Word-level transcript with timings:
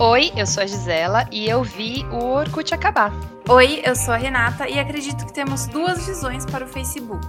Oi, 0.00 0.30
eu 0.36 0.46
sou 0.46 0.62
a 0.62 0.66
Gisela 0.66 1.26
e 1.32 1.48
eu 1.48 1.64
vi 1.64 2.06
o 2.12 2.24
Orkut 2.24 2.72
acabar. 2.72 3.12
Oi, 3.48 3.82
eu 3.84 3.96
sou 3.96 4.14
a 4.14 4.16
Renata 4.16 4.68
e 4.68 4.78
acredito 4.78 5.26
que 5.26 5.32
temos 5.32 5.66
duas 5.66 6.06
visões 6.06 6.46
para 6.46 6.64
o 6.64 6.68
Facebook. 6.68 7.26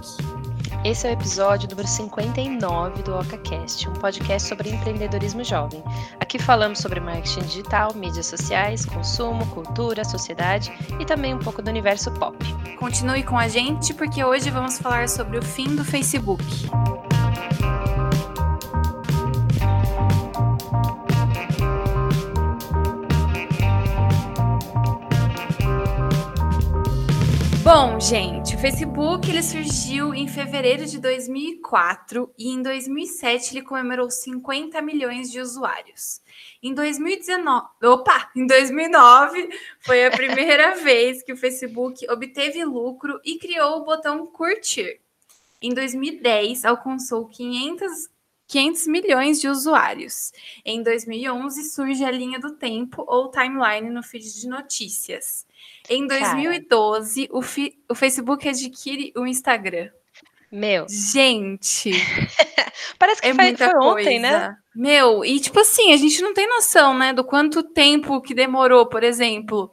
Esse 0.84 1.08
é 1.08 1.10
o 1.10 1.12
episódio 1.12 1.68
número 1.68 1.88
59 1.88 3.02
do 3.02 3.18
OcaCast, 3.18 3.88
um 3.88 3.92
podcast 3.94 4.48
sobre 4.48 4.70
empreendedorismo 4.70 5.42
jovem. 5.42 5.82
Aqui 6.20 6.38
falamos 6.38 6.78
sobre 6.78 7.00
marketing 7.00 7.40
digital, 7.40 7.92
mídias 7.92 8.26
sociais, 8.26 8.86
consumo, 8.86 9.44
cultura, 9.48 10.04
sociedade 10.04 10.72
e 11.00 11.04
também 11.04 11.34
um 11.34 11.40
pouco 11.40 11.60
do 11.60 11.68
universo 11.68 12.12
pop. 12.12 12.38
Continue 12.78 13.24
com 13.24 13.36
a 13.36 13.48
gente 13.48 13.92
porque 13.94 14.22
hoje 14.22 14.48
vamos 14.48 14.78
falar 14.78 15.08
sobre 15.08 15.36
o 15.38 15.42
fim 15.42 15.74
do 15.74 15.84
Facebook. 15.84 16.44
Bom, 27.72 28.00
gente, 28.00 28.56
o 28.56 28.58
Facebook 28.58 29.30
ele 29.30 29.44
surgiu 29.44 30.12
em 30.12 30.26
fevereiro 30.26 30.84
de 30.86 30.98
2004 30.98 32.34
e 32.36 32.48
em 32.48 32.60
2007 32.60 33.52
ele 33.52 33.62
comemorou 33.64 34.10
50 34.10 34.82
milhões 34.82 35.30
de 35.30 35.40
usuários. 35.40 36.20
Em 36.60 36.74
2019, 36.74 37.68
opa, 37.84 38.28
em 38.34 38.44
2009 38.44 39.50
foi 39.78 40.04
a 40.04 40.10
primeira 40.10 40.74
vez 40.82 41.22
que 41.22 41.32
o 41.32 41.36
Facebook 41.36 42.10
obteve 42.10 42.64
lucro 42.64 43.20
e 43.24 43.38
criou 43.38 43.76
o 43.76 43.84
botão 43.84 44.26
curtir. 44.26 45.00
Em 45.62 45.72
2010 45.72 46.64
alcançou 46.64 47.28
500 47.28 48.10
500 48.48 48.88
milhões 48.88 49.40
de 49.40 49.46
usuários. 49.46 50.32
Em 50.64 50.82
2011 50.82 51.70
surge 51.70 52.04
a 52.04 52.10
linha 52.10 52.40
do 52.40 52.56
tempo 52.56 53.04
ou 53.06 53.30
timeline 53.30 53.90
no 53.90 54.02
feed 54.02 54.40
de 54.40 54.48
notícias. 54.48 55.46
Em 55.92 56.06
2012, 56.06 57.28
o, 57.32 57.40
o, 57.88 57.94
Facebook 57.96 58.48
adquire 58.48 59.12
o 59.16 59.26
Instagram. 59.26 59.90
Meu. 60.50 60.86
Gente. 60.88 61.90
Parece 62.96 63.20
que 63.20 63.26
é 63.26 63.34
foi, 63.34 63.56
foi 63.56 63.74
ontem, 63.76 64.20
né? 64.20 64.56
Meu, 64.72 65.24
e 65.24 65.40
tipo 65.40 65.58
assim, 65.58 65.92
a 65.92 65.96
gente 65.96 66.22
não 66.22 66.32
tem 66.32 66.48
noção, 66.48 66.96
né, 66.96 67.12
do 67.12 67.24
quanto 67.24 67.60
tempo 67.64 68.20
que 68.20 68.32
demorou, 68.32 68.86
por 68.86 69.02
exemplo, 69.02 69.72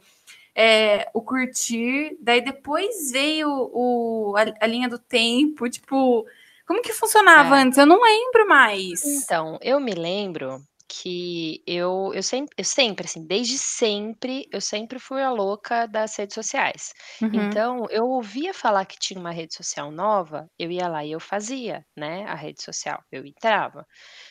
é, 0.56 1.08
o 1.14 1.22
curtir, 1.22 2.18
daí 2.20 2.42
depois 2.42 3.12
veio 3.12 3.48
o, 3.48 4.34
a, 4.36 4.66
a 4.66 4.68
linha 4.68 4.90
do 4.90 4.98
tempo, 4.98 5.70
tipo, 5.70 6.26
como 6.66 6.82
que 6.82 6.94
funcionava 6.94 7.60
é. 7.60 7.62
antes? 7.62 7.78
Eu 7.78 7.86
não 7.86 8.02
lembro 8.02 8.48
mais. 8.48 9.06
Então, 9.06 9.60
eu 9.62 9.80
me 9.80 9.94
lembro 9.94 10.60
que 10.88 11.62
eu, 11.68 12.12
eu, 12.14 12.24
sempre, 12.24 12.56
eu 12.58 12.64
sempre, 12.64 13.06
assim, 13.06 13.26
desde 13.26 13.58
sempre, 13.58 14.48
eu 14.52 14.62
sempre 14.62 15.00
fui 15.00 15.22
a 15.22 15.30
louca 15.30 15.86
das 15.86 16.16
redes 16.16 16.34
sociais. 16.34 16.94
Uhum. 17.22 17.30
Então, 17.34 17.86
eu 17.90 18.06
ouvia 18.08 18.54
falar 18.54 18.86
que 18.86 18.98
tinha 18.98 19.20
uma 19.20 19.32
rede 19.32 19.54
social 19.54 19.92
nova, 19.92 20.50
eu 20.58 20.72
ia 20.72 20.88
lá 20.88 21.04
e 21.04 21.12
eu 21.12 21.20
fazia, 21.20 21.86
né, 21.96 22.26
a 22.26 22.36
rede 22.36 22.64
social, 22.64 23.04
eu 23.12 23.26
entrava. 23.26 23.86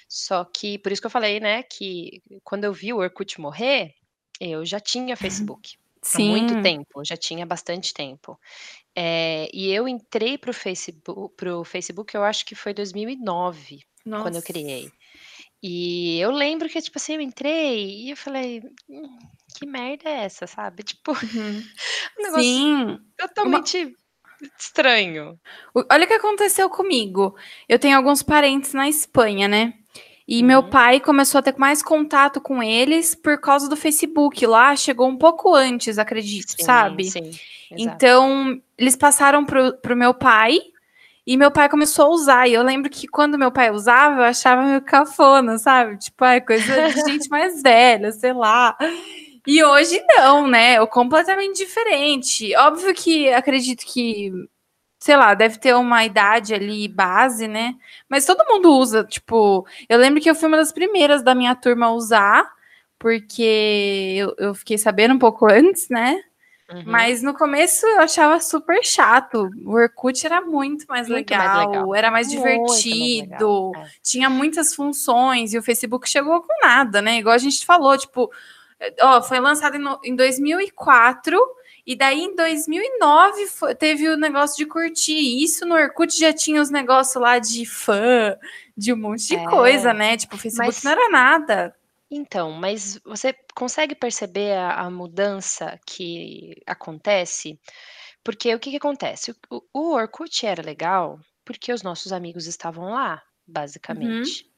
Só 0.08 0.44
que, 0.44 0.78
por 0.78 0.92
isso 0.92 1.00
que 1.00 1.06
eu 1.06 1.10
falei, 1.10 1.40
né, 1.40 1.62
que 1.62 2.22
quando 2.42 2.64
eu 2.64 2.72
vi 2.72 2.92
o 2.92 2.98
Orkut 2.98 3.40
morrer, 3.40 3.94
eu 4.40 4.64
já 4.64 4.80
tinha. 4.80 5.16
Facebook. 5.26 5.76
Há 6.14 6.18
muito 6.20 6.62
tempo, 6.62 7.04
já 7.04 7.16
tinha 7.16 7.44
bastante 7.44 7.92
tempo. 7.92 8.38
É, 8.94 9.48
e 9.52 9.72
eu 9.72 9.88
entrei 9.88 10.38
para 10.38 10.50
o 10.50 10.54
Facebook, 10.54 11.34
pro 11.36 11.64
Facebook, 11.64 12.14
eu 12.14 12.22
acho 12.22 12.46
que 12.46 12.54
foi 12.54 12.72
2009, 12.72 13.80
Nossa. 14.04 14.22
quando 14.22 14.36
eu 14.36 14.42
criei. 14.42 14.90
E 15.68 16.20
eu 16.20 16.30
lembro 16.30 16.68
que, 16.68 16.80
tipo 16.80 16.96
assim, 16.96 17.14
eu 17.14 17.20
entrei 17.20 18.04
e 18.04 18.10
eu 18.10 18.16
falei, 18.16 18.62
hum, 18.88 19.18
que 19.58 19.66
merda 19.66 20.08
é 20.08 20.24
essa, 20.24 20.46
sabe? 20.46 20.84
Tipo, 20.86 21.10
uhum. 21.10 21.62
um 22.18 22.22
negócio 22.22 22.44
Sim. 22.44 22.98
totalmente 23.18 23.84
Uma... 23.84 23.92
estranho. 24.56 25.36
Olha 25.74 26.04
o 26.04 26.06
que 26.06 26.12
aconteceu 26.12 26.70
comigo. 26.70 27.34
Eu 27.68 27.80
tenho 27.80 27.96
alguns 27.96 28.22
parentes 28.22 28.74
na 28.74 28.88
Espanha, 28.88 29.48
né? 29.48 29.74
E 30.28 30.40
uhum. 30.40 30.46
meu 30.46 30.70
pai 30.70 31.00
começou 31.00 31.40
a 31.40 31.42
ter 31.42 31.56
mais 31.58 31.82
contato 31.82 32.40
com 32.40 32.62
eles 32.62 33.16
por 33.16 33.40
causa 33.40 33.68
do 33.68 33.76
Facebook. 33.76 34.46
Lá 34.46 34.76
chegou 34.76 35.08
um 35.08 35.18
pouco 35.18 35.52
antes, 35.52 35.98
acredito, 35.98 36.50
sim, 36.50 36.62
sabe? 36.62 37.10
Sim, 37.10 37.32
então, 37.72 38.62
eles 38.78 38.94
passaram 38.94 39.44
pro, 39.44 39.76
pro 39.78 39.96
meu 39.96 40.14
pai 40.14 40.60
e 41.26 41.36
meu 41.36 41.50
pai 41.50 41.68
começou 41.68 42.06
a 42.06 42.10
usar. 42.10 42.48
E 42.48 42.54
eu 42.54 42.62
lembro 42.62 42.88
que 42.90 43.08
quando 43.08 43.38
meu 43.38 43.50
pai 43.50 43.70
usava, 43.70 44.20
eu 44.20 44.24
achava 44.24 44.62
meio 44.62 44.82
cafona, 44.82 45.58
sabe? 45.58 45.98
Tipo, 45.98 46.24
é 46.24 46.40
coisa 46.40 46.64
de 46.90 47.00
gente 47.10 47.28
mais 47.28 47.62
velha, 47.62 48.12
sei 48.12 48.32
lá. 48.32 48.76
E 49.46 49.62
hoje 49.64 50.02
não, 50.16 50.46
né? 50.46 50.74
É 50.74 50.86
completamente 50.86 51.56
diferente. 51.56 52.54
Óbvio 52.56 52.94
que 52.94 53.28
acredito 53.32 53.84
que 53.86 54.32
sei 54.98 55.16
lá, 55.16 55.34
deve 55.34 55.58
ter 55.58 55.74
uma 55.74 56.04
idade 56.04 56.54
ali 56.54 56.88
base, 56.88 57.46
né? 57.46 57.74
Mas 58.08 58.24
todo 58.26 58.44
mundo 58.48 58.72
usa, 58.72 59.04
tipo, 59.04 59.66
eu 59.88 59.98
lembro 59.98 60.20
que 60.20 60.28
eu 60.28 60.34
fui 60.34 60.48
uma 60.48 60.56
das 60.56 60.72
primeiras 60.72 61.22
da 61.22 61.34
minha 61.34 61.54
turma 61.54 61.86
a 61.86 61.92
usar, 61.92 62.50
porque 62.98 64.16
eu, 64.16 64.34
eu 64.38 64.54
fiquei 64.54 64.78
sabendo 64.78 65.14
um 65.14 65.18
pouco 65.18 65.46
antes, 65.50 65.88
né? 65.88 66.20
Uhum. 66.70 66.82
Mas 66.84 67.22
no 67.22 67.32
começo 67.32 67.86
eu 67.86 68.00
achava 68.00 68.40
super 68.40 68.84
chato. 68.84 69.48
O 69.64 69.72
Orkut 69.74 70.26
era 70.26 70.40
muito 70.40 70.84
mais, 70.88 71.08
muito 71.08 71.30
legal, 71.30 71.46
mais 71.46 71.68
legal, 71.68 71.94
era 71.94 72.10
mais 72.10 72.26
muito 72.28 72.40
divertido, 72.42 73.72
mais 73.72 73.88
é. 73.88 73.90
tinha 74.02 74.28
muitas 74.28 74.74
funções 74.74 75.54
e 75.54 75.58
o 75.58 75.62
Facebook 75.62 76.08
chegou 76.08 76.42
com 76.42 76.66
nada, 76.66 77.00
né? 77.00 77.18
Igual 77.18 77.34
a 77.34 77.38
gente 77.38 77.64
falou, 77.64 77.96
tipo, 77.96 78.30
ó, 79.00 79.22
foi 79.22 79.38
lançado 79.38 79.76
em, 79.76 80.10
em 80.10 80.16
2004 80.16 81.38
e 81.86 81.94
daí, 81.94 82.20
em 82.20 82.34
2009, 82.34 83.46
foi, 83.46 83.74
teve 83.76 84.08
o 84.08 84.16
negócio 84.16 84.56
de 84.56 84.66
curtir. 84.66 85.44
Isso 85.44 85.64
no 85.64 85.76
Orkut 85.76 86.18
já 86.18 86.32
tinha 86.32 86.60
os 86.60 86.68
negócios 86.68 87.14
lá 87.14 87.38
de 87.38 87.64
fã, 87.64 88.36
de 88.76 88.92
um 88.92 88.96
monte 88.96 89.28
de 89.28 89.36
é, 89.36 89.44
coisa, 89.44 89.94
né? 89.94 90.16
Tipo, 90.16 90.34
o 90.34 90.38
Facebook 90.38 90.74
mas, 90.74 90.82
não 90.82 90.90
era 90.90 91.08
nada. 91.08 91.76
Então, 92.10 92.52
mas 92.52 93.00
você 93.04 93.34
consegue 93.54 93.94
perceber 93.94 94.52
a, 94.52 94.82
a 94.82 94.90
mudança 94.90 95.78
que 95.86 96.54
acontece? 96.66 97.58
Porque 98.22 98.54
o 98.54 98.60
que, 98.60 98.70
que 98.70 98.76
acontece? 98.76 99.32
O, 99.50 99.62
o 99.72 99.94
Orkut 99.94 100.46
era 100.46 100.62
legal 100.62 101.20
porque 101.44 101.72
os 101.72 101.82
nossos 101.82 102.12
amigos 102.12 102.46
estavam 102.46 102.86
lá, 102.90 103.14
uhum. 103.14 103.20
basicamente. 103.46 104.50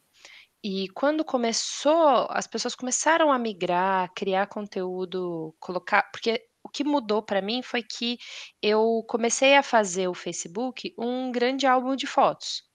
E 0.62 0.88
quando 0.88 1.24
começou, 1.24 2.26
as 2.30 2.46
pessoas 2.46 2.74
começaram 2.74 3.30
a 3.30 3.38
migrar, 3.38 4.12
criar 4.14 4.46
conteúdo, 4.46 5.54
colocar. 5.60 6.10
Porque 6.10 6.48
o 6.62 6.68
que 6.68 6.82
mudou 6.82 7.22
para 7.22 7.40
mim 7.40 7.62
foi 7.62 7.82
que 7.82 8.18
eu 8.60 9.04
comecei 9.08 9.54
a 9.56 9.62
fazer 9.62 10.08
o 10.08 10.14
Facebook 10.14 10.94
um 10.98 11.30
grande 11.30 11.66
álbum 11.66 11.94
de 11.94 12.06
fotos. 12.06 12.67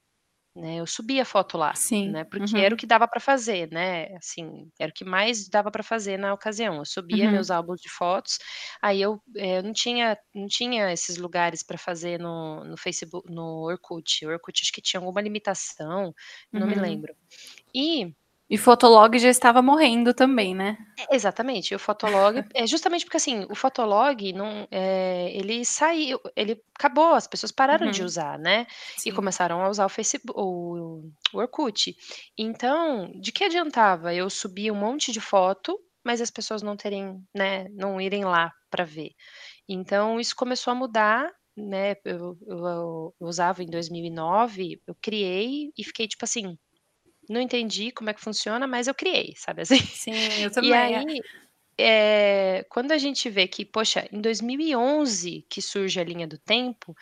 Né, 0.55 0.75
eu 0.75 0.85
subia 0.85 1.25
foto 1.25 1.57
lá, 1.57 1.73
Sim. 1.73 2.11
né, 2.11 2.23
porque 2.25 2.55
era 2.59 2.75
o 2.75 2.77
que 2.77 2.85
dava 2.85 3.07
para 3.07 3.19
fazer, 3.19 3.71
né, 3.71 4.15
assim, 4.17 4.69
era 4.79 4.91
o 4.91 4.93
que 4.93 5.03
mais 5.03 5.49
dava 5.49 5.71
para 5.71 5.81
fazer 5.81 6.15
na 6.15 6.31
ocasião. 6.31 6.75
Eu 6.75 6.85
subia 6.85 7.27
meus 7.27 7.49
uhum. 7.49 7.55
álbuns 7.55 7.81
de 7.81 7.89
fotos, 7.89 8.37
aí 8.79 9.01
eu, 9.01 9.19
eh, 9.35 9.63
não 9.63 9.73
tinha 9.73 10.15
não 10.35 10.45
tinha 10.47 10.91
esses 10.93 11.17
lugares 11.17 11.63
para 11.63 11.75
fazer 11.79 12.19
no 12.19 12.63
no 12.65 12.77
Facebook 12.77 13.27
no 13.33 13.63
Orkut. 13.65 14.23
O 14.27 14.29
Orkut 14.29 14.61
acho 14.61 14.71
que 14.71 14.81
tinha 14.81 14.99
alguma 14.99 15.21
limitação, 15.21 16.13
não 16.53 16.67
me 16.67 16.75
lembro. 16.75 17.15
E 17.73 18.13
e 18.53 18.57
Fotolog 18.57 19.17
já 19.17 19.29
estava 19.29 19.63
morrendo 19.63 20.13
também, 20.13 20.53
né? 20.53 20.77
É, 21.09 21.15
exatamente, 21.15 21.73
o 21.73 21.79
Fotolog 21.79 22.35
é 22.53 22.67
justamente 22.67 23.03
porque 23.03 23.17
assim, 23.17 23.47
o 23.49 23.55
Fotolog 23.55 24.31
não, 24.31 24.67
eh, 24.69 25.31
ele 25.33 25.65
saiu, 25.65 26.19
ele 26.35 26.61
acabou, 26.77 27.15
as 27.15 27.25
pessoas 27.25 27.51
pararam 27.51 27.89
de 27.89 28.01
uhum. 28.01 28.05
usar, 28.05 28.37
né, 28.37 28.67
e 29.03 29.11
começaram 29.11 29.59
a 29.63 29.69
usar 29.69 29.87
o 29.87 29.89
Facebook 29.89 30.39
o 30.39 31.01
o 31.33 31.37
Orkut. 31.39 31.95
Então, 32.37 33.11
de 33.19 33.31
que 33.31 33.43
adiantava 33.43 34.13
eu 34.13 34.29
subir 34.29 34.69
um 34.69 34.75
monte 34.75 35.11
de 35.11 35.19
foto, 35.19 35.75
mas 36.05 36.21
as 36.21 36.29
pessoas 36.29 36.61
não 36.61 36.77
terem, 36.77 37.25
né, 37.35 37.67
não 37.71 37.99
irem 37.99 38.23
lá 38.23 38.53
para 38.69 38.83
ver. 38.83 39.13
Então 39.67 40.19
isso 40.19 40.35
começou 40.35 40.69
a 40.69 40.75
mudar, 40.75 41.27
né, 41.57 41.95
eu 42.05 42.37
eu 42.47 42.67
eu 43.19 43.27
usava 43.27 43.63
em 43.63 43.67
2009, 43.67 44.79
eu 44.85 44.95
criei 45.01 45.71
e 45.75 45.83
fiquei 45.83 46.07
tipo 46.07 46.23
assim 46.23 46.55
não 47.29 47.41
entendi 47.41 47.91
como 47.91 48.09
é 48.09 48.13
que 48.13 48.21
funciona, 48.21 48.67
mas 48.67 48.87
eu 48.87 48.93
criei, 48.93 49.33
sabe 49.37 49.61
assim? 49.61 49.79
Sim, 49.79 50.41
eu 50.41 50.51
também. 50.51 50.71
E 50.71 50.73
aí, 50.73 51.21
é, 51.77 52.65
quando 52.69 52.91
a 52.91 52.97
gente 52.97 53.29
vê 53.29 53.47
que, 53.47 53.65
poxa, 53.65 54.07
em 54.11 54.21
2011 54.21 55.45
que 55.49 55.61
surge 55.61 55.99
a 55.99 56.03
linha 56.03 56.27
do 56.27 56.37
tempo, 56.37 56.95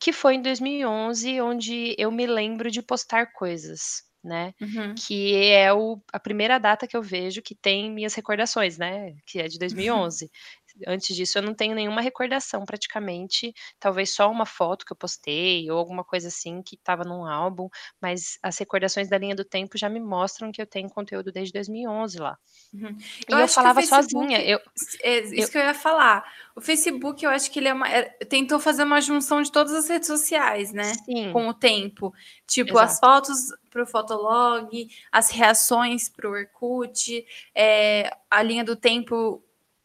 que 0.00 0.12
foi 0.12 0.34
em 0.34 0.42
2011 0.42 1.40
onde 1.40 1.94
eu 1.98 2.10
me 2.10 2.26
lembro 2.26 2.70
de 2.70 2.82
postar 2.82 3.32
coisas, 3.32 4.02
né? 4.22 4.54
Uhum. 4.60 4.94
Que 4.94 5.34
é 5.52 5.72
o, 5.72 6.00
a 6.12 6.18
primeira 6.18 6.58
data 6.58 6.86
que 6.86 6.96
eu 6.96 7.02
vejo 7.02 7.42
que 7.42 7.54
tem 7.54 7.90
minhas 7.90 8.14
recordações, 8.14 8.78
né? 8.78 9.14
Que 9.26 9.40
é 9.40 9.48
de 9.48 9.58
2011. 9.58 10.30
antes 10.86 11.14
disso 11.14 11.38
eu 11.38 11.42
não 11.42 11.54
tenho 11.54 11.74
nenhuma 11.74 12.00
recordação 12.00 12.64
praticamente, 12.64 13.52
talvez 13.78 14.14
só 14.14 14.30
uma 14.30 14.46
foto 14.46 14.84
que 14.84 14.92
eu 14.92 14.96
postei 14.96 15.70
ou 15.70 15.78
alguma 15.78 16.04
coisa 16.04 16.28
assim 16.28 16.62
que 16.62 16.76
estava 16.76 17.04
num 17.04 17.26
álbum, 17.26 17.68
mas 18.00 18.38
as 18.42 18.58
recordações 18.58 19.08
da 19.08 19.18
linha 19.18 19.34
do 19.34 19.44
tempo 19.44 19.78
já 19.78 19.88
me 19.88 20.00
mostram 20.00 20.50
que 20.52 20.60
eu 20.60 20.66
tenho 20.66 20.88
conteúdo 20.90 21.32
desde 21.32 21.52
2011 21.52 22.18
lá. 22.18 22.36
Uhum. 22.72 22.96
E 23.28 23.32
eu, 23.32 23.38
Eu 23.38 23.46
que 23.48 23.52
o 23.52 23.54
falava 23.54 23.80
Facebook 23.80 24.12
sozinha, 24.12 24.42
eu 24.42 24.58
é 25.02 25.20
isso 25.20 25.34
eu 25.34 25.48
que 25.50 25.58
eu 25.58 25.62
ia 25.62 25.74
falar. 25.74 26.24
O 26.56 26.60
Facebook, 26.60 27.24
eu 27.24 27.30
acho 27.30 27.50
que 27.50 27.58
ele 27.58 27.68
é 27.68 27.72
uma 27.74 27.88
é 27.88 28.02
tentou 28.28 28.58
fazer 28.60 28.84
uma 28.84 29.00
junção 29.00 29.42
de 29.42 29.52
todas 29.52 29.72
as 29.74 29.88
redes 29.88 30.06
sociais, 30.08 30.72
né, 30.72 30.98
Sim. 31.04 31.32
com 31.32 31.48
o 31.48 31.54
tempo. 31.54 32.12
Tipo, 32.46 32.78
as 32.78 32.92
Exato. 32.92 33.06
fotos 33.06 33.38
para 33.70 33.82
o 33.82 33.86
Fotolog, 33.86 34.88
as 35.12 35.30
reações 35.30 36.08
para 36.08 36.28
o 36.28 36.32
Orkut, 36.32 37.24
eh, 37.54 38.10
a 38.30 38.42
linha 38.42 38.64
do 38.64 38.76
tempo 38.76 39.43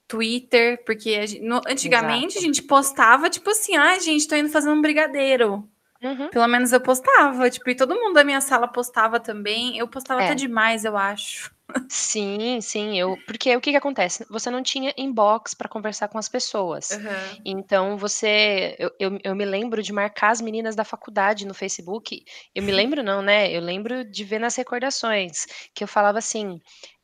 Twitter, 0.10 0.84
porque 0.86 1.12
a 1.16 1.28
gen 1.28 1.44
no 1.44 1.62
antigamente 1.70 2.40
a 2.40 2.42
Exato. 2.42 2.48
gente 2.48 2.64
postava, 2.64 3.30
tipo 3.32 3.50
assim: 3.52 3.78
"Ai 3.78 4.02
gente, 4.02 4.28
tô 4.28 4.36
indo 4.36 4.50
fazer 4.50 4.72
um 4.72 4.82
brigadeiro". 4.82 5.70
Uhum. 6.04 6.30
Pelo 6.32 6.48
menos 6.48 6.74
eu 6.74 6.82
postava, 6.82 7.50
tipo, 7.50 7.70
e 7.70 7.76
todo 7.76 7.96
mundo 7.96 8.14
da 8.16 8.24
minha 8.26 8.42
sala 8.42 8.68
postava 8.68 9.20
também, 9.20 9.78
eu 9.80 9.88
postava 9.88 10.22
até 10.22 10.34
É. 10.34 10.36
demais, 10.36 10.86
eu 10.86 10.98
acho. 10.98 11.52
Sim, 11.92 12.62
sim, 12.62 13.00
eu 13.00 13.18
porque 13.26 13.56
o 13.56 13.60
que 13.60 13.72
que 13.72 13.78
acontece, 13.78 14.24
você 14.30 14.52
não 14.52 14.62
tinha 14.62 14.94
inbox 14.96 15.56
pra 15.56 15.68
conversar 15.68 16.08
com 16.08 16.20
as 16.20 16.30
pessoas, 16.30 17.00
Aham. 17.00 17.40
então 17.44 17.98
você 17.98 18.76
eu 18.78 18.92
eu 19.00 19.20
eu 19.24 19.36
me 19.36 19.44
lembro 19.44 19.82
de 19.82 19.92
marcar 19.92 20.30
as 20.30 20.40
meninas 20.40 20.76
da 20.76 20.84
faculdade 20.86 21.48
no 21.48 21.54
Facebook, 21.56 22.24
eu 22.54 22.62
me 22.62 22.72
lembro 22.72 23.02
não, 23.02 23.24
né, 23.24 23.52
eu 23.52 23.60
lembro 23.60 24.06
de 24.06 24.24
ver 24.24 24.38
nas 24.38 24.56
recordações, 24.56 25.48
que 25.74 25.84
eu 25.84 25.88
falava 25.88 26.20
assim, 26.20 26.60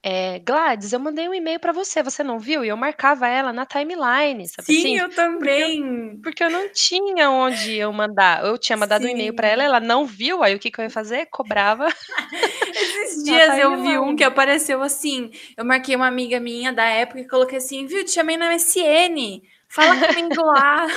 eh: 0.05 0.39
"Gladys, 0.45 0.93
eu 0.93 1.01
mandei 1.01 1.29
um 1.29 1.33
e-mail 1.35 1.59
pra 1.59 1.73
você, 1.73 2.03
você 2.03 2.23
não 2.23 2.39
viu?" 2.39 2.63
E 2.65 2.69
eu 2.69 2.77
marcava 2.77 3.27
ela 3.27 3.53
na 3.53 3.65
timeline, 3.65 4.47
sabe 4.49 4.71
Sim, 4.71 4.71
assim? 4.71 4.99
eu 4.99 5.13
Porque 5.39 5.61
eu 5.61 5.71
também. 5.73 6.23
porque 6.23 6.43
eu 6.43 6.49
não 6.51 6.69
tinha 6.73 7.29
onde 7.31 7.75
eu 7.75 7.93
mandar, 7.93 8.45
eu 8.45 8.57
tinha 8.57 8.77
mandado 8.77 9.05
um 9.05 9.09
e-mail 9.09 9.33
pra 9.33 9.47
ela, 9.47 9.63
Sim. 9.63 9.65
ela 9.65 9.79
não 9.79 10.05
viu, 10.07 10.43
aí 10.43 10.55
o 10.55 10.59
que 10.59 10.71
que 10.71 10.79
eu 10.81 10.83
ia 10.85 10.89
fazer? 10.91 11.27
Cobrava 11.27 11.87
Esses 12.75 13.23
na 13.25 13.41
dias 13.41 13.57
eu 13.57 13.77
vi 13.77 13.97
um 13.99 14.15
que 14.15 14.23
apareceu 14.23 14.81
assim, 14.83 15.31
eu 15.57 15.65
marquei 15.65 15.95
uma 15.95 16.07
amiga 16.07 16.39
minha 16.39 16.73
da 16.73 16.85
época 16.85 17.21
e 17.21 17.27
coloquei 17.27 17.57
assim: 17.59 17.85
"Viu, 17.87 18.03
te 18.05 18.11
chamei 18.11 18.37
na 18.37 18.47
MSN, 18.47 19.41
fala 19.75 19.97
comigo 20.07 20.41
lá". 20.43 20.87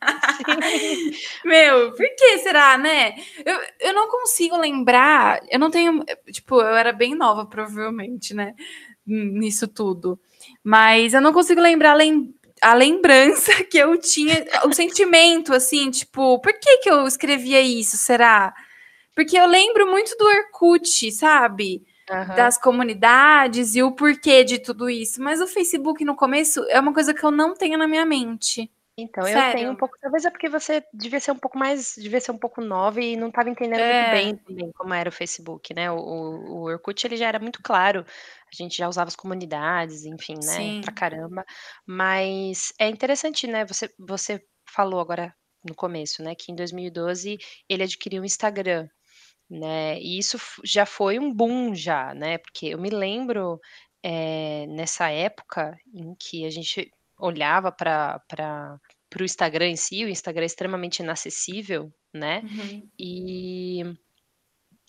Meu, 1.44 1.92
por 1.92 2.06
que 2.16 2.38
será, 2.38 2.76
né? 2.78 3.14
Eu 3.44 3.60
eu 3.80 3.94
não 3.94 4.08
consigo 4.08 4.56
lembrar, 4.56 5.40
eu 5.50 5.58
não 5.58 5.70
tenho 5.70 6.04
tipo, 6.32 6.60
eu 6.60 6.76
era 6.76 6.92
bem 6.92 7.14
nova 7.14 7.46
provavelmente, 7.46 8.34
né, 8.34 8.54
nisso 9.06 9.68
tudo, 9.68 10.18
mas 10.62 11.14
eu 11.14 11.20
não 11.20 11.32
consigo 11.32 11.60
lembrar 11.60 11.94
lem 11.94 12.34
a 12.62 12.74
lembrança 12.74 13.52
que 13.64 13.78
eu 13.78 13.98
tinha, 13.98 14.44
o 14.64 14.72
sentimento, 14.72 15.52
assim, 15.54 15.90
tipo, 15.90 16.40
por 16.40 16.52
que 16.58 16.78
que 16.78 16.90
eu 16.90 17.06
escrevia 17.06 17.60
isso, 17.60 17.96
será? 17.96 18.54
Porque 19.14 19.38
eu 19.38 19.46
lembro 19.46 19.90
muito 19.90 20.16
do 20.16 20.24
Orkut, 20.26 21.12
sabe, 21.12 21.82
Das 22.34 22.58
comunidades 22.58 23.74
e 23.74 23.82
o 23.82 23.92
porquê 23.92 24.44
de 24.44 24.58
tudo 24.58 24.88
isso, 24.90 25.22
mas 25.22 25.40
o 25.40 25.46
Facebook 25.46 26.04
no 26.04 26.16
começo 26.16 26.62
é 26.68 26.80
uma 26.80 26.92
coisa 26.92 27.14
que 27.14 27.24
eu 27.24 27.30
não 27.30 27.54
tenho 27.54 27.78
na 27.78 27.86
minha 27.88 28.04
mente. 28.04 28.70
Então, 28.96 29.26
eu 29.26 29.42
tenho 29.42 29.72
um 29.72 29.74
Sério. 29.74 29.76
pouco 29.76 29.96
talvez 30.00 30.24
é 30.24 30.30
porque 30.30 30.48
você 30.48 30.80
devia 30.94 31.18
ser 31.18 31.32
um 31.32 31.38
pouco 31.38 31.58
mais 31.58 31.94
devia 31.98 32.20
ser 32.20 32.30
um 32.30 32.38
pouco 32.38 32.60
nova 32.60 33.00
e 33.00 33.16
não 33.16 33.26
estava 33.28 33.50
entendendo 33.50 33.84
muito 33.84 34.06
É. 34.06 34.06
bem 34.06 34.36
também 34.36 34.70
como 34.72 34.94
era 34.94 35.08
o 35.08 35.12
Facebook, 35.12 35.74
né, 35.74 35.90
o 35.90 35.96
o 35.96 36.62
Orkut 36.70 37.04
ele 37.04 37.16
já 37.16 37.26
era 37.26 37.40
muito 37.40 37.60
claro, 37.60 38.04
a 38.06 38.54
gente 38.56 38.76
já 38.76 38.88
usava 38.88 39.08
as 39.08 39.16
comunidades, 39.16 40.04
enfim, 40.04 40.44
né, 40.44 40.74
pra 40.80 40.92
Sim. 40.92 40.92
caramba, 40.92 41.44
mas 41.84 42.72
é 42.78 42.88
interessante, 42.88 43.48
né, 43.48 43.64
você 43.64 43.90
você 43.98 44.40
falou 44.72 45.00
agora 45.00 45.34
no 45.68 45.74
começo, 45.74 46.22
né, 46.22 46.34
que 46.36 46.52
em 46.52 46.54
2012 46.54 47.36
ele 47.68 47.82
adquiriu 47.82 48.22
o 48.22 48.24
Instagram, 48.24 48.86
né, 49.54 49.98
e 50.00 50.18
isso 50.18 50.38
já 50.64 50.86
foi 50.86 51.18
um 51.20 51.32
boom 51.32 51.74
já, 51.74 52.14
né, 52.14 52.38
porque 52.38 52.66
eu 52.68 52.78
me 52.80 52.90
lembro, 52.90 53.60
eh, 54.04 54.66
nessa 54.68 55.10
época 55.10 55.76
em 55.94 56.14
que 56.16 56.44
a 56.46 56.50
gente 56.50 56.90
olhava 57.18 57.72
para 57.72 58.20
o 59.20 59.24
Instagram 59.24 59.68
em 59.70 59.76
si, 59.76 60.04
o 60.04 60.08
Instagram 60.10 60.44
é 60.44 60.46
extremamente 60.46 61.00
inacessível, 61.00 61.92
né, 62.14 62.42
Uhum. 62.42 62.90
e 62.98 63.82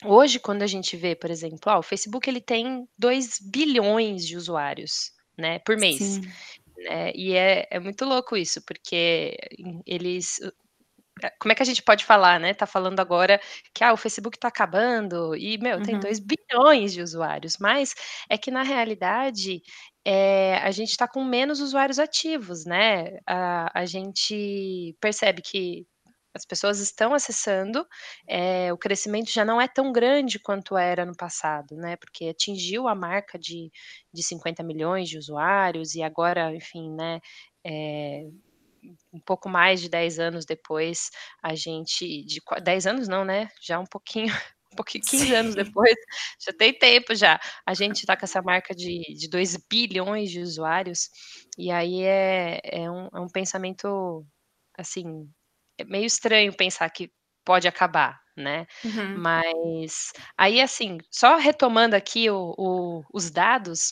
hoje 0.06 0.40
quando 0.40 0.64
a 0.64 0.68
gente 0.68 0.98
vê, 0.98 1.16
por 1.16 1.30
exemplo, 1.32 1.60
ah, 1.72 1.80
o 1.80 1.84
Facebook 1.84 2.30
ele 2.30 2.42
tem 2.42 2.88
2.000.000.000 2.98 4.26
de 4.26 4.38
usuários, 4.38 5.12
né, 5.38 5.60
por 5.60 5.78
mês, 5.78 6.20
né, 6.78 7.12
e 7.16 7.34
é 7.36 7.68
é 7.72 7.80
muito 7.80 8.06
louco 8.06 8.38
isso, 8.38 8.62
porque 8.66 9.38
eles 9.86 10.40
como 11.40 11.52
é 11.52 11.56
que 11.56 11.62
a 11.64 11.66
gente 11.66 11.84
pode 11.84 12.06
falar, 12.06 12.40
né, 12.40 12.54
tá 12.54 12.66
falando 12.68 13.00
agora 13.00 13.40
que: 13.74 13.84
"Ah, 13.84 13.94
o 13.94 13.98
Facebook 13.98 14.38
tá 14.40 14.48
acabando", 14.50 15.36
e 15.36 15.58
meu, 15.58 15.82
tem 15.82 15.98
Uhum. 15.98 16.00
2.000.000.000 16.00 16.94
de 16.94 17.02
usuários, 17.02 17.58
mas 17.60 17.96
é 18.30 18.38
que 18.38 18.52
na 18.52 18.64
realidade, 18.64 19.62
eh, 20.06 20.58
a 20.58 20.72
gente 20.72 20.98
tá 20.98 21.08
com 21.08 21.24
menos 21.24 21.60
usuários 21.62 22.00
ativos, 22.00 22.66
né, 22.66 23.18
a 23.28 23.82
a 23.82 23.86
gente 23.86 24.96
percebe 25.02 25.42
que 25.42 25.86
as 26.36 26.46
pessoas 26.46 26.80
estão 26.80 27.14
acessando, 27.14 27.88
eh, 28.28 28.72
o 28.74 28.78
crescimento 28.78 29.32
já 29.32 29.46
não 29.46 29.60
é 29.62 29.68
tão 29.70 29.92
grande 29.94 30.38
quanto 30.40 30.78
era 30.78 31.06
no 31.06 31.16
passado, 31.16 31.76
né, 31.78 31.96
porque 31.98 32.26
atingiu 32.30 32.88
a 32.90 32.96
marca 32.96 33.40
de 33.40 33.72
de 34.14 34.22
50.000.000 34.24 35.10
de 35.10 35.18
usuários 35.18 35.96
e 35.96 36.04
agora, 36.04 36.54
enfim, 36.56 36.92
né, 36.94 37.20
eh, 37.66 38.24
um 39.14 39.20
pouco 39.26 39.50
mais 39.50 39.82
de 39.82 39.90
10 39.90 40.20
anos 40.20 40.46
depois, 40.46 41.10
a 41.44 41.56
gente 41.56 42.24
de 42.26 42.42
qua 42.42 42.60
10 42.60 42.86
anos 42.88 43.08
não, 43.08 43.26
né, 43.26 43.50
já 43.62 43.80
um 43.80 43.86
pouquinho 43.86 44.28
um 44.74 44.76
pouquinho 44.76 45.04
15 45.08 45.34
anos 45.34 45.56
Sim. 45.56 45.56
depois, 45.56 45.96
já 46.46 46.54
tem 46.58 46.74
tempo 46.78 47.16
já, 47.16 47.40
a 47.66 47.74
gente 47.74 48.06
tá 48.06 48.18
com 48.18 48.26
essa 48.26 48.42
marca 48.42 48.76
de 48.76 49.02
de 49.18 49.30
2.000.000.000 49.30 50.30
de 50.32 50.42
usuários, 50.42 51.10
e 51.58 51.72
aí 51.72 52.04
é 52.04 52.60
é 52.64 52.90
um 52.92 53.08
é 53.16 53.20
um 53.22 53.28
pensamento, 53.30 54.26
assim, 54.78 55.06
é 55.80 55.86
meio 55.86 56.06
estranho 56.06 56.56
pensar 56.56 56.90
que 56.92 57.12
pode 57.46 57.68
acabar, 57.68 58.20
né, 58.38 58.66
Uhum. 58.84 59.26
mas 59.28 60.12
aí, 60.38 60.62
assim, 60.62 60.98
só 61.12 61.38
retomando 61.38 61.96
aqui 61.96 62.30
o 62.32 62.54
o 62.58 63.04
os 63.14 63.32
dados, 63.32 63.92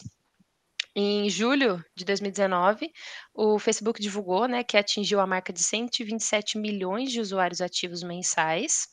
em 0.96 1.30
julho 1.30 1.84
de 1.96 2.06
2019, 2.06 2.92
o 3.34 3.60
Facebook 3.60 4.02
divulgou, 4.02 4.48
né, 4.48 4.64
que 4.64 4.78
atingiu 4.78 5.20
a 5.20 5.28
marca 5.28 5.54
de 5.54 5.64
127.000.000 5.64 7.12
de 7.12 7.20
usuários 7.22 7.62
ativos 7.62 8.04
mensais, 8.04 8.88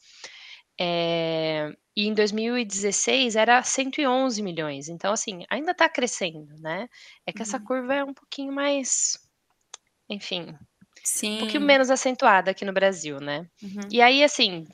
eh, 0.80 1.70
e 1.96 2.06
em 2.06 2.14
2016 2.14 3.36
era 3.36 3.62
111.000.000, 3.62 4.88
então, 4.88 5.12
assim, 5.12 5.44
ainda 5.50 5.74
tá 5.74 5.88
crescendo, 5.88 6.54
né, 6.60 6.88
é 7.26 7.32
que 7.32 7.42
essa 7.42 7.58
Uhum. 7.58 7.60
curva 7.60 7.94
é 7.94 8.04
um 8.04 8.14
pouquinho 8.14 8.52
mais, 8.52 9.18
enfim, 10.10 10.54
um 11.32 11.36
pouquinho 11.38 11.64
Sim. 11.64 11.66
menos 11.66 11.90
acentuada 11.90 12.50
aqui 12.52 12.64
no 12.64 12.72
Brasil, 12.74 13.20
né. 13.20 13.46
Uhum. 13.62 13.92
E 13.92 14.02
aí, 14.02 14.24
assim, 14.24 14.66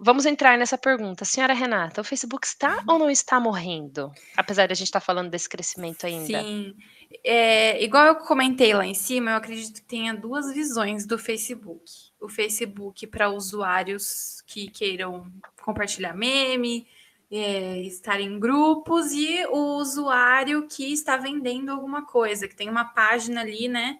vamos 0.00 0.24
entrar 0.24 0.56
nessa 0.58 0.78
pergunta, 0.78 1.24
senhora 1.24 1.52
Renata, 1.52 2.00
o 2.00 2.04
Facebook 2.04 2.46
está 2.46 2.82
ou 2.88 2.98
não 2.98 3.10
está 3.10 3.38
morrendo? 3.38 4.10
Apesar 4.36 4.66
de 4.66 4.72
a 4.72 4.74
gente 4.74 4.86
estar 4.86 5.00
falando 5.00 5.30
desse 5.30 5.48
crescimento 5.48 6.06
ainda. 6.06 6.42
Sim, 6.42 6.74
eh, 7.22 7.82
igual 7.84 8.06
eu 8.06 8.16
comentei 8.16 8.72
lá 8.72 8.86
em 8.86 8.94
cima, 8.94 9.32
eu 9.32 9.36
acredito 9.36 9.74
que 9.74 9.86
tenha 9.86 10.14
2 10.14 10.52
visões 10.54 11.06
do 11.06 11.18
Facebook, 11.18 11.84
o 12.20 12.28
Facebook 12.28 13.06
pra 13.06 13.28
usuários 13.30 14.42
que 14.46 14.70
queiram 14.70 15.30
compartilhar 15.62 16.14
meme, 16.14 16.86
eh, 17.30 17.82
estar 17.82 18.20
em 18.20 18.40
grupos 18.40 19.12
e 19.12 19.44
o 19.46 19.76
usuário 19.76 20.66
que 20.66 20.92
está 20.92 21.16
vendendo 21.16 21.70
alguma 21.70 22.04
coisa, 22.06 22.48
que 22.48 22.56
tem 22.56 22.68
uma 22.68 22.84
página 22.86 23.42
ali, 23.42 23.68
né, 23.68 23.98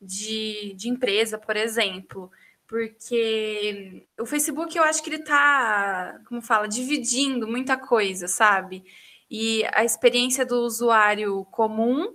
de 0.00 0.74
de 0.74 0.88
empresa, 0.88 1.38
por 1.38 1.56
exemplo, 1.56 2.30
porque 2.68 4.06
o 4.20 4.26
Facebook 4.26 4.76
eu 4.76 4.84
acho 4.84 5.02
que 5.02 5.10
ele 5.10 5.22
tá, 5.24 6.18
como 6.28 6.42
fala, 6.42 6.68
dividindo 6.68 7.46
muita 7.48 7.76
coisa, 7.76 8.28
sabe, 8.28 8.84
e 9.30 9.64
a 9.74 9.84
experiência 9.84 10.44
do 10.46 10.56
usuário 10.62 11.44
comum 11.46 12.14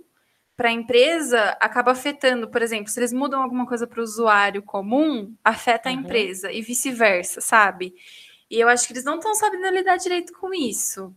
pra 0.56 0.70
empresa 0.72 1.56
acaba 1.60 1.92
afetando, 1.92 2.48
por 2.50 2.62
exemplo, 2.62 2.88
se 2.90 3.00
eles 3.00 3.12
mudam 3.12 3.42
alguma 3.42 3.66
coisa 3.66 3.86
para 3.86 4.00
o 4.00 4.04
usuário 4.04 4.62
comum, 4.62 5.34
afeta 5.44 5.88
a 5.88 5.92
Uhum. 5.92 6.00
empresa 6.00 6.52
e 6.52 6.62
vice-versa, 6.62 7.40
sabe, 7.40 7.94
e 8.50 8.60
eu 8.60 8.68
acho 8.68 8.86
que 8.86 8.92
eles 8.92 9.04
não 9.04 9.16
estão 9.16 9.34
sabendo 9.34 9.68
lidar 9.74 9.96
direito 9.96 10.32
com 10.34 10.52
isso. 10.54 11.14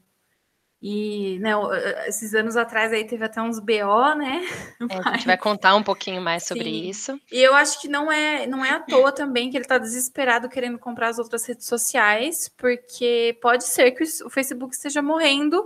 E, 0.88 1.40
né, 1.40 1.58
o 1.58 1.74
esses 2.06 2.36
anos 2.36 2.56
atrás 2.56 2.94
aí 2.94 3.04
teve 3.08 3.26
até 3.26 3.42
uns 3.42 3.58
BO, 3.58 4.14
né, 4.16 4.46
É, 4.88 4.98
a 5.04 5.14
gente 5.14 5.26
vai 5.26 5.36
contar 5.36 5.76
um 5.76 5.82
pouquinho 5.82 6.22
mais 6.22 6.46
sobre 6.46 6.66
sim, 6.66 6.88
isso. 6.88 7.20
e 7.32 7.42
eu 7.42 7.56
acho 7.56 7.82
que 7.82 7.88
não 7.88 8.12
é 8.12 8.46
não 8.46 8.64
é 8.64 8.70
à 8.70 8.80
toa 8.80 9.12
também 9.12 9.50
que 9.50 9.58
ele 9.58 9.66
tá 9.66 9.80
desesperado 9.80 10.48
querendo 10.48 10.78
comprar 10.78 11.08
as 11.10 11.18
outras 11.18 11.44
redes 11.48 11.66
sociais, 11.66 12.50
porque 12.56 13.36
pode 13.42 13.64
ser 13.64 13.94
que 13.94 14.04
o 14.24 14.30
Facebook 14.30 14.76
esteja 14.76 15.02
morrendo 15.02 15.66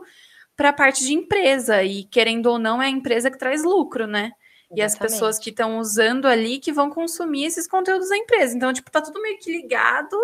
pra 0.55 0.71
parte 0.71 1.03
de 1.03 1.13
empresa 1.13 1.83
e 1.83 2.05
querendo 2.05 2.45
ou 2.45 2.57
não 2.57 2.81
é 2.81 2.85
a 2.85 2.89
empresa 2.89 3.29
que 3.29 3.37
traz 3.37 3.61
lucro, 3.61 4.07
né, 4.07 4.31
e 4.71 4.81
as 4.81 4.95
pessoas 4.95 5.39
que 5.39 5.49
estão 5.49 5.79
usando 5.79 6.27
ali 6.27 6.59
que 6.59 6.71
vão 6.71 6.89
consumir 6.89 7.45
esses 7.45 7.67
conteúdos 7.67 8.09
da 8.09 8.17
empresa. 8.17 8.55
Então, 8.55 8.71
tipo, 8.71 8.91
tá 8.91 9.01
tudo 9.01 9.21
meio 9.21 9.39
que 9.39 9.51
ligado 9.51 10.15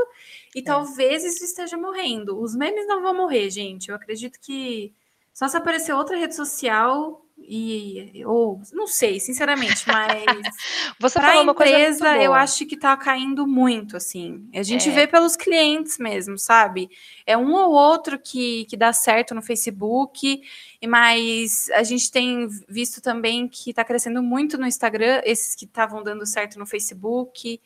e 0.53 0.59
é. 0.59 0.63
talvez 0.63 1.23
isso 1.23 1.43
esteja 1.43 1.75
morrendo. 1.77 2.39
Os 2.39 2.55
memes 2.55 2.87
não 2.87 3.01
vão 3.01 3.15
morrer, 3.15 3.49
gente. 3.49 3.89
Eu 3.89 3.95
acredito 3.95 4.39
que 4.39 4.93
só 5.33 5.47
se 5.47 5.57
aparecer 5.57 5.93
outra 5.93 6.15
rede 6.15 6.35
social 6.35 7.24
e 7.37 8.23
ou 8.25 8.61
não 8.73 8.87
sei, 8.87 9.19
sinceramente, 9.19 9.85
mas 9.87 10.23
você 10.99 11.19
falou 11.19 11.43
uma 11.43 11.51
empresa, 11.51 12.05
coisa 12.05 12.23
eu 12.23 12.33
acho 12.33 12.65
que 12.65 12.77
tá 12.77 12.95
caindo 12.95 13.45
muito 13.45 13.97
assim. 13.97 14.49
A 14.53 14.63
gente 14.63 14.89
é. 14.89 14.91
vê 14.91 15.07
pelos 15.07 15.35
clientes 15.35 15.97
mesmo, 15.97 16.37
sabe? 16.37 16.89
É 17.25 17.37
um 17.37 17.53
ou 17.53 17.71
outro 17.71 18.17
que, 18.17 18.65
que 18.65 18.77
dá 18.77 18.91
certo 18.93 19.35
no 19.35 19.41
Facebook, 19.41 20.41
mas 20.87 21.69
a 21.71 21.83
gente 21.83 22.11
tem 22.11 22.47
visto 22.67 23.01
também 23.01 23.47
que 23.47 23.73
tá 23.73 23.83
crescendo 23.83 24.23
muito 24.23 24.57
no 24.57 24.65
Instagram, 24.65 25.21
esses 25.23 25.55
que 25.55 25.65
estavam 25.65 26.01
dando 26.01 26.25
certo 26.25 26.57
no 26.57 26.65
Facebook. 26.65 27.61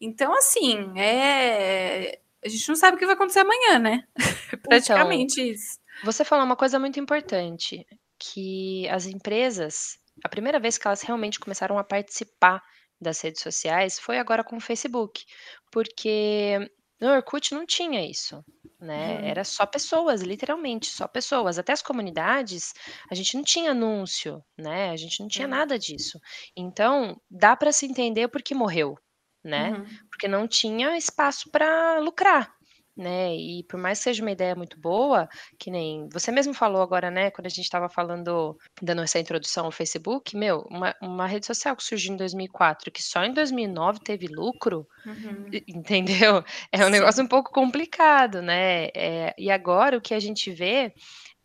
Então, 0.00 0.32
assim, 0.34 0.92
é 0.96 2.18
a 2.44 2.48
gente 2.48 2.68
não 2.68 2.76
sabe 2.76 2.96
o 2.96 2.98
que 2.98 3.06
vai 3.06 3.14
acontecer 3.14 3.40
amanhã, 3.40 3.78
né? 3.78 4.04
Praticamente 4.62 5.40
então, 5.40 5.52
isso. 5.52 5.78
Você 6.04 6.24
falou 6.24 6.44
uma 6.44 6.56
coisa 6.56 6.78
muito 6.78 7.00
importante, 7.00 7.84
que 8.18 8.88
as 8.88 9.06
empresas, 9.06 9.98
a 10.24 10.28
primeira 10.28 10.58
vez 10.58 10.76
que 10.76 10.86
elas 10.86 11.02
realmente 11.02 11.38
começaram 11.38 11.78
a 11.78 11.84
participar 11.84 12.62
das 13.00 13.20
redes 13.20 13.42
sociais 13.42 13.98
foi 13.98 14.18
agora 14.18 14.42
com 14.42 14.56
o 14.56 14.60
Facebook, 14.60 15.24
porque 15.70 16.58
no 17.00 17.08
Orkut 17.08 17.54
não 17.54 17.64
tinha 17.64 18.04
isso, 18.04 18.44
né? 18.80 19.18
Uhum. 19.18 19.24
Era 19.26 19.44
só 19.44 19.64
pessoas, 19.64 20.20
literalmente, 20.22 20.86
só 20.86 21.06
pessoas. 21.06 21.58
Até 21.58 21.72
as 21.72 21.82
comunidades, 21.82 22.74
a 23.08 23.14
gente 23.14 23.36
não 23.36 23.44
tinha 23.44 23.70
anúncio, 23.70 24.42
né? 24.58 24.90
A 24.90 24.96
gente 24.96 25.20
não 25.20 25.28
tinha 25.28 25.46
uhum. 25.46 25.54
nada 25.54 25.78
disso. 25.78 26.18
Então, 26.56 27.20
dá 27.30 27.54
para 27.56 27.70
se 27.70 27.86
entender 27.86 28.26
por 28.28 28.42
que 28.42 28.54
morreu, 28.54 28.98
né? 29.44 29.70
Uhum. 29.70 29.86
Porque 30.10 30.26
não 30.26 30.48
tinha 30.48 30.96
espaço 30.96 31.48
para 31.52 32.00
lucrar 32.00 32.57
né? 32.98 33.34
E 33.34 33.62
por 33.64 33.78
mais 33.78 33.98
que 33.98 34.04
seja 34.04 34.22
uma 34.22 34.32
ideia 34.32 34.56
muito 34.56 34.78
boa, 34.78 35.28
que 35.58 35.70
nem 35.70 36.08
você 36.12 36.32
mesmo 36.32 36.52
falou 36.52 36.82
agora, 36.82 37.10
né? 37.10 37.30
Quando 37.30 37.46
a 37.46 37.50
gente 37.50 37.64
estava 37.64 37.88
falando, 37.88 38.58
dando 38.82 39.02
essa 39.02 39.20
introdução 39.20 39.66
ao 39.66 39.72
Facebook, 39.72 40.36
meu, 40.36 40.66
uma, 40.68 40.94
uma 41.00 41.26
rede 41.26 41.46
social 41.46 41.76
que 41.76 41.84
surgiu 41.84 42.14
em 42.14 42.16
2004, 42.16 42.90
que 42.90 43.02
só 43.02 43.24
em 43.24 43.32
2009 43.32 44.00
teve 44.00 44.26
lucro, 44.26 44.86
uhum. 45.06 45.48
entendeu? 45.66 46.42
É 46.72 46.82
um 46.82 46.86
Sim. 46.86 46.90
negócio 46.90 47.24
um 47.24 47.26
pouco 47.26 47.52
complicado, 47.52 48.42
né? 48.42 48.88
É, 48.94 49.34
e 49.38 49.50
agora 49.50 49.96
o 49.96 50.00
que 50.00 50.12
a 50.12 50.20
gente 50.20 50.50
vê 50.50 50.92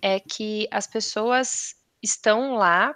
é 0.01 0.19
que 0.19 0.67
as 0.71 0.87
pessoas 0.87 1.75
estão 2.01 2.55
lá 2.55 2.93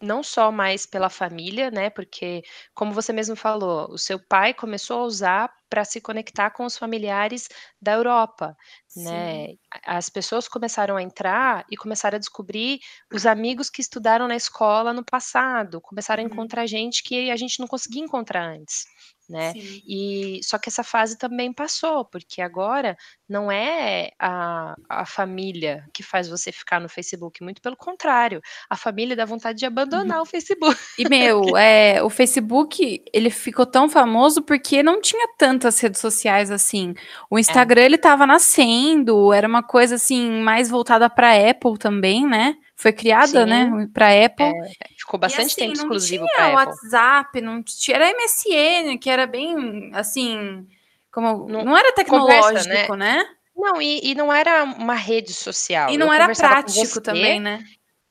não 0.00 0.22
só 0.22 0.50
mais 0.52 0.86
pela 0.86 1.10
família, 1.10 1.70
né? 1.70 1.90
Porque, 1.90 2.42
como 2.74 2.92
você 2.92 3.12
mesmo 3.12 3.36
falou, 3.36 3.90
o 3.90 3.98
seu 3.98 4.18
pai 4.18 4.54
começou 4.54 5.00
a 5.00 5.04
usar 5.04 5.54
para 5.68 5.84
se 5.84 6.00
conectar 6.00 6.50
com 6.50 6.64
os 6.64 6.78
familiares 6.78 7.48
da 7.80 7.92
Europa, 7.92 8.56
né? 8.96 9.02
Sim. 9.02 9.04
né? 9.04 9.54
As 9.84 10.08
pessoas 10.08 10.48
começaram 10.48 10.96
a 10.96 11.02
entrar 11.02 11.64
e 11.70 11.76
começaram 11.76 12.16
a 12.16 12.18
descobrir 12.20 12.80
os 13.12 13.26
amigos 13.26 13.68
que 13.70 13.80
estudaram 13.80 14.28
na 14.28 14.36
escola 14.36 14.92
no 14.92 15.04
passado, 15.04 15.80
começaram 15.80 16.22
uhum. 16.22 16.28
a 16.28 16.32
encontrar 16.32 16.66
gente 16.66 17.02
que 17.02 17.30
a 17.30 17.36
gente 17.36 17.60
não 17.60 17.66
conseguia 17.66 18.02
encontrar 18.02 18.44
antes 18.44 18.86
né? 19.28 19.52
Sim. 19.52 19.82
E 19.86 20.40
só 20.42 20.58
que 20.58 20.68
essa 20.68 20.82
fase 20.82 21.18
também 21.18 21.52
passou, 21.52 22.04
porque 22.04 22.40
agora 22.40 22.96
não 23.28 23.52
é 23.52 24.10
a, 24.18 24.74
a 24.88 25.04
família 25.04 25.84
que 25.92 26.02
faz 26.02 26.28
você 26.28 26.50
ficar 26.50 26.80
no 26.80 26.88
Facebook, 26.88 27.42
muito 27.42 27.60
pelo 27.60 27.76
contrário, 27.76 28.40
a 28.70 28.76
família 28.76 29.14
dá 29.14 29.24
vontade 29.24 29.58
de 29.58 29.66
abandonar 29.66 30.18
uhum. 30.18 30.22
o 30.22 30.26
Facebook. 30.26 30.78
E 30.98 31.08
meu, 31.08 31.56
é, 31.56 32.02
o 32.02 32.08
Facebook 32.08 33.04
ele 33.12 33.30
ficou 33.30 33.66
tão 33.66 33.88
famoso 33.88 34.42
porque 34.42 34.82
não 34.82 35.00
tinha 35.00 35.28
tantas 35.36 35.78
redes 35.80 36.00
sociais 36.00 36.50
assim. 36.50 36.94
O 37.30 37.36
é. 37.36 37.40
Instagram 37.40 37.82
é. 37.82 37.84
ele 37.84 37.98
tava 37.98 38.26
nascendo, 38.26 39.32
era 39.32 39.46
uma 39.46 39.62
coisa 39.62 39.96
assim 39.96 40.40
mais 40.42 40.70
voltada 40.70 41.10
para 41.10 41.50
Apple 41.50 41.78
também, 41.78 42.26
né? 42.26 42.56
Foi 42.80 42.92
criada, 42.92 43.44
né, 43.44 43.64
Sim. 43.64 43.70
né, 43.72 43.88
para 43.92 44.24
Apple. 44.24 44.44
É, 44.46 44.88
ficou 44.96 45.18
bastante 45.18 45.46
assim, 45.46 45.62
tempo 45.62 45.72
exclusivo 45.72 46.24
para 46.32 46.44
Apple. 46.44 46.54
WhatsApp, 46.54 47.40
não 47.40 47.60
tinha, 47.60 47.96
era 47.96 48.12
MSN, 48.12 48.96
que 48.98 49.10
era 49.10 49.26
bem 49.26 49.90
assim, 49.94 50.64
como 51.10 51.48
não, 51.48 51.64
não 51.64 51.76
era 51.76 51.92
tecnológico, 51.92 52.46
conversa, 52.46 52.96
né? 52.96 53.16
né? 53.16 53.28
Não, 53.56 53.82
e, 53.82 54.00
e, 54.04 54.14
não 54.14 54.32
era 54.32 54.62
uma 54.62 54.94
rede 54.94 55.34
social. 55.34 55.90
E 55.90 55.98
não 55.98 56.06
eu 56.06 56.12
era 56.12 56.32
prático 56.32 57.00
também, 57.00 57.40
né? 57.40 57.64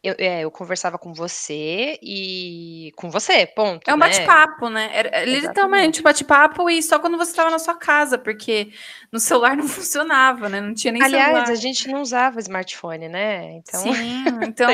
Eu, 0.08 0.16
é, 0.18 0.42
eu 0.42 0.52
conversava 0.52 0.98
com 0.98 1.14
você 1.14 2.00
e 2.02 2.94
com 2.96 3.10
você, 3.10 3.46
ponto. 3.46 3.90
É 3.90 3.94
um 3.94 3.98
né? 3.98 4.08
bate-papo, 4.08 4.70
né? 4.70 4.90
Era, 4.94 5.26
literalmente 5.26 6.00
um 6.00 6.04
bate-papo 6.04 6.70
e 6.70 6.82
só 6.82 6.98
quando 6.98 7.18
você 7.18 7.32
estava 7.32 7.50
na 7.50 7.60
sua 7.60 7.76
casa, 7.76 8.18
porque 8.18 8.72
no 9.12 9.20
celular 9.20 9.58
não 9.58 9.68
funcionava, 9.68 10.48
né? 10.48 10.62
Não 10.62 10.74
tinha 10.74 10.94
nem 10.94 11.02
Aliás, 11.02 11.28
celular. 11.28 11.50
a 11.50 11.56
gente 11.56 11.88
não 11.90 12.02
usava 12.02 12.40
smartphone, 12.40 13.10
né? 13.10 13.52
Então, 13.54 13.82
Sim, 13.82 14.26
então 14.48 14.70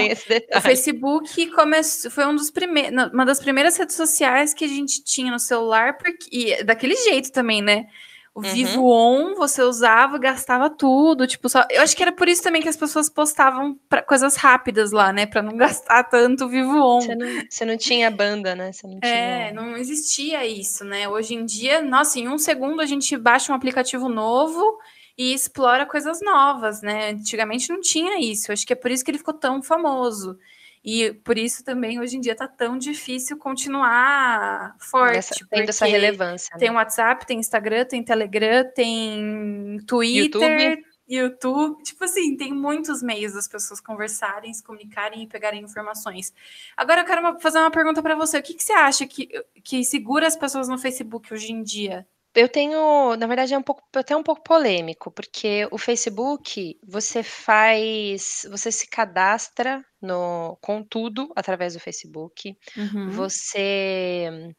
o 0.55 0.61
Facebook 0.61 1.47
começou, 1.47 2.11
foi 2.11 2.25
um 2.27 2.35
dos 2.35 2.51
primeiros, 2.51 3.11
uma 3.11 3.25
das 3.25 3.39
primeiras 3.39 3.75
redes 3.75 3.95
sociais 3.95 4.53
que 4.53 4.65
a 4.65 4.67
gente 4.67 5.03
tinha 5.03 5.31
no 5.31 5.39
celular, 5.39 5.97
porque, 5.97 6.27
e 6.31 6.63
daquele 6.63 6.95
jeito 6.95 7.31
também, 7.31 7.61
né? 7.61 7.87
O 8.35 8.41
uhum. 8.41 8.51
Vivo 8.51 8.87
On 8.89 9.35
você 9.35 9.61
usava, 9.61 10.17
gastava 10.17 10.67
tudo, 10.67 11.27
tipo, 11.27 11.47
só. 11.47 11.63
Eu 11.69 11.83
acho 11.83 11.95
que 11.95 12.01
era 12.01 12.11
por 12.11 12.27
isso 12.27 12.41
também 12.41 12.63
que 12.63 12.67
as 12.67 12.75
pessoas 12.75 13.07
postavam 13.07 13.77
pra, 13.87 14.01
coisas 14.01 14.35
rápidas 14.35 14.91
lá, 14.91 15.13
né? 15.13 15.27
Para 15.27 15.43
não 15.43 15.55
gastar 15.57 16.03
tanto 16.05 16.45
o 16.45 16.49
Vivo 16.49 16.75
On. 16.75 17.01
Você 17.01 17.15
não, 17.15 17.27
você 17.47 17.65
não 17.65 17.77
tinha 17.77 18.09
banda, 18.09 18.55
né? 18.55 18.71
Você 18.71 18.87
não 18.87 18.99
tinha... 18.99 19.13
É, 19.13 19.53
não 19.53 19.77
existia 19.77 20.45
isso, 20.47 20.83
né? 20.83 21.07
Hoje 21.07 21.35
em 21.35 21.45
dia, 21.45 21.81
nossa, 21.83 22.19
em 22.19 22.27
um 22.27 22.39
segundo 22.39 22.81
a 22.81 22.87
gente 22.87 23.15
baixa 23.15 23.51
um 23.51 23.55
aplicativo 23.55 24.09
novo 24.09 24.79
e 25.15 25.31
explora 25.31 25.85
coisas 25.85 26.19
novas, 26.19 26.81
né? 26.81 27.11
Antigamente 27.11 27.69
não 27.69 27.81
tinha 27.81 28.19
isso. 28.19 28.49
Eu 28.49 28.53
acho 28.53 28.65
que 28.65 28.73
é 28.73 28.75
por 28.75 28.89
isso 28.89 29.05
que 29.05 29.11
ele 29.11 29.19
ficou 29.19 29.35
tão 29.35 29.61
famoso. 29.61 30.39
E 30.83 31.13
por 31.13 31.37
isso 31.37 31.63
também 31.63 31.99
hoje 31.99 32.17
em 32.17 32.19
dia 32.19 32.35
tá 32.35 32.47
tão 32.47 32.77
difícil 32.77 33.37
continuar 33.37 34.75
forte. 34.79 35.17
Essa, 35.17 35.35
tendo 35.49 35.69
essa 35.69 35.85
relevância. 35.85 36.53
Né? 36.53 36.59
Tem 36.59 36.69
WhatsApp, 36.69 37.25
tem 37.25 37.39
Instagram, 37.39 37.85
tem 37.85 38.03
Telegram, 38.03 38.69
tem 38.75 39.77
Twitter. 39.87 40.41
YouTube. 40.41 40.93
YouTube, 41.05 41.83
tipo 41.83 42.03
assim, 42.05 42.35
tem 42.35 42.53
muitos 42.53 43.03
meios 43.03 43.33
das 43.33 43.47
pessoas 43.47 43.79
conversarem, 43.81 44.53
se 44.53 44.63
comunicarem 44.63 45.23
e 45.23 45.27
pegarem 45.27 45.61
informações. 45.61 46.33
Agora 46.77 47.01
eu 47.01 47.05
quero 47.05 47.39
fazer 47.39 47.59
uma 47.59 47.71
pergunta 47.71 48.01
para 48.01 48.15
você. 48.15 48.37
O 48.39 48.43
que, 48.43 48.53
que 48.53 48.63
você 48.63 48.73
acha 48.73 49.05
que, 49.05 49.29
que 49.63 49.83
segura 49.83 50.25
as 50.25 50.35
pessoas 50.35 50.67
no 50.67 50.77
Facebook 50.77 51.33
hoje 51.33 51.51
em 51.51 51.61
dia? 51.61 52.07
Eu 52.35 52.49
tenho, 52.49 53.15
na 53.15 53.27
verdade, 53.27 53.53
é 53.53 53.57
um 53.57 53.61
pouco, 53.61 53.83
até 53.95 54.15
um 54.15 54.23
pouco 54.23 54.43
polêmico, 54.43 55.11
porque 55.11 55.67
o 55.71 55.77
Facebook, 55.77 56.79
você 56.83 57.21
faz, 57.21 58.47
você 58.49 58.71
se 58.71 58.89
cadastra 58.89 59.85
no, 60.01 60.57
com 60.59 60.83
tudo 60.83 61.31
através 61.35 61.73
do 61.73 61.79
Facebook. 61.79 62.57
Uhum. 62.75 63.11
Você, 63.11 64.51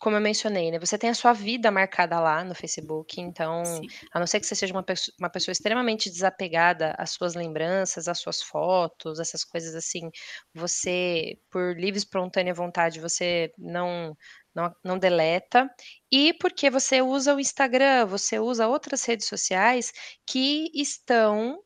como 0.00 0.16
eu 0.16 0.20
mencionei, 0.20 0.70
né? 0.70 0.78
Você 0.78 0.98
tem 0.98 1.10
a 1.10 1.14
sua 1.14 1.32
vida 1.32 1.70
marcada 1.70 2.20
lá 2.20 2.44
no 2.44 2.54
Facebook, 2.54 3.20
então, 3.20 3.64
Sim. 3.64 3.86
a 4.12 4.18
não 4.20 4.26
ser 4.26 4.40
que 4.40 4.46
você 4.46 4.54
seja 4.54 4.72
uma 4.74 4.82
pessoa, 4.82 5.14
uma 5.18 5.30
pessoa 5.30 5.52
extremamente 5.52 6.10
desapegada 6.10 6.94
às 6.98 7.10
suas 7.12 7.34
lembranças, 7.34 8.06
às 8.06 8.18
suas 8.18 8.42
fotos, 8.42 9.18
essas 9.18 9.44
coisas 9.44 9.74
assim, 9.74 10.10
você, 10.54 11.38
por 11.50 11.74
livre 11.76 11.98
e 11.98 12.02
espontânea 12.02 12.54
vontade, 12.54 13.00
você 13.00 13.52
não 13.58 14.16
não, 14.58 14.74
não 14.84 14.98
deleta, 14.98 15.70
e 16.10 16.34
porque 16.34 16.68
você 16.68 17.00
usa 17.00 17.34
o 17.34 17.40
Instagram, 17.40 18.06
você 18.06 18.38
usa 18.40 18.66
outras 18.66 19.04
redes 19.04 19.28
sociais 19.28 19.92
que 20.26 20.70
estão 20.74 21.62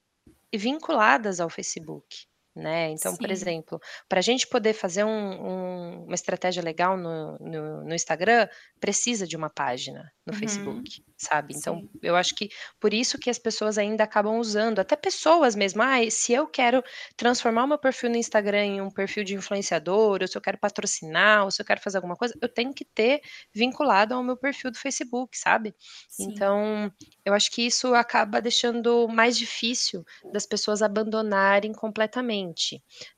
vinculadas 0.54 1.40
ao 1.40 1.48
Facebook 1.48 2.26
né? 2.54 2.90
Então, 2.90 3.16
por 3.16 3.30
exemplo, 3.30 3.80
para 4.08 4.18
a 4.18 4.22
gente 4.22 4.46
poder 4.46 4.74
fazer 4.74 5.04
um, 5.04 5.08
um, 5.08 6.04
uma 6.04 6.14
estratégia 6.14 6.62
legal 6.62 6.98
no, 6.98 7.38
no, 7.38 7.84
no, 7.84 7.94
Instagram, 7.94 8.46
precisa 8.78 9.26
de 9.26 9.36
uma 9.36 9.48
página 9.48 10.12
no 10.26 10.34
uhum. 10.34 10.38
Facebook, 10.38 11.02
sabe? 11.16 11.54
Então, 11.56 11.80
Sim. 11.80 11.90
eu 12.02 12.14
acho 12.14 12.34
que 12.34 12.50
por 12.78 12.92
isso 12.92 13.18
que 13.18 13.30
as 13.30 13.38
pessoas 13.38 13.78
ainda 13.78 14.04
acabam 14.04 14.38
usando, 14.38 14.80
até 14.80 14.94
pessoas 14.96 15.56
mesmo, 15.56 15.82
ah, 15.82 15.98
se 16.10 16.34
eu 16.34 16.46
quero 16.46 16.82
transformar 17.16 17.64
o 17.64 17.68
meu 17.68 17.78
perfil 17.78 18.10
no 18.10 18.16
Instagram 18.16 18.64
em 18.64 18.80
um 18.82 18.90
perfil 18.90 19.24
de 19.24 19.34
influenciador, 19.34 20.20
ou 20.20 20.28
se 20.28 20.36
eu 20.36 20.42
quero 20.42 20.58
patrocinar, 20.58 21.44
ou 21.44 21.50
se 21.50 21.62
eu 21.62 21.66
quero 21.66 21.80
fazer 21.80 21.96
alguma 21.96 22.16
coisa, 22.16 22.36
eu 22.40 22.48
tenho 22.48 22.74
que 22.74 22.84
ter 22.84 23.22
vinculado 23.54 24.14
ao 24.14 24.22
meu 24.22 24.36
perfil 24.36 24.70
do 24.70 24.78
Facebook, 24.78 25.38
sabe? 25.38 25.74
Sim. 26.08 26.24
Então, 26.24 26.92
eu 27.24 27.32
acho 27.32 27.50
que 27.50 27.62
isso 27.62 27.94
acaba 27.94 28.42
deixando 28.42 29.08
mais 29.08 29.38
difícil 29.38 30.04
das 30.32 30.44
pessoas 30.44 30.82
abandonarem 30.82 31.72
completamente 31.72 32.41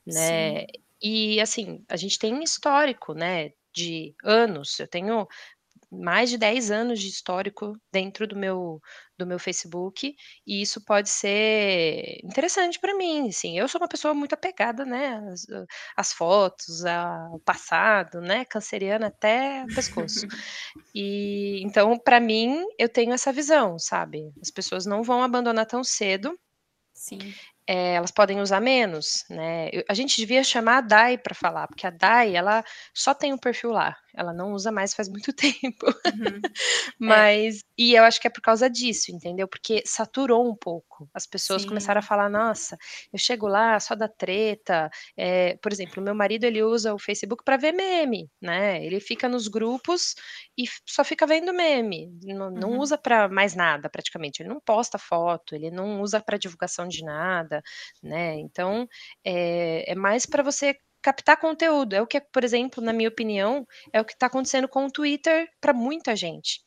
né? 0.05 0.61
Sim. 0.61 0.67
E 1.01 1.39
assim, 1.41 1.83
a 1.89 1.95
gente 1.97 2.17
tem 2.19 2.43
histórico, 2.43 3.13
né, 3.13 3.51
de 3.75 4.15
anos. 4.23 4.79
Eu 4.79 4.87
tenho 4.87 5.27
mais 5.91 6.29
de 6.29 6.37
10 6.37 6.71
anos 6.71 6.99
de 6.99 7.07
histórico 7.09 7.73
dentro 7.91 8.27
do 8.27 8.35
meu 8.35 8.81
do 9.17 9.25
meu 9.27 9.39
Facebook, 9.39 10.15
e 10.47 10.61
isso 10.61 10.83
pode 10.85 11.09
ser 11.09 12.19
interessante 12.23 12.79
para 12.79 12.95
mim, 12.97 13.29
assim, 13.29 13.57
eu 13.57 13.67
sou 13.67 13.79
uma 13.81 13.87
pessoa 13.87 14.13
muito 14.13 14.33
apegada, 14.33 14.85
né, 14.85 15.17
às 15.31 15.45
às 15.97 16.13
fotos, 16.13 16.83
ao 16.85 17.39
passado, 17.41 18.21
né, 18.21 18.45
canceriana 18.45 19.07
até 19.07 19.65
o 19.65 19.71
pescoço. 19.73 20.25
E, 20.95 21.61
então 21.63 21.97
para 21.99 22.19
mim, 22.21 22.65
eu 22.79 22.89
tenho 22.89 23.13
essa 23.13 23.31
visão, 23.33 23.77
sabe, 23.79 24.31
as 24.41 24.51
pessoas 24.51 24.85
não 24.85 25.03
vão 25.03 25.23
abandonar 25.23 25.65
tão 25.67 25.83
cedo. 25.83 26.37
Sim. 26.95 27.35
Eh, 27.67 27.95
elas 27.95 28.11
podem 28.11 28.39
usar 28.41 28.61
menos, 28.61 29.23
né, 29.29 29.69
eu 29.73 29.83
a 29.89 29.93
gente 29.95 30.15
devia 30.17 30.43
chamar 30.43 30.77
a 30.77 30.81
Dai 30.81 31.17
para 31.17 31.33
falar, 31.33 31.67
porque 31.67 31.87
a 31.87 31.89
Dai 31.89 32.35
ela 32.35 32.63
só 32.93 33.11
tem 33.13 33.33
um 33.33 33.37
perfil 33.39 33.71
lá, 33.71 33.97
ela 34.17 34.33
não 34.33 34.53
usa 34.53 34.71
mais 34.71 34.93
faz 34.93 35.09
muito 35.09 35.33
tempo. 35.35 35.85
Uhum. 36.05 36.55
É. 37.07 37.27
Mas 37.27 37.63
e 37.77 37.93
eu 37.95 38.03
acho 38.03 38.19
que 38.21 38.27
é 38.27 38.29
por 38.29 38.41
causa 38.41 38.69
disso, 38.69 39.11
entendeu, 39.11 39.47
porque 39.47 39.83
saturou 39.85 40.47
um 40.49 40.55
pouco, 40.55 41.09
as 41.13 41.25
pessoas 41.27 41.65
começaram 41.65 41.99
a 41.99 42.01
Sim. 42.01 42.03
falar: 42.03 42.29
"Nossa, 42.29 42.77
eu 43.11 43.19
chego 43.19 43.47
lá, 43.47 43.79
só 43.79 43.95
dá 43.95 44.07
treta", 44.07 44.89
eh, 45.17 45.57
por 45.61 45.71
exemplo, 45.71 46.01
o 46.01 46.05
meu 46.05 46.15
marido 46.15 46.43
ele 46.45 46.63
usa 46.63 46.93
o 46.93 46.99
Facebook 46.99 47.43
para 47.43 47.57
ver 47.57 47.71
meme, 47.73 48.29
né, 48.41 48.83
ele 48.85 48.99
fica 48.99 49.27
nos 49.29 49.47
grupos 49.47 50.15
e 50.57 50.65
só 50.87 51.03
fica 51.03 51.25
vendo 51.27 51.53
meme, 51.53 52.09
não 52.23 52.49
não 52.51 52.71
Uhum. 52.71 52.79
usa 52.79 52.97
para 52.97 53.27
mais 53.29 53.55
nada 53.55 53.89
praticamente, 53.89 54.41
ele 54.41 54.49
não 54.49 54.59
posta 54.61 54.97
foto, 54.97 55.55
ele 55.55 55.69
não 55.71 56.01
usa 56.01 56.21
para 56.21 56.37
divulgação 56.37 56.87
de 56.87 57.03
nada, 57.03 57.61
né, 58.03 58.35
então, 58.39 58.87
eh, 59.25 59.83
é 59.91 59.95
mais 59.95 60.25
para 60.25 60.43
você 60.43 60.75
captar 61.05 61.37
conteúdo, 61.37 61.93
é 61.95 62.01
o 62.01 62.07
que, 62.07 62.19
por 62.21 62.43
exemplo, 62.43 62.83
na 62.83 62.93
minha 62.93 63.09
opinião, 63.09 63.65
é 63.93 64.01
o 64.01 64.05
que 64.05 64.13
está 64.13 64.27
acontecendo 64.27 64.67
com 64.67 64.85
o 64.85 64.91
Twitter 64.91 65.47
para 65.61 65.73
muita 65.73 66.15
gente. 66.15 66.61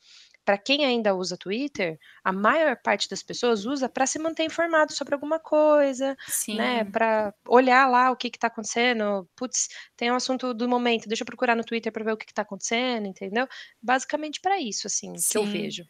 Para 0.44 0.56
quem 0.56 0.84
ainda 0.84 1.14
usa 1.14 1.36
Twitter, 1.36 1.98
a 2.24 2.32
maior 2.32 2.76
parte 2.82 3.08
das 3.10 3.22
pessoas 3.22 3.66
usa 3.66 3.88
para 3.88 4.06
se 4.06 4.18
manter 4.18 4.44
informado 4.44 4.92
sobre 4.94 5.14
alguma 5.14 5.38
coisa, 5.38 6.16
né, 6.50 6.84
Sim. 6.84 6.92
para 6.92 7.34
olhar 7.46 7.86
lá 7.90 8.10
o 8.10 8.16
que 8.16 8.28
está 8.28 8.46
acontecendo, 8.46 9.28
"Puts, 9.36 9.68
tem 9.96 10.10
um 10.10 10.14
assunto 10.16 10.54
do 10.54 10.66
momento, 10.68 11.06
deixa 11.08 11.22
eu 11.22 11.26
procurar 11.26 11.54
no 11.54 11.64
Twitter 11.64 11.92
para 11.92 12.04
ver 12.04 12.12
o 12.12 12.16
que 12.16 12.24
está 12.30 12.42
acontecendo", 12.42 13.06
entendeu. 13.06 13.46
Basicamente 13.82 14.40
para 14.40 14.58
isso, 14.60 14.86
assim, 14.86 15.22
que 15.28 15.36
eu 15.36 15.44
Sim. 15.44 15.44
vejo. 15.44 15.84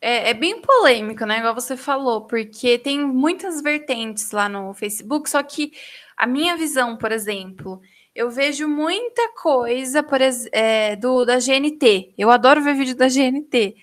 É 0.00 0.30
é 0.30 0.34
bem 0.34 0.60
polêmico, 0.60 1.24
né, 1.26 1.38
igual 1.38 1.54
você 1.54 1.76
falou, 1.76 2.26
porque 2.26 2.78
tem 2.78 3.00
muitas 3.04 3.60
vertentes 3.60 4.30
lá 4.30 4.48
no 4.48 4.72
Facebook, 4.74 5.28
só 5.28 5.42
que 5.42 5.72
a 6.16 6.26
minha 6.26 6.56
visão, 6.56 6.96
por 6.96 7.10
exemplo, 7.12 7.80
eu 8.14 8.30
vejo 8.30 8.68
muita 8.68 9.28
coisa, 9.34 10.02
por 10.02 10.20
eh, 10.52 10.96
do 10.96 11.24
da 11.24 11.38
GNT, 11.38 12.14
eu 12.18 12.30
adoro 12.30 12.62
ver 12.62 12.74
vídeo 12.74 12.96
da 12.96 13.08
GNT, 13.08 13.76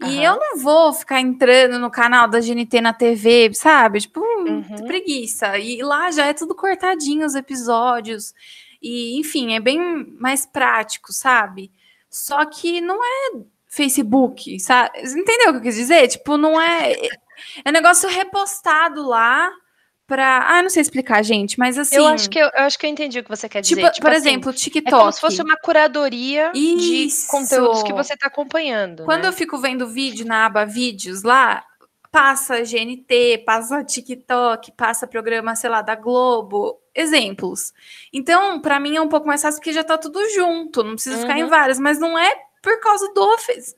e 0.00 0.22
eu 0.22 0.38
não 0.38 0.58
vou 0.58 0.92
ficar 0.92 1.20
entrando 1.20 1.78
no 1.78 1.90
canal 1.90 2.28
da 2.28 2.40
GNT 2.40 2.80
na 2.80 2.92
TV, 2.94 3.50
sabe, 3.54 4.00
tipo, 4.00 4.20
Uhum. 4.20 4.86
preguiça, 4.86 5.58
e 5.58 5.82
lá 5.82 6.10
já 6.10 6.26
é 6.26 6.32
tudo 6.34 6.54
cortadinho 6.54 7.26
os 7.26 7.34
episódios, 7.34 8.32
e 8.80 9.18
enfim, 9.18 9.54
é 9.54 9.60
bem 9.60 9.78
mais 10.20 10.46
prático, 10.46 11.12
sabe. 11.12 11.70
Só 12.10 12.44
que 12.46 12.80
não 12.80 12.96
é 13.04 13.32
Facebook, 13.68 14.58
sa 14.60 14.90
você 14.94 15.18
entendeu 15.20 15.50
o 15.50 15.52
que 15.52 15.58
eu 15.58 15.62
quis 15.62 15.76
dizer? 15.76 16.08
Tipo, 16.08 16.36
não 16.36 16.60
é 16.60 16.94
é 17.64 17.72
negócio 17.72 18.08
repostado 18.08 19.06
lá 19.06 19.50
pra 20.06 20.46
ah, 20.58 20.62
não 20.62 20.70
sei 20.70 20.82
explicar 20.82 21.22
gente, 21.22 21.58
mas 21.58 21.76
Eu 21.92 22.06
acho 22.06 22.28
assim 22.28 22.30
que 22.30 22.38
eu 22.38 22.46
eu 22.54 22.64
acho 22.64 22.78
que 22.78 22.86
eu 22.86 22.90
entendi 22.90 23.18
o 23.20 23.24
que 23.24 23.30
você 23.30 23.48
quer 23.48 23.62
tipo, 23.62 23.82
dizer, 23.82 23.92
tipo 23.92 24.06
por 24.06 24.12
assim, 24.12 24.30
exemplo, 24.30 24.52
o 24.52 24.54
é 24.84 24.92
como 24.92 25.12
se 25.12 25.20
fosse 25.20 25.36
TikTok. 25.36 25.50
uma 25.50 25.56
curadoria 25.58 26.56
de 26.76 27.08
conteúdos 27.26 27.82
que 27.82 27.92
Isso. 27.92 27.96
você 27.96 28.14
está 28.14 28.26
acompanhando, 28.28 29.04
Quando 29.04 29.24
eu 29.26 29.30
né. 29.30 29.36
fico 29.36 29.58
vendo 29.58 29.86
vídeo 29.88 30.26
na 30.26 30.46
aba 30.46 30.64
vídeos 30.64 31.22
lá, 31.22 31.64
passa 32.10 32.62
GNT, 32.64 33.38
passa 33.46 33.84
TikTok, 33.84 34.72
passa 34.72 35.06
programa, 35.06 35.54
sei 35.56 35.70
lá, 35.70 35.82
da 35.82 35.94
Globo, 35.94 36.80
exemplos. 36.94 37.72
Então, 38.12 38.60
para 38.60 38.80
mim 38.80 38.96
é 38.96 39.00
um 39.00 39.08
pouco 39.08 39.26
mais 39.26 39.42
fácil, 39.42 39.60
porque 39.60 39.72
já 39.72 39.82
está 39.82 39.98
tudo 39.98 40.18
junto, 40.30 40.82
não 40.82 40.94
preciso 40.94 41.18
ficar 41.20 41.38
em 41.38 41.44
Uhum. 41.44 41.50
várias, 41.50 41.78
mas 41.78 41.98
não 41.98 42.18
é 42.18 42.34
por 42.62 42.80
causa 42.80 43.12
do 43.12 43.38
face 43.38 43.74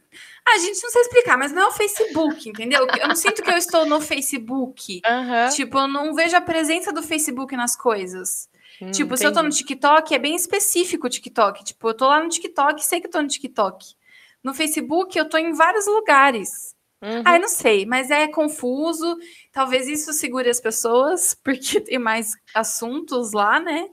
ah, 0.49 0.59
gente, 0.59 0.83
não 0.83 0.91
sei 0.91 1.03
explicar, 1.03 1.37
mas 1.37 1.53
não 1.53 1.63
é 1.63 1.67
o 1.67 1.73
Facebook, 1.73 2.49
entendeu. 2.49 2.87
Eu 2.99 3.09
não 3.09 3.15
sinto 3.15 3.43
que 3.43 3.51
eu 3.51 3.57
estou 3.57 3.87
no 3.87 4.01
Facebook, 4.01 5.01
Aham. 5.05 5.49
tipo, 5.51 5.79
eu 5.79 5.87
não 5.87 6.15
vejo 6.15 6.35
a 6.37 6.41
presença 6.41 6.93
do 6.93 7.03
Facebook 7.03 7.55
nas 7.57 7.77
coisas. 7.77 8.49
Hum, 8.81 8.91
Tipo, 8.91 9.17
se 9.17 9.25
eu 9.25 9.29
estou 9.29 9.43
no 9.43 9.51
entendi. 9.51 9.65
TikTok, 9.65 10.15
é 10.15 10.19
bem 10.19 10.35
específico 10.35 11.07
o 11.07 11.11
TikTok, 11.11 11.63
tipo, 11.63 11.87
eu 11.89 11.93
estou 11.93 12.09
lá 12.09 12.23
no 12.23 12.29
TikTok 12.29 12.85
sei 12.85 13.01
que 13.01 13.07
eu 13.07 13.11
estou 13.11 13.23
no 13.23 13.29
TikTok. 13.29 13.95
No 14.43 14.55
Facebook 14.55 15.17
eu 15.17 15.25
estou 15.25 15.39
em 15.39 15.53
vários 15.53 15.87
lugares. 15.87 16.75
Uhum. 17.03 17.23
não 17.39 17.49
sei, 17.49 17.87
mas 17.87 18.11
é 18.11 18.29
confuso, 18.29 19.17
talvez 19.53 19.89
isso 19.89 20.13
segure 20.13 20.51
as 20.51 20.61
pessoas, 20.61 21.35
porque 21.45 21.81
tem 21.81 21.99
mais 21.99 22.33
assuntos 22.55 23.33
lá, 23.33 23.61
né. 23.61 23.89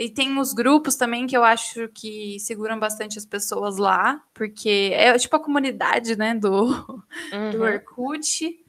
E 0.00 0.08
tem 0.08 0.38
os 0.38 0.54
grupos 0.54 0.96
também 0.96 1.26
que 1.26 1.36
eu 1.36 1.44
acho 1.44 1.86
que 1.90 2.40
seguram 2.40 2.80
bastante 2.80 3.18
as 3.18 3.26
pessoas 3.26 3.76
lá, 3.76 4.24
porque 4.32 4.92
é 4.94 5.16
tipo 5.18 5.36
a 5.36 5.44
comunidade, 5.44 6.16
né, 6.16 6.34
do 6.34 6.64
do 7.52 7.58
Uhum. 7.58 7.62
Orkut, 7.62 8.64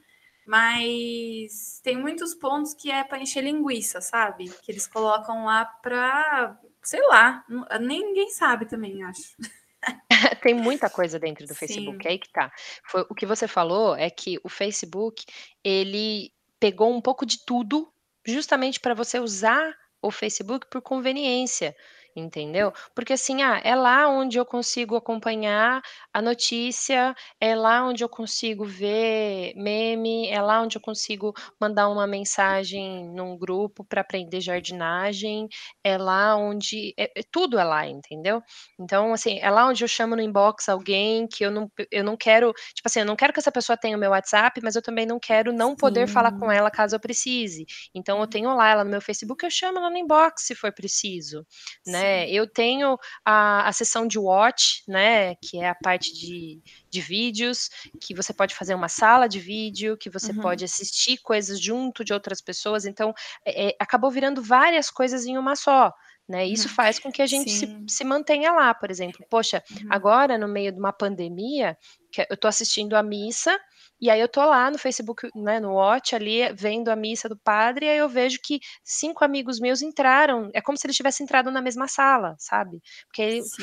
mas 0.46 1.80
tem 1.82 1.96
muitos 1.96 2.34
pontos 2.34 2.74
que 2.74 2.90
é 2.90 3.02
para 3.02 3.18
encher 3.18 3.42
linguiça, 3.42 4.02
sabe, 4.02 4.50
que 4.62 4.70
eles 4.70 4.86
colocam 4.86 5.46
lá 5.46 5.64
pra, 5.64 6.60
sei 6.82 7.00
lá, 7.08 7.42
ninguém 7.80 8.28
sabe 8.28 8.66
também, 8.66 9.02
acho. 9.02 9.34
Tem 10.42 10.52
muita 10.52 10.90
coisa 10.90 11.18
dentro 11.18 11.46
do 11.46 11.54
Facebook, 11.54 12.02
Sim. 12.02 12.08
é 12.08 12.12
aí 12.12 12.18
que 12.18 12.30
tá. 12.30 12.52
Foi 12.84 13.06
o 13.08 13.14
que 13.14 13.24
você 13.24 13.48
falou 13.48 13.96
é 13.96 14.10
que 14.10 14.38
o 14.44 14.50
Facebook, 14.50 15.24
ele 15.64 16.30
pegou 16.60 16.94
um 16.94 17.00
pouco 17.00 17.24
de 17.24 17.42
tudo, 17.46 17.90
justamente 18.22 18.78
para 18.78 18.92
você 18.92 19.18
usar 19.18 19.74
o 20.02 20.10
Facebook 20.10 20.66
por 20.66 20.82
conveniência, 20.82 21.74
entendeu. 22.14 22.72
Porque 22.94 23.12
assim, 23.14 23.42
ah, 23.42 23.60
é 23.64 23.74
lá 23.74 24.08
onde 24.08 24.38
eu 24.38 24.44
consigo 24.46 24.96
acompanhar 24.96 25.80
a 26.12 26.20
notícia, 26.22 27.14
é 27.40 27.54
lá 27.56 27.84
onde 27.84 28.04
eu 28.04 28.08
consigo 28.08 28.64
ver 28.64 29.54
meme, 29.56 30.28
é 30.28 30.40
lá 30.40 30.60
onde 30.62 30.76
eu 30.76 30.80
consigo 30.80 31.32
mandar 31.60 31.88
uma 31.88 32.06
mensagem 32.06 33.04
num 33.08 33.36
grupo 33.38 33.84
para 33.84 34.00
aprender 34.02 34.40
jardinagem, 34.40 35.48
é 35.84 35.96
lá 35.98 36.36
onde 36.36 36.94
é 36.98 37.10
é 37.16 37.22
tudo 37.30 37.58
é 37.58 37.64
lá, 37.64 37.86
entendeu. 37.86 38.42
Então, 38.78 39.12
assim, 39.12 39.38
é 39.40 39.50
lá 39.50 39.66
onde 39.68 39.82
eu 39.84 39.88
chamo 39.88 40.16
no 40.16 40.22
inbox 40.22 40.68
alguém 40.68 41.26
que 41.26 41.44
eu 41.44 41.50
não 41.50 41.70
eu 41.90 42.04
não 42.04 42.16
quero 42.16 42.52
tipo 42.74 42.86
assim, 42.86 43.00
eu 43.00 43.06
não 43.06 43.16
quero 43.16 43.32
que 43.32 43.38
essa 43.40 43.52
pessoa 43.52 43.76
tenha 43.76 43.96
o 43.96 44.00
meu 44.00 44.10
WhatsApp, 44.10 44.60
mas 44.62 44.76
eu 44.76 44.82
também 44.82 45.06
não 45.06 45.18
quero 45.20 45.52
não 45.52 45.74
poder 45.76 46.06
falar 46.06 46.32
com 46.32 46.50
Sim. 46.50 46.56
ela 46.56 46.70
caso 46.70 46.94
eu 46.96 47.00
precise. 47.00 47.64
Então 47.94 48.20
eu 48.20 48.26
tenho 48.26 48.54
lá 48.54 48.68
ela 48.70 48.84
no 48.84 48.90
meu 48.90 49.00
Facebook, 49.00 49.44
eu 49.44 49.50
chamo 49.50 49.78
ela 49.78 49.90
no 49.90 49.96
inbox 49.98 50.42
se 50.46 50.54
for 50.54 50.72
preciso, 50.72 51.44
né. 51.86 52.01
Sim. 52.10 52.26
Eu 52.28 52.46
tenho 52.46 52.98
a 53.24 53.68
a 53.68 53.72
seção 53.72 54.06
de 54.06 54.18
watch, 54.18 54.82
né, 54.88 55.34
que 55.36 55.58
é 55.58 55.68
a 55.68 55.74
parte 55.74 56.14
de 56.14 56.60
de 56.90 57.00
vídeos, 57.00 57.70
que 58.00 58.14
você 58.14 58.32
pode 58.34 58.54
fazer 58.54 58.74
uma 58.74 58.88
sala 58.88 59.28
de 59.28 59.40
vídeo, 59.40 59.96
que 59.98 60.10
você 60.10 60.32
Uhum. 60.32 60.34
pode 60.34 60.64
assistir 60.64 61.18
coisas 61.22 61.60
junto 61.60 62.04
de 62.04 62.12
outras 62.12 62.40
pessoas, 62.42 62.84
então, 62.86 63.12
eh 63.46 63.68
eh, 63.70 63.76
acabou 63.80 64.10
virando 64.10 64.42
várias 64.42 64.90
coisas 64.90 65.24
em 65.26 65.38
uma 65.38 65.56
só, 65.56 65.92
né, 66.28 66.46
isso 66.46 66.68
Uhum. 66.68 66.76
faz 66.78 66.98
com 66.98 67.10
que 67.12 67.22
a 67.22 67.26
gente 67.26 67.50
se 67.52 67.66
se 67.88 68.04
mantenha 68.04 68.52
lá, 68.52 68.74
por 68.74 68.90
exemplo, 68.90 69.24
poxa, 69.30 69.62
Uhum. 69.70 69.96
agora 69.98 70.38
no 70.38 70.48
meio 70.48 70.72
de 70.72 70.78
uma 70.78 70.92
pandemia, 70.92 71.76
que 72.12 72.22
eu 72.22 72.34
estou 72.34 72.48
assistindo 72.48 72.94
a 72.96 73.02
missa, 73.02 73.58
e 74.02 74.10
aí 74.10 74.20
eu 74.20 74.26
estou 74.26 74.44
lá 74.44 74.68
no 74.68 74.78
Facebook, 74.78 75.30
né, 75.36 75.60
no 75.60 75.74
watch 75.74 76.14
ali, 76.16 76.52
vendo 76.54 76.88
a 76.90 76.96
missa 76.96 77.28
do 77.28 77.36
padre, 77.38 77.86
e 77.86 77.88
aí 77.88 77.98
eu 77.98 78.08
vejo 78.08 78.40
que 78.42 78.58
5 78.82 79.24
amigos 79.24 79.60
meus 79.60 79.80
entraram, 79.80 80.50
é 80.52 80.60
como 80.60 80.76
se 80.76 80.84
eles 80.86 80.96
tivessem 80.96 81.22
entrado 81.24 81.52
na 81.52 81.62
mesma 81.62 81.86
sala, 81.86 82.34
sabe. 82.38 82.82
Porque 83.06 83.40
Sim. 83.42 83.62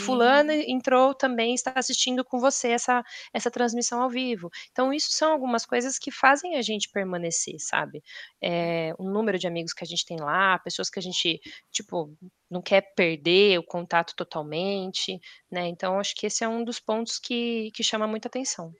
entrou 0.68 1.14
também, 1.14 1.54
está 1.54 1.74
assistindo 1.76 2.24
com 2.24 2.40
você 2.40 2.70
essa 2.70 3.04
essa 3.34 3.52
transmissão 3.52 4.02
ao 4.02 4.10
vivo. 4.10 4.50
Então 4.72 4.94
isso 4.94 5.12
são 5.12 5.34
algumas 5.34 5.66
coisas 5.66 6.00
que 6.00 6.10
fazem 6.12 6.56
a 6.56 6.62
gente 6.62 6.90
permanecer, 6.90 7.56
sabe. 7.60 8.02
Eh, 8.42 8.94
o 8.98 9.04
número 9.10 9.38
de 9.38 9.48
amigos 9.48 9.74
que 9.74 9.84
a 9.84 9.88
gente 9.88 10.06
tem 10.06 10.18
lá, 10.22 10.58
pessoas 10.60 10.90
que 10.90 11.00
a 11.00 11.02
gente, 11.02 11.42
tipo, 11.72 12.16
não 12.50 12.62
quer 12.62 12.82
perder 12.96 13.60
o 13.60 13.64
contato 13.64 14.16
totalmente, 14.16 15.20
né, 15.52 15.68
então 15.68 16.00
acho 16.00 16.16
que 16.16 16.28
esse 16.28 16.44
é 16.44 16.48
um 16.48 16.64
dos 16.64 16.80
pontos 16.80 17.20
que 17.20 17.72
que 17.74 17.84
chama 17.84 18.08
muita 18.08 18.28
atenção. 18.30 18.74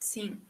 Sim. 0.00 0.46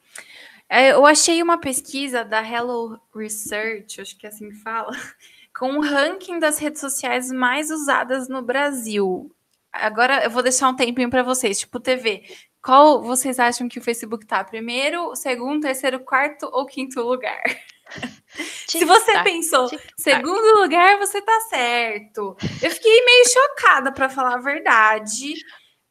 Eh, 0.71 0.91
eu 0.93 1.07
achei 1.07 1.43
uma 1.43 1.59
pesquisa 1.59 2.25
da 2.25 2.41
Hello 2.43 2.99
Research, 3.15 4.01
acho 4.01 4.17
que 4.19 4.27
é 4.27 4.31
assim 4.31 4.49
que 4.49 4.57
fala, 4.57 4.91
com 5.57 5.75
o 5.79 5.81
ranking 5.81 6.39
das 6.41 6.59
redes 6.59 6.81
sociais 6.81 7.31
mais 7.31 7.71
usadas 7.71 8.29
no 8.29 8.43
Brasil. 8.43 9.31
Agora 9.73 10.25
eu 10.25 10.31
vou 10.31 10.43
deixar 10.43 10.69
um 10.69 10.75
tempinho 10.77 11.09
para 11.11 11.23
vocês, 11.23 11.61
tipo 11.61 11.79
TV, 11.79 12.25
qual 12.63 13.01
vocês 13.03 13.39
acham 13.39 13.69
que 13.69 13.79
o 13.79 13.83
Facebook 13.83 14.25
está, 14.25 14.43
1º, 14.45 15.15
2º, 15.15 15.61
3º, 15.61 16.01
4º 16.05 16.49
ou 16.53 16.67
5º 16.67 17.03
lugar? 17.03 17.41
Se 18.69 18.85
você 18.85 19.21
pensou. 19.23 19.69
2º 19.99 20.63
lugar, 20.63 20.99
você 20.99 21.19
está 21.19 21.41
certo. 21.51 22.37
Eu 22.63 22.71
fiquei 22.73 23.05
meio 23.05 23.25
chocada, 23.29 23.93
para 23.93 24.09
falar 24.11 24.35
a 24.37 24.39
verdade, 24.41 25.35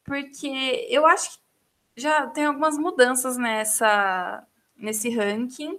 porque 0.04 0.86
eu 0.90 1.06
acho 1.06 1.30
que 1.32 1.38
já 1.98 2.26
tem 2.28 2.46
algumas 2.46 2.78
mudanças 2.78 3.36
nessa 3.38 4.44
nesse 4.76 5.08
ranking, 5.10 5.78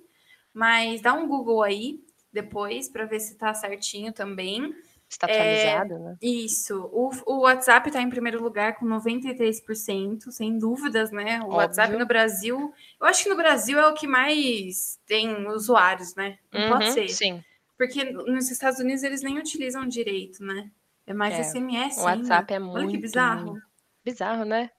mas 0.54 1.02
dá 1.02 1.14
um 1.14 1.28
Google 1.28 1.64
aí 1.64 2.00
depois 2.32 2.90
para 2.90 3.06
ver 3.06 3.20
se 3.20 3.34
está 3.34 3.54
certinho 3.54 4.12
também. 4.12 4.76
Está 5.10 5.26
atualizado, 5.26 5.94
é, 5.94 6.00
né? 6.00 6.18
Isso. 6.22 6.90
O, 6.92 7.12
o 7.26 7.40
WhatsApp 7.44 7.88
está 7.88 8.02
em 8.02 8.10
primeiro 8.10 8.44
lugar 8.44 8.76
com 8.76 8.86
93%, 8.86 10.30
sem 10.32 10.60
dúvidas, 10.60 11.12
né? 11.12 11.40
O 11.40 11.44
Óbvio. 11.44 11.58
WhatsApp 11.58 11.96
no 11.96 12.06
Brasil, 12.06 12.74
eu 13.00 13.08
acho 13.08 13.24
que 13.24 13.30
no 13.30 13.38
Brasil 13.38 13.80
é 13.80 13.88
o 13.88 13.94
que 13.94 14.06
mais 14.06 15.00
tem 15.06 15.48
usuários, 15.48 16.14
né? 16.16 16.38
Não 16.52 16.62
uhum, 16.62 16.70
pode 16.70 16.92
ser. 16.92 17.08
Sim. 17.08 17.44
Porque 17.78 18.04
nos 18.04 18.52
Estados 18.52 18.80
Unidos 18.80 19.04
eles 19.04 19.22
nem 19.22 19.38
utilizam 19.38 19.88
direito, 19.88 20.44
né? 20.44 20.70
É 21.06 21.14
mais 21.14 21.36
é. 21.36 21.44
SMS. 21.44 21.98
O 22.00 22.04
WhatsApp 22.04 22.54
ainda. 22.54 22.56
é 22.56 22.60
muito. 22.60 22.78
Olha 22.78 22.88
que 22.90 22.98
bizarro. 22.98 23.62
Bizarro, 24.04 24.44
né? 24.44 24.70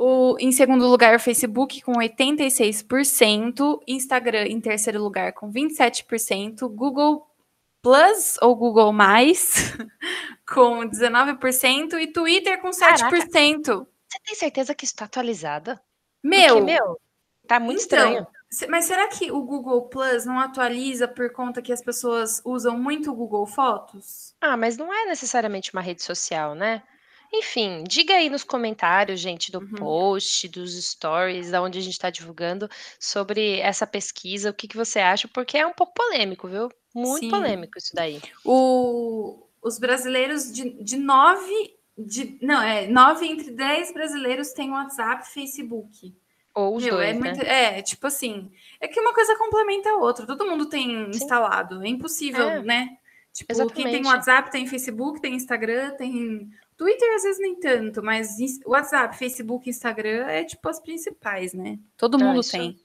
O, 0.00 0.36
em 0.38 0.52
segundo 0.52 0.86
lugar, 0.86 1.16
o 1.16 1.18
Facebook 1.18 1.82
com 1.82 1.94
86%, 1.94 3.80
Instagram 3.84 4.46
em 4.46 4.60
terceiro 4.60 5.02
lugar 5.02 5.32
com 5.32 5.52
27%, 5.52 6.68
Google 6.72 7.26
Plus 7.82 8.36
ou 8.40 8.54
Google 8.54 8.92
Mais 8.92 9.76
com 10.46 10.88
19% 10.88 12.00
e 12.00 12.06
Twitter 12.12 12.60
com 12.60 12.70
7%. 12.70 12.78
Caraca, 12.78 13.10
você 13.10 14.20
tem 14.24 14.34
certeza 14.36 14.72
que 14.72 14.84
isso 14.84 14.94
está 14.94 15.06
atualizada? 15.06 15.82
Meu, 16.22 16.58
Porque, 16.58 16.72
meu, 16.72 17.00
tá 17.48 17.58
muito 17.58 17.82
então, 17.82 17.98
estranho. 17.98 18.26
Mas 18.70 18.84
será 18.84 19.08
que 19.08 19.32
o 19.32 19.42
Google 19.42 19.82
Plus 19.88 20.24
não 20.24 20.38
atualiza 20.38 21.08
por 21.08 21.32
conta 21.32 21.60
que 21.60 21.72
as 21.72 21.82
pessoas 21.82 22.40
usam 22.44 22.78
muito 22.78 23.10
o 23.10 23.14
Google 23.16 23.46
Fotos? 23.46 24.32
Ah, 24.40 24.56
mas 24.56 24.76
não 24.76 24.94
é 24.94 25.06
necessariamente 25.06 25.72
uma 25.72 25.82
rede 25.82 26.04
social, 26.04 26.54
né? 26.54 26.84
Enfim, 27.32 27.84
diga 27.86 28.14
aí 28.14 28.30
nos 28.30 28.42
comentários, 28.42 29.20
gente, 29.20 29.52
do 29.52 29.58
uhum. 29.58 29.74
post, 29.74 30.48
dos 30.48 30.74
stories, 30.82 31.50
da 31.50 31.62
onde 31.62 31.78
a 31.78 31.82
gente 31.82 31.92
está 31.92 32.10
divulgando, 32.10 32.68
sobre 32.98 33.60
essa 33.60 33.86
pesquisa, 33.86 34.50
o 34.50 34.54
que, 34.54 34.66
que 34.66 34.76
você 34.76 34.98
acha, 34.98 35.28
porque 35.28 35.58
é 35.58 35.66
um 35.66 35.74
pouco 35.74 35.92
polêmico, 35.92 36.48
viu? 36.48 36.70
Muito 36.94 37.26
Sim. 37.26 37.30
polêmico 37.30 37.78
isso 37.78 37.94
daí. 37.94 38.20
O, 38.44 39.46
os 39.62 39.78
brasileiros 39.78 40.50
de, 40.52 40.70
de 40.82 40.96
nove. 40.96 41.76
De, 41.96 42.38
não, 42.40 42.62
é 42.62 42.86
nove 42.86 43.26
entre 43.26 43.50
dez 43.50 43.92
brasileiros 43.92 44.52
têm 44.52 44.70
WhatsApp 44.70 45.24
e 45.26 45.32
Facebook. 45.32 46.14
Ou 46.54 46.76
os 46.76 46.84
Meu, 46.84 46.94
dois, 46.94 47.08
é, 47.08 47.12
né? 47.12 47.18
muito, 47.18 47.42
é, 47.42 47.82
tipo 47.82 48.06
assim, 48.06 48.50
é 48.80 48.88
que 48.88 48.98
uma 48.98 49.12
coisa 49.12 49.36
complementa 49.36 49.90
a 49.90 49.96
outra. 49.96 50.26
Todo 50.26 50.46
mundo 50.46 50.66
tem 50.66 50.88
Sim. 50.88 51.10
instalado. 51.10 51.84
É 51.84 51.88
impossível, 51.88 52.48
é. 52.48 52.62
né? 52.62 52.96
Tipo, 53.32 53.70
quem 53.70 53.84
tem 53.84 54.04
WhatsApp 54.04 54.50
tem 54.50 54.66
Facebook, 54.66 55.20
tem 55.20 55.34
Instagram, 55.34 55.90
tem 55.92 56.50
Twitter 56.78 57.12
às 57.16 57.24
vezes 57.24 57.40
nem 57.40 57.58
tanto, 57.58 58.02
mas 58.02 58.36
WhatsApp, 58.64 59.18
Facebook, 59.18 59.68
Instagram 59.68 60.26
é 60.28 60.44
tipo 60.44 60.66
as 60.68 60.80
principais, 60.80 61.52
né? 61.52 61.76
Todo 61.96 62.16
mundo 62.16 62.40
isso, 62.40 62.52
tem. 62.52 62.78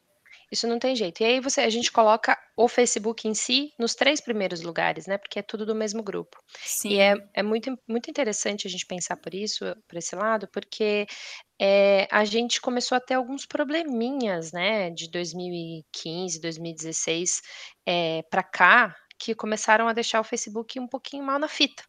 Isso 0.51 0.67
não 0.67 0.79
tem 0.79 0.95
jeito. 0.95 1.21
E 1.21 1.25
aí 1.25 1.39
você, 1.39 1.61
a 1.61 1.69
gente 1.69 1.91
coloca 1.91 2.35
o 2.57 2.67
Facebook 2.67 3.27
em 3.27 3.35
si 3.35 3.71
nos 3.77 3.93
três 3.93 4.19
primeiros 4.19 4.61
lugares, 4.61 5.05
né? 5.05 5.19
Porque 5.19 5.37
é 5.37 5.43
tudo 5.43 5.63
do 5.63 5.75
mesmo 5.75 6.01
grupo. 6.01 6.37
Sim. 6.63 6.89
E 6.89 6.99
é, 6.99 7.15
é 7.35 7.43
muito, 7.43 7.77
muito 7.87 8.09
interessante 8.09 8.67
a 8.67 8.69
gente 8.69 8.85
pensar 8.85 9.15
por 9.17 9.33
isso, 9.33 9.63
por 9.87 9.95
esse 9.95 10.15
lado, 10.15 10.47
porque 10.51 11.05
é, 11.61 12.07
a 12.11 12.25
gente 12.25 12.59
começou 12.61 12.95
a 12.95 13.01
ter 13.01 13.13
alguns 13.13 13.45
probleminhas, 13.45 14.51
né? 14.51 14.89
De 14.89 15.07
2015, 15.07 16.41
2016 16.41 17.41
é, 17.85 18.23
para 18.23 18.41
cá, 18.41 18.95
que 19.19 19.35
começaram 19.35 19.87
a 19.87 19.93
deixar 19.93 20.19
o 20.19 20.23
Facebook 20.23 20.79
um 20.79 20.87
pouquinho 20.87 21.23
mal 21.23 21.37
na 21.37 21.47
fita 21.47 21.83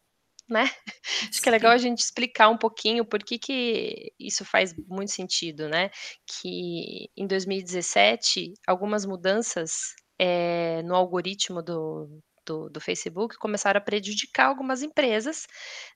né? 0.49 0.69
Acho 1.29 1.41
que 1.41 1.49
é 1.49 1.51
legal 1.51 1.71
a 1.71 1.77
gente 1.77 1.99
explicar 1.99 2.49
um 2.49 2.57
pouquinho 2.57 3.05
por 3.05 3.23
que, 3.23 3.37
que 3.39 4.13
isso 4.19 4.45
faz 4.45 4.73
muito 4.87 5.11
sentido, 5.11 5.67
né? 5.67 5.89
Que 6.25 7.09
em 7.17 7.27
2017, 7.27 8.53
algumas 8.67 9.05
mudanças 9.05 9.95
é, 10.19 10.81
no 10.83 10.95
algoritmo 10.95 11.61
do, 11.61 12.21
do, 12.45 12.69
do, 12.69 12.79
Facebook 12.79 13.37
começaram 13.37 13.79
a 13.79 13.81
prejudicar 13.81 14.47
algumas 14.47 14.83
empresas, 14.83 15.47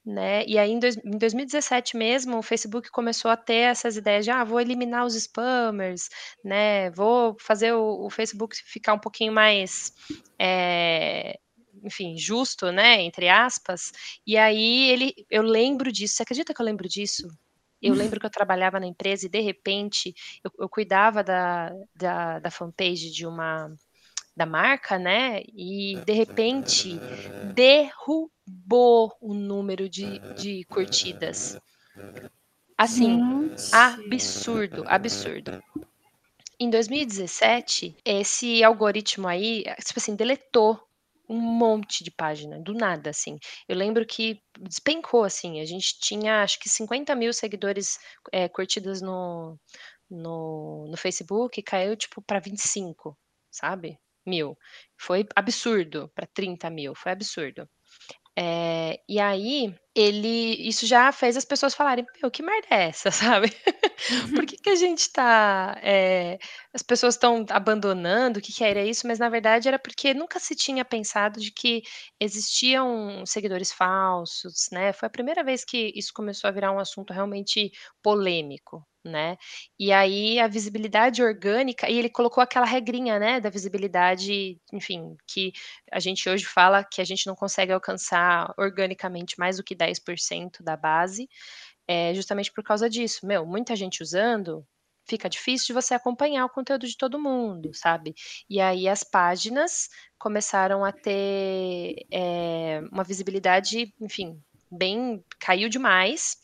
né? 0.06 0.44
E 0.46 0.58
aí 0.58 0.72
em, 0.72 0.80
dois, 0.80 0.98
em, 0.98 1.18
2017 1.18 1.96
mesmo, 1.96 2.38
o 2.38 2.44
Facebook 2.44 2.90
começou 2.90 3.30
a 3.32 3.38
ter 3.38 3.72
essas 3.72 3.96
ideias 3.96 4.26
de 4.26 4.32
ah, 4.32 4.44
vou 4.44 4.60
eliminar 4.60 5.06
os 5.06 5.16
spammers, 5.16 6.10
né? 6.44 6.90
Vou 6.92 7.36
fazer 7.40 7.74
o, 7.74 8.06
o 8.06 8.10
Facebook 8.10 8.56
ficar 8.66 8.94
um 8.94 9.00
pouquinho 9.00 9.32
mais 9.32 9.94
é, 10.40 11.40
enfim, 11.84 12.18
justo, 12.18 12.72
né, 12.72 13.02
entre 13.02 13.28
aspas. 13.30 13.92
E 14.26 14.38
aí 14.38 14.89
ele, 14.89 15.13
eu 15.30 15.42
lembro 15.42 15.92
disso. 15.92 16.15
Você 16.15 16.24
acredita 16.24 16.54
que 16.54 16.62
eu 16.62 16.65
lembro 16.65 16.88
disso? 16.88 17.28
Eu 17.82 17.94
lembro 17.94 18.20
que 18.20 18.26
eu 18.26 18.32
trabalhava 18.32 18.80
na 18.80 18.88
empresa 18.88 19.26
e 19.26 19.30
de 19.30 19.39
repente 19.39 20.13
eu, 20.44 20.52
eu 20.60 20.70
cuidava 20.70 21.24
da, 21.24 21.72
da, 21.96 22.39
da 22.39 22.52
fanpage 22.52 23.10
de 23.12 23.26
uma 23.26 23.74
da 24.36 24.46
marca, 24.46 24.98
né? 24.98 25.42
E 25.54 25.98
de 26.06 26.13
repente 26.13 26.98
derrubou 27.54 29.13
o 29.20 29.34
número 29.34 29.89
de, 29.89 30.22
de 30.38 30.63
curtidas. 30.65 31.58
Assim, 32.78 33.20
Gente. 33.20 33.70
absurdo, 33.74 34.84
absurdo. 34.88 35.62
Em 36.58 36.70
2017, 36.70 37.98
esse 38.06 38.63
algoritmo 38.63 39.28
aí, 39.28 39.63
tipo 39.86 40.00
assim, 40.00 40.15
deletou 40.15 40.88
um 41.30 41.39
monte 41.39 42.04
de 42.04 42.12
página, 42.12 42.60
do 42.60 42.74
nada, 42.74 43.12
assim. 43.12 43.38
Eu 43.68 43.76
lembro 43.76 44.06
que 44.06 44.42
despencou, 44.60 45.24
assim, 45.24 45.60
a 45.62 45.65
gente 45.65 46.00
tinha 46.00 46.42
acho 46.42 46.60
que 46.60 46.68
50 46.68 47.15
mil 47.15 47.32
seguidores 47.32 48.00
é, 48.32 48.50
curtidas 48.50 49.02
no, 49.02 49.58
no, 50.10 50.88
no 50.89 50.98
Facebook, 50.98 51.62
caiu 51.62 51.96
tipo 51.96 52.22
para 52.22 52.39
25, 52.39 53.18
sabe? 53.52 54.00
Mil. 54.26 54.58
Foi 54.98 55.26
absurdo 55.36 56.12
para 56.15 56.28
30 56.28 56.70
mil, 56.70 56.96
foi 56.96 57.12
absurdo. 57.12 57.70
É, 58.36 59.00
e 59.08 59.20
aí, 59.20 59.76
ele, 60.00 60.56
isso 60.68 60.86
já 60.86 61.12
fez 61.12 61.36
as 61.36 61.44
pessoas 61.44 61.74
falarem, 61.74 62.06
meu, 62.22 62.32
que 62.32 62.42
merda 62.42 62.68
é 62.70 62.88
essa, 62.88 63.12
sabe? 63.12 63.50
Por 64.34 64.46
que, 64.46 64.58
que 64.58 64.70
a 64.70 64.76
gente 64.76 65.12
tá, 65.12 65.78
é, 65.84 66.40
as 66.74 66.82
pessoas 66.82 67.16
estão 67.16 67.46
abandonando, 67.50 68.40
o 68.40 68.42
que, 68.42 68.54
que 68.54 68.64
era 68.64 68.84
isso, 68.84 69.06
mas 69.08 69.20
na 69.20 69.30
verdade 69.30 69.68
era 69.68 69.78
porque 69.80 70.14
nunca 70.14 70.40
se 70.40 70.56
tinha 70.56 70.86
pensado 70.86 71.40
de 71.40 71.52
que 71.52 71.84
existiam 72.20 73.26
seguidores 73.26 73.72
falsos, 73.74 74.70
né? 74.72 74.94
Foi 74.94 75.08
a 75.08 75.10
primeira 75.12 75.44
vez 75.44 75.66
que 75.66 75.92
isso 75.96 76.14
começou 76.14 76.48
a 76.48 76.52
virar 76.52 76.72
um 76.72 76.80
assunto 76.80 77.12
realmente 77.14 77.72
polêmico, 78.02 78.86
né? 79.04 79.38
E 79.80 79.92
aí 79.92 80.40
a 80.40 80.48
visibilidade 80.48 81.24
orgânica, 81.24 81.90
e 81.90 81.98
ele 81.98 82.10
colocou 82.10 82.42
aquela 82.44 82.66
regrinha, 82.66 83.20
né, 83.20 83.40
da 83.40 83.50
visibilidade, 83.50 84.60
enfim, 84.74 85.16
que 85.28 85.52
a 85.92 86.00
gente 86.00 86.30
hoje 86.30 86.46
fala 86.46 86.84
que 86.84 87.02
a 87.02 87.06
gente 87.06 87.28
não 87.28 87.36
consegue 87.36 87.72
alcançar 87.72 88.54
organicamente 88.58 89.38
mais 89.40 89.58
do 89.58 89.64
que 89.64 89.76
10% 89.76 89.88
da 90.63 90.78
base, 90.78 91.28
é 91.88 92.13
justamente 92.13 92.52
por 92.52 92.63
causa 92.63 92.89
disso. 92.89 93.25
Meu, 93.25 93.45
muita 93.45 93.75
gente 93.75 94.04
usando, 94.04 94.63
fica 95.08 95.28
difícil 95.28 95.67
de 95.67 95.73
você 95.73 95.95
acompanhar 95.95 96.45
o 96.45 96.49
conteúdo 96.49 96.86
de 96.86 96.95
todo 96.95 97.19
mundo, 97.19 97.71
sabe? 97.73 98.13
E 98.47 98.62
aí 98.62 98.88
as 98.88 99.04
páginas 99.04 99.89
começaram 100.19 100.86
a 100.86 100.91
ter 100.91 102.06
é, 102.12 102.82
uma 102.91 103.04
visibilidade, 103.04 103.91
enfim, 103.99 104.39
bem 104.71 105.23
caiu 105.39 105.67
demais. 105.67 106.38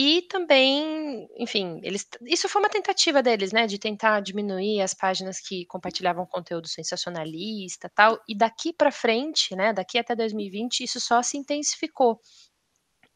E 0.00 0.22
também, 0.22 1.28
enfim, 1.36 1.80
eles, 1.82 2.06
isso 2.22 2.48
foi 2.48 2.62
uma 2.62 2.68
tentativa 2.70 3.20
deles, 3.20 3.50
né, 3.52 3.66
de 3.66 3.80
tentar 3.80 4.20
diminuir 4.20 4.80
as 4.80 4.94
páginas 4.94 5.40
que 5.40 5.66
compartilhavam 5.66 6.24
conteúdo 6.24 6.68
sensacionalista, 6.68 7.90
tal. 7.92 8.16
E 8.28 8.36
daqui 8.36 8.72
para 8.72 8.92
frente, 8.92 9.56
né, 9.56 9.72
daqui 9.72 9.98
até 9.98 10.14
2020, 10.14 10.84
isso 10.84 11.00
só 11.00 11.20
se 11.20 11.36
intensificou. 11.36 12.20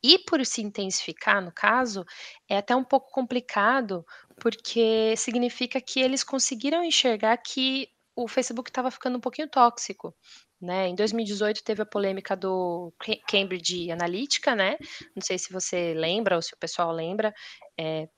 E 0.02 0.18
por 0.18 0.44
se 0.44 0.60
intensificar, 0.62 1.42
no 1.42 1.52
caso, 1.52 2.04
é 2.48 2.56
até 2.58 2.74
um 2.74 2.84
pouco 2.84 3.10
complicado, 3.12 4.04
porque 4.40 5.14
significa 5.16 5.80
que 5.80 6.00
eles 6.00 6.24
conseguiram 6.24 6.82
enxergar 6.84 7.36
que 7.38 7.88
o 8.14 8.28
Facebook 8.28 8.70
estava 8.70 8.90
ficando 8.90 9.16
um 9.18 9.20
pouquinho 9.20 9.48
tóxico. 9.48 10.14
Né? 10.60 10.88
Em 10.88 10.94
2018 10.94 11.64
teve 11.64 11.82
a 11.82 11.86
polêmica 11.86 12.36
do 12.36 12.92
Cambridge 13.28 13.90
Analytica, 13.90 14.54
né? 14.54 14.76
Não 15.14 15.22
sei 15.22 15.38
se 15.38 15.52
você 15.52 15.92
lembra 15.94 16.36
ou 16.36 16.42
se 16.42 16.54
o 16.54 16.58
pessoal 16.58 16.92
lembra, 16.92 17.34
é, 17.78 18.08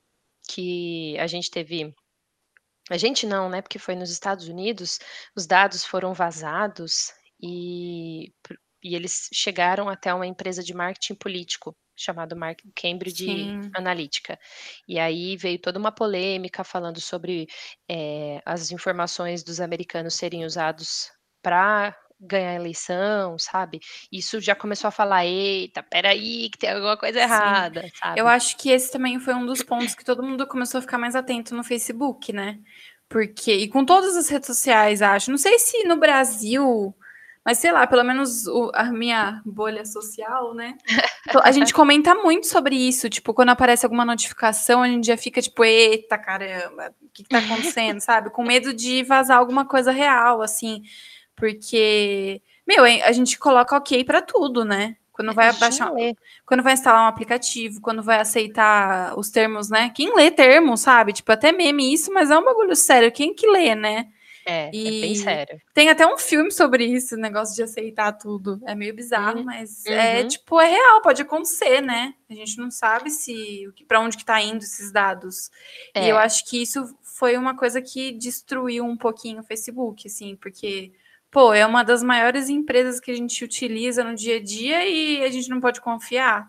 que 0.48 1.16
a 1.18 1.26
gente 1.26 1.50
teve 1.50 1.94
a 2.90 2.98
gente 2.98 3.26
não, 3.26 3.48
né? 3.48 3.62
Porque 3.62 3.78
foi 3.78 3.94
nos 3.94 4.10
Estados 4.10 4.46
Unidos, 4.46 4.98
os 5.34 5.46
dados 5.46 5.84
foram 5.86 6.12
vazados 6.12 7.14
e, 7.40 8.30
e 8.82 8.94
eles 8.94 9.30
chegaram 9.32 9.88
até 9.88 10.12
uma 10.12 10.26
empresa 10.26 10.62
de 10.62 10.74
marketing 10.74 11.14
político 11.14 11.74
chamado 11.96 12.36
Cambridge 12.76 13.26
Sim. 13.26 13.76
Analytica. 13.76 14.38
E 14.88 14.98
aí 14.98 15.36
veio 15.36 15.58
toda 15.60 15.78
uma 15.78 15.92
polêmica 15.92 16.64
falando 16.64 17.00
sobre 17.00 17.46
é, 17.90 18.40
as 18.46 18.70
informações 18.72 19.42
dos 19.42 19.60
americanos 19.60 20.14
serem 20.14 20.44
usados 20.44 21.10
para 21.42 21.96
ganhar 22.20 22.50
a 22.52 22.54
eleição, 22.54 23.38
sabe? 23.38 23.80
Isso 24.12 24.40
já 24.40 24.54
começou 24.54 24.88
a 24.88 24.90
falar: 24.92 25.26
"Eita, 25.26 25.80
espera 25.80 26.10
aí 26.10 26.48
que 26.50 26.58
tem 26.58 26.70
alguma 26.70 26.96
coisa 26.96 27.20
errada", 27.20 27.82
Sim. 27.82 27.90
sabe? 28.02 28.14
Eu 28.14 28.28
acho 28.28 28.56
que 28.58 28.70
esse 28.70 28.90
também 28.92 29.18
foi 29.18 29.34
um 29.34 29.46
dos 29.46 29.62
pontos 29.62 29.94
que 29.94 30.04
todo 30.04 30.22
mundo 30.22 30.46
começou 30.46 30.78
a 30.78 30.82
ficar 30.82 30.98
mais 30.98 31.14
atento 31.16 31.54
no 31.54 31.64
Facebook, 31.64 32.32
né? 32.32 32.60
Porque 33.08 33.52
e 33.54 33.68
com 33.68 33.84
todas 33.84 34.16
as 34.16 34.28
redes 34.28 34.46
sociais, 34.46 35.02
acho. 35.02 35.30
Não 35.30 35.38
sei 35.38 35.58
se 35.58 35.84
no 35.84 35.96
Brasil, 35.98 36.94
mas 37.44 37.58
sei 37.58 37.72
lá, 37.72 37.86
pelo 37.86 38.02
menos 38.02 38.46
o, 38.46 38.70
a 38.74 38.84
minha 38.84 39.42
bolha 39.44 39.84
social, 39.84 40.54
né? 40.54 40.76
A 41.42 41.52
gente 41.52 41.74
comenta 41.74 42.14
muito 42.14 42.46
sobre 42.46 42.74
isso, 42.74 43.10
tipo, 43.10 43.34
quando 43.34 43.50
aparece 43.50 43.84
alguma 43.84 44.04
notificação, 44.04 44.82
a 44.82 44.88
gente 44.88 45.06
já 45.06 45.16
fica 45.16 45.42
tipo, 45.42 45.62
eita 45.62 46.16
caramba, 46.16 46.94
o 47.02 47.08
que, 47.12 47.22
que 47.22 47.28
tá 47.28 47.38
acontecendo, 47.38 48.00
sabe? 48.00 48.30
Com 48.30 48.44
medo 48.44 48.72
de 48.72 49.02
vazar 49.02 49.38
alguma 49.38 49.66
coisa 49.66 49.92
real, 49.92 50.40
assim, 50.40 50.82
porque, 51.36 52.40
meu, 52.66 52.84
a 52.84 53.12
gente 53.12 53.38
coloca 53.38 53.76
ok 53.76 54.04
para 54.04 54.22
tudo, 54.22 54.64
né? 54.64 54.96
Quando 55.12 55.32
vai 55.32 55.52
baixar, 55.52 55.92
quando 56.44 56.62
vai 56.64 56.72
instalar 56.72 57.04
um 57.04 57.06
aplicativo, 57.06 57.80
quando 57.80 58.02
vai 58.02 58.18
aceitar 58.18 59.16
os 59.16 59.30
termos, 59.30 59.70
né? 59.70 59.92
Quem 59.94 60.12
lê 60.16 60.28
termos, 60.28 60.80
sabe? 60.80 61.12
Tipo, 61.12 61.30
até 61.30 61.52
meme 61.52 61.94
isso, 61.94 62.12
mas 62.12 62.32
é 62.32 62.38
um 62.38 62.44
bagulho 62.44 62.74
sério. 62.74 63.12
Quem 63.12 63.32
que 63.32 63.46
lê, 63.46 63.76
né? 63.76 64.08
É, 64.46 64.70
e 64.74 64.86
é 64.86 65.00
bem 65.00 65.14
sério. 65.14 65.60
Tem 65.72 65.88
até 65.88 66.06
um 66.06 66.18
filme 66.18 66.50
sobre 66.50 66.84
isso, 66.84 67.16
negócio 67.16 67.54
de 67.54 67.62
aceitar 67.62 68.12
tudo. 68.12 68.60
É 68.66 68.74
meio 68.74 68.94
bizarro, 68.94 69.38
uhum. 69.38 69.44
mas 69.44 69.84
é 69.86 70.20
uhum. 70.20 70.28
tipo, 70.28 70.60
é 70.60 70.68
real, 70.68 71.00
pode 71.00 71.22
acontecer, 71.22 71.80
né? 71.80 72.14
A 72.28 72.34
gente 72.34 72.58
não 72.58 72.70
sabe 72.70 73.10
se 73.10 73.66
para 73.88 74.00
onde 74.00 74.16
que 74.16 74.24
tá 74.24 74.40
indo 74.40 74.62
esses 74.62 74.92
dados. 74.92 75.50
É. 75.94 76.04
E 76.04 76.08
eu 76.10 76.18
acho 76.18 76.44
que 76.44 76.60
isso 76.60 76.94
foi 77.02 77.36
uma 77.36 77.56
coisa 77.56 77.80
que 77.80 78.12
destruiu 78.12 78.84
um 78.84 78.96
pouquinho 78.96 79.40
o 79.40 79.44
Facebook, 79.44 80.06
assim, 80.06 80.36
porque 80.36 80.92
pô, 81.30 81.52
é 81.52 81.66
uma 81.66 81.82
das 81.82 82.02
maiores 82.02 82.48
empresas 82.48 83.00
que 83.00 83.10
a 83.10 83.16
gente 83.16 83.44
utiliza 83.44 84.04
no 84.04 84.14
dia 84.14 84.36
a 84.36 84.42
dia 84.42 84.86
e 84.86 85.24
a 85.24 85.30
gente 85.30 85.48
não 85.48 85.60
pode 85.60 85.80
confiar, 85.80 86.48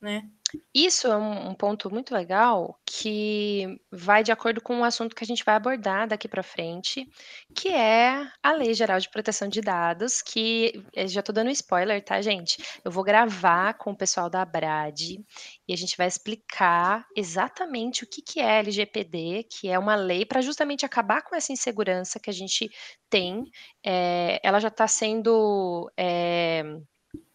né? 0.00 0.28
Isso 0.74 1.06
é 1.06 1.16
um, 1.16 1.50
um 1.50 1.54
ponto 1.54 1.90
muito 1.90 2.14
legal 2.14 2.78
que 2.86 3.78
vai 3.90 4.22
de 4.22 4.32
acordo 4.32 4.60
com 4.60 4.80
o 4.80 4.84
assunto 4.84 5.14
que 5.14 5.24
a 5.24 5.26
gente 5.26 5.44
vai 5.44 5.54
abordar 5.54 6.08
daqui 6.08 6.28
para 6.28 6.42
frente, 6.42 7.06
que 7.54 7.68
é 7.68 8.26
a 8.42 8.52
Lei 8.52 8.74
Geral 8.74 8.98
de 8.98 9.10
Proteção 9.10 9.48
de 9.48 9.60
Dados, 9.60 10.22
que 10.22 10.84
eh, 10.94 11.06
já 11.06 11.20
estou 11.20 11.34
dando 11.34 11.50
spoiler, 11.50 12.02
tá, 12.04 12.20
gente? 12.22 12.56
Eu 12.84 12.90
vou 12.90 13.04
gravar 13.04 13.74
com 13.74 13.90
o 13.92 13.96
pessoal 13.96 14.30
da 14.30 14.44
Brad 14.44 15.00
e 15.00 15.72
a 15.72 15.76
gente 15.76 15.96
vai 15.96 16.06
explicar 16.06 17.06
exatamente 17.16 18.04
o 18.04 18.06
que, 18.06 18.22
que 18.22 18.40
é 18.40 18.58
LGPD, 18.60 19.46
que 19.50 19.68
é 19.68 19.78
uma 19.78 19.94
lei 19.94 20.24
para 20.24 20.40
justamente 20.40 20.86
acabar 20.86 21.22
com 21.22 21.36
essa 21.36 21.52
insegurança 21.52 22.20
que 22.20 22.30
a 22.30 22.32
gente 22.32 22.70
tem. 23.10 23.44
É, 23.84 24.40
ela 24.42 24.60
já 24.60 24.68
está 24.68 24.86
sendo. 24.86 25.90
É, 25.96 26.62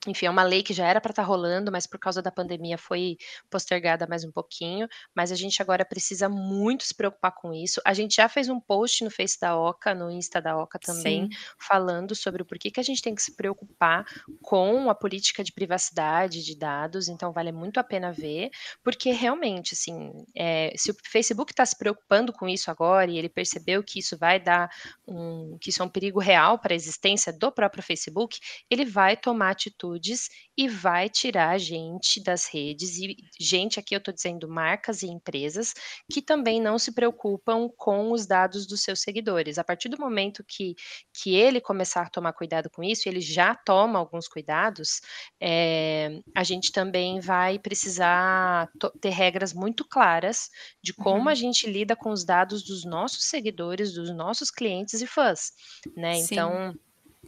enfim, 0.08 0.26
é 0.26 0.30
uma 0.30 0.44
lei 0.44 0.62
que 0.62 0.74
já 0.74 0.86
era 0.86 1.00
para 1.00 1.12
estar 1.12 1.24
tá 1.24 1.28
rolando, 1.28 1.72
mas 1.72 1.88
por 1.88 2.00
causa 2.00 2.22
da 2.22 2.32
pandemia 2.32 2.78
foi 2.78 3.18
postergada 3.50 4.06
mais 4.08 4.24
um 4.24 4.32
pouquinho. 4.32 4.88
Mas 5.16 5.32
a 5.32 5.36
gente 5.36 5.62
agora 5.62 5.86
precisa 5.86 6.28
muito 6.28 6.84
se 6.84 6.94
preocupar 6.94 7.32
com 7.32 7.54
isso. 7.54 7.82
A 7.86 7.94
gente 7.94 8.16
já 8.16 8.28
fez 8.28 8.50
um 8.50 8.60
post 8.60 9.04
no 9.04 9.12
Face 9.12 9.40
da 9.40 9.58
Oca, 9.58 9.94
no 9.96 10.12
Insta 10.12 10.42
da 10.42 10.58
Oca 10.58 10.78
também, 10.78 11.24
Sim. 11.24 11.30
falando 11.58 12.16
sobre 12.16 12.42
o 12.42 12.46
porquê 12.46 12.70
que 12.70 12.80
a 12.80 12.84
gente 12.84 13.02
tem 13.02 13.16
que 13.16 13.22
se 13.22 13.36
preocupar 13.36 14.06
com 14.42 14.90
a 14.90 14.96
política 14.96 15.44
de 15.44 15.54
privacidade 15.54 16.44
de 16.44 16.58
dados. 16.58 17.08
Então, 17.08 17.32
vale 17.32 17.52
muito 17.52 17.80
a 17.80 17.84
pena 17.84 18.12
ver, 18.12 18.50
porque 18.84 19.12
realmente, 19.12 19.74
assim, 19.74 20.12
é, 20.36 20.74
se 20.76 20.92
o 20.92 20.96
Facebook 21.04 21.52
está 21.52 21.66
se 21.66 21.78
preocupando 21.78 22.34
com 22.34 22.48
isso 22.48 22.70
agora 22.70 23.10
e 23.10 23.18
ele 23.18 23.30
percebeu 23.30 23.84
que 23.84 24.00
isso 24.00 24.18
vai 24.18 24.40
dar 24.40 24.70
um, 25.08 25.58
que 25.62 25.70
isso 25.70 25.82
é 25.82 25.86
um 25.86 25.90
perigo 25.90 26.20
real 26.20 26.60
para 26.60 26.74
a 26.74 26.76
existência 26.76 27.32
do 27.32 27.52
próprio 27.52 27.84
Facebook, 27.84 28.40
ele 28.70 28.86
vai 28.86 29.16
tomar 29.16 29.52
atitude 29.52 29.93
atitudes 29.94 30.30
e 30.58 30.68
vai 30.68 31.10
tirar 31.10 31.50
a 31.50 31.58
gente 31.58 32.22
das 32.22 32.48
redes. 32.48 32.98
E 32.98 33.16
gente, 33.40 33.80
aqui 33.80 33.96
eu 33.96 33.98
estou 33.98 34.14
dizendo 34.14 34.48
marcas 34.48 35.02
e 35.02 35.08
empresas 35.08 35.74
que 36.12 36.22
também 36.22 36.62
não 36.62 36.78
se 36.78 36.92
preocupam 36.92 37.70
com 37.78 38.12
os 38.12 38.26
dados 38.26 38.68
dos 38.68 38.82
seus 38.82 39.02
seguidores. 39.02 39.58
A 39.58 39.64
partir 39.64 39.90
do 39.90 40.00
momento 40.00 40.44
que, 40.48 40.76
que 41.14 41.36
ele 41.36 41.60
começar 41.60 42.04
a 42.04 42.10
tomar 42.10 42.34
cuidado 42.34 42.70
com 42.70 42.84
isso, 42.84 43.08
ele 43.08 43.22
já 43.22 43.56
toma 43.56 44.00
alguns 44.00 44.28
cuidados, 44.28 45.02
é, 45.42 46.20
a 46.36 46.44
gente 46.44 46.72
também 46.72 47.20
vai 47.20 47.58
precisar 47.58 48.70
ter 49.02 49.10
regras 49.10 49.54
muito 49.54 49.88
claras 49.88 50.50
de 50.82 50.94
como 50.94 51.24
uhum. 51.24 51.30
a 51.30 51.36
gente 51.36 51.70
lida 51.70 51.96
com 51.96 52.12
os 52.12 52.24
dados 52.24 52.64
dos 52.64 52.86
nossos 52.86 53.26
seguidores, 53.26 53.94
dos 53.94 54.14
nossos 54.14 54.52
clientes 54.52 55.02
e 55.02 55.08
fãs, 55.08 55.52
né? 55.96 56.16
Sim. 56.16 56.34
Então 56.34 56.76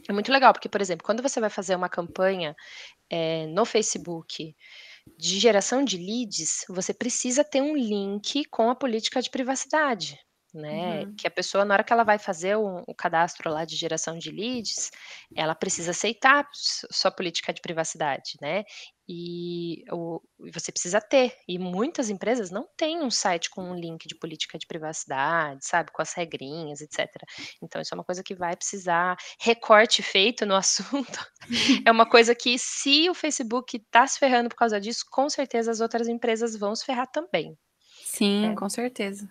é 0.08 0.12
muito 0.12 0.30
legal, 0.30 0.52
porque, 0.52 0.68
por 0.68 0.80
exemplo, 0.80 1.04
quando 1.04 1.22
você 1.22 1.40
vai 1.40 1.50
fazer 1.50 1.74
uma 1.74 1.88
campanha 1.88 2.54
é, 3.10 3.46
no 3.46 3.64
Facebook 3.64 4.54
de 5.16 5.38
geração 5.38 5.84
de 5.84 5.96
leads, 5.96 6.64
você 6.68 6.92
precisa 6.92 7.44
ter 7.44 7.60
um 7.62 7.76
link 7.76 8.44
com 8.46 8.70
a 8.70 8.74
política 8.74 9.22
de 9.22 9.30
privacidade 9.30 10.18
né? 10.56 11.04
Uhum. 11.04 11.14
Que 11.16 11.26
a 11.26 11.30
pessoa, 11.30 11.64
na 11.64 11.74
hora 11.74 11.84
que 11.84 11.92
ela 11.92 12.04
vai 12.04 12.18
fazer 12.18 12.56
o, 12.56 12.82
o, 12.86 12.94
cadastro 12.94 13.50
lá 13.50 13.64
de 13.64 13.76
geração 13.76 14.18
de 14.18 14.30
leads, 14.30 14.90
ela 15.34 15.54
precisa 15.54 15.90
aceitar 15.90 16.48
sua 16.52 17.10
política 17.10 17.52
de 17.52 17.60
privacidade, 17.60 18.32
né? 18.40 18.64
E 19.08 19.84
o, 19.92 20.20
você 20.52 20.72
precisa 20.72 21.00
ter. 21.00 21.32
E 21.46 21.58
muitas 21.58 22.10
empresas 22.10 22.50
não 22.50 22.66
têm 22.76 23.02
um 23.02 23.10
site 23.10 23.48
com 23.50 23.62
um 23.62 23.74
link 23.74 24.08
de 24.08 24.16
política 24.16 24.58
de 24.58 24.66
privacidade, 24.66 25.64
sabe? 25.64 25.92
Com 25.92 26.02
as 26.02 26.12
regrinhas, 26.12 26.80
etc. 26.80 27.06
Então, 27.62 27.80
isso 27.80 27.94
é 27.94 27.96
uma 27.96 28.04
coisa 28.04 28.22
que 28.22 28.34
vai 28.34 28.56
precisar. 28.56 29.16
Recorte 29.40 30.02
feito 30.02 30.44
no 30.44 30.54
assunto 30.56 31.24
é 31.84 31.90
uma 31.90 32.08
coisa 32.08 32.34
que, 32.34 32.58
se 32.58 33.08
o 33.08 33.14
Facebook 33.14 33.76
está 33.76 34.06
se 34.06 34.18
ferrando 34.18 34.48
por 34.48 34.56
causa 34.56 34.80
disso, 34.80 35.04
com 35.10 35.28
certeza 35.28 35.70
as 35.70 35.80
outras 35.80 36.08
empresas 36.08 36.56
vão 36.56 36.74
se 36.74 36.84
ferrar 36.84 37.06
também. 37.06 37.56
Sim, 38.04 38.46
é. 38.46 38.54
com 38.54 38.68
certeza. 38.68 39.30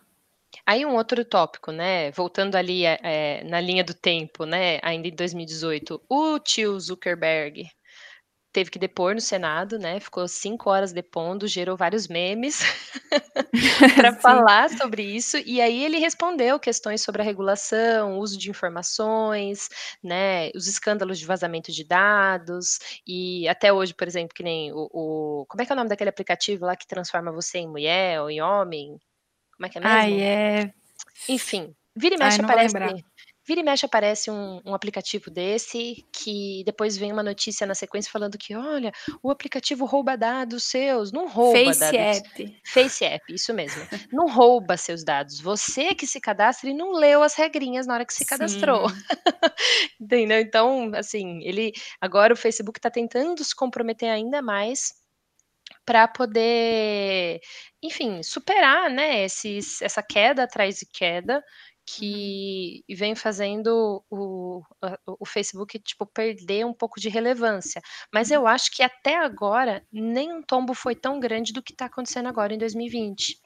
Aí 0.68 0.84
um 0.84 0.96
outro 0.96 1.24
tópico, 1.24 1.72
né, 1.72 2.10
voltando 2.12 2.56
ali 2.56 2.86
é, 2.86 3.44
na 3.44 3.62
linha 3.62 3.84
do 3.84 3.94
tempo, 3.94 4.46
né, 4.46 4.80
ainda 4.82 5.08
em 5.08 5.16
2018, 5.16 6.02
o 6.10 6.40
tio 6.40 6.80
Zuckerberg 6.80 7.70
teve 8.52 8.72
que 8.72 8.80
depor 8.80 9.14
no 9.14 9.22
Senado, 9.22 9.78
né, 9.78 10.00
ficou 10.00 10.28
cinco 10.28 10.70
horas 10.72 10.92
depondo, 10.92 11.48
gerou 11.48 11.78
vários 11.78 12.08
memes 12.08 12.62
para 13.96 14.14
falar 14.22 14.70
sobre 14.72 15.04
isso, 15.04 15.38
e 15.46 15.62
aí 15.62 15.84
ele 15.84 16.00
respondeu 16.00 16.60
questões 16.60 17.02
sobre 17.02 17.22
a 17.22 17.26
regulação, 17.26 18.18
uso 18.18 18.36
de 18.36 18.50
informações, 18.50 19.70
né, 20.04 20.50
os 20.56 20.68
escândalos 20.68 21.20
de 21.20 21.28
vazamento 21.28 21.72
de 21.72 21.84
dados, 21.84 22.80
e 23.06 23.48
até 23.48 23.72
hoje, 23.72 23.94
por 23.94 24.08
exemplo, 24.08 24.34
que 24.34 24.42
nem 24.44 24.72
o, 24.74 24.90
o 24.92 25.46
como 25.48 25.62
é 25.62 25.66
que 25.66 25.72
é 25.72 25.76
o 25.76 25.78
nome 25.78 25.90
daquele 25.90 26.10
aplicativo 26.10 26.66
lá 26.66 26.76
que 26.76 26.88
transforma 26.88 27.32
você 27.32 27.60
em 27.60 27.68
mulher 27.68 28.22
ou 28.22 28.32
em 28.32 28.42
homem? 28.42 28.98
Como 29.58 29.66
é 29.66 29.70
que 29.70 29.78
é 29.78 29.82
mesmo? 29.82 29.96
Ai, 29.96 30.22
é. 30.22 30.74
Enfim, 31.30 31.74
vira 31.96 32.16
e 32.16 32.18
mexe 32.18 32.40
Ai, 32.42 32.46
aparece. 32.46 33.06
Vira 33.48 33.62
e 33.62 33.64
mexe 33.64 33.86
aparece 33.86 34.32
um, 34.32 34.60
um, 34.66 34.74
aplicativo 34.74 35.30
desse 35.30 36.04
que 36.12 36.64
depois 36.66 36.98
vem 36.98 37.12
uma 37.12 37.22
notícia 37.22 37.68
na 37.68 37.76
sequência 37.76 38.12
falando 38.12 38.40
que, 38.40 38.56
olha, 38.56 38.92
o 39.22 39.30
aplicativo 39.30 39.86
rouba 39.86 40.18
dados 40.18 40.64
seus. 40.64 41.12
Não 41.12 41.28
rouba 41.28 41.60
Face 41.60 41.80
dados. 41.80 41.96
App. 41.96 42.62
Face 42.66 43.06
App, 43.06 43.24
isso 43.32 43.54
mesmo. 43.54 43.84
não 44.12 44.28
rouba 44.28 44.78
seus 44.78 45.04
dados. 45.04 45.40
Você 45.40 45.94
que 45.94 46.08
se 46.08 46.20
cadastra 46.20 46.72
e 46.72 46.74
não 46.74 46.92
leu 46.94 47.22
as 47.22 47.36
regrinhas 47.36 47.86
na 47.86 47.94
hora 47.94 48.06
que 48.06 48.16
se 48.16 48.26
cadastrou. 48.26 48.88
Entendeu? 50.02 50.40
Então, 50.40 50.92
assim, 50.96 51.44
ele 51.44 51.72
agora 52.02 52.34
o 52.34 52.38
Facebook 52.38 52.80
está 52.80 52.90
tentando 52.90 53.44
se 53.44 53.56
comprometer 53.56 54.10
ainda 54.10 54.42
mais 54.42 55.05
para 55.86 56.08
poder, 56.08 57.40
enfim, 57.82 58.24
superar, 58.24 58.90
né, 58.90 59.24
esses, 59.24 59.82
essa 59.82 60.02
queda 60.02 60.44
atrás 60.44 60.78
de 60.78 60.86
queda 60.86 61.44
que 61.86 62.84
uhum. 62.90 62.96
vem 62.96 63.16
fazendo 63.16 64.04
o, 64.10 64.64
o 65.06 65.26
Facebook 65.26 65.78
tipo 65.80 66.06
perder 66.08 66.66
um 66.66 66.74
pouco 66.74 67.00
de 67.00 67.10
relevância. 67.10 67.82
Mas 68.12 68.32
eu 68.32 68.42
uhum. 68.42 68.48
acho 68.48 68.72
que 68.72 68.82
até 68.82 69.16
agora 69.18 69.86
nem 69.92 70.34
um 70.34 70.42
tombo 70.42 70.74
foi 70.74 70.96
tão 70.96 71.20
grande 71.20 71.54
do 71.54 71.62
que 71.62 71.74
está 71.74 71.86
acontecendo 71.86 72.28
agora 72.28 72.54
em 72.54 72.58
2020, 72.58 73.40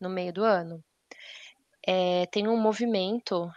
no 0.00 0.08
meio 0.08 0.32
do 0.32 0.44
ano. 0.44 0.82
É, 1.86 2.26
tem 2.26 2.46
um 2.46 2.56
movimento 2.56 3.50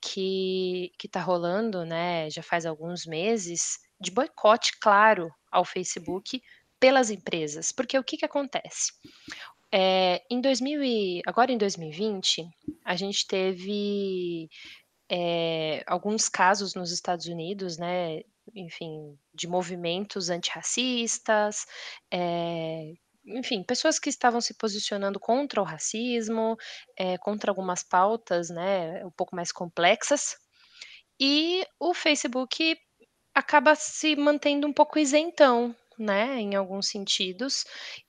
que 0.00 0.92
que 0.98 1.06
está 1.06 1.20
rolando, 1.20 1.84
né, 1.84 2.30
já 2.30 2.42
faz 2.42 2.64
alguns 2.64 3.06
meses, 3.06 3.78
de 4.00 4.10
boicote 4.10 4.78
claro 4.80 5.30
ao 5.50 5.64
Facebook 5.64 6.40
pelas 6.80 7.10
empresas, 7.10 7.70
porque 7.70 7.98
o 7.98 8.02
que, 8.02 8.16
que 8.16 8.24
acontece? 8.24 8.92
É, 9.72 10.22
em 10.28 10.40
2000 10.40 10.82
e, 10.82 11.22
agora 11.26 11.52
em 11.52 11.58
2020, 11.58 12.48
a 12.84 12.96
gente 12.96 13.26
teve 13.26 14.48
é, 15.08 15.84
alguns 15.86 16.28
casos 16.28 16.74
nos 16.74 16.90
Estados 16.90 17.26
Unidos, 17.26 17.78
né, 17.78 18.22
enfim, 18.54 19.16
de 19.32 19.46
movimentos 19.46 20.30
antirracistas, 20.30 21.66
é, 22.10 22.94
enfim, 23.26 23.62
pessoas 23.62 23.98
que 23.98 24.08
estavam 24.08 24.40
se 24.40 24.54
posicionando 24.54 25.20
contra 25.20 25.60
o 25.60 25.64
racismo, 25.64 26.56
é, 26.96 27.18
contra 27.18 27.50
algumas 27.50 27.82
pautas, 27.82 28.50
né, 28.50 29.04
um 29.04 29.10
pouco 29.10 29.36
mais 29.36 29.52
complexas, 29.52 30.36
e 31.20 31.64
o 31.78 31.92
Facebook 31.94 32.76
acaba 33.34 33.74
se 33.74 34.16
mantendo 34.16 34.66
um 34.66 34.72
pouco 34.72 34.98
isentão, 34.98 35.76
né, 36.00 36.40
em 36.40 36.54
alguns 36.56 36.88
sentidos, 36.88 37.64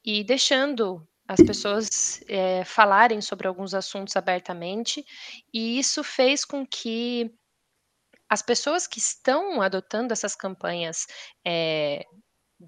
e 0.06 0.23
deixando 0.23 1.08
as 1.27 1.41
pessoas, 1.41 2.21
eh, 2.27 2.63
falarem 2.65 3.21
sobre 3.21 3.47
alguns 3.47 3.73
assuntos 3.73 4.15
abertamente, 4.17 5.06
e 5.54 5.80
isso 5.80 6.04
fez 6.04 6.45
com 6.45 6.65
que 6.67 7.32
as 8.30 8.41
pessoas 8.41 8.88
que 8.88 8.99
estão 8.99 9.62
adotando 9.62 10.13
essas 10.13 10.36
campanhas, 10.36 11.08
eh, 11.45 12.06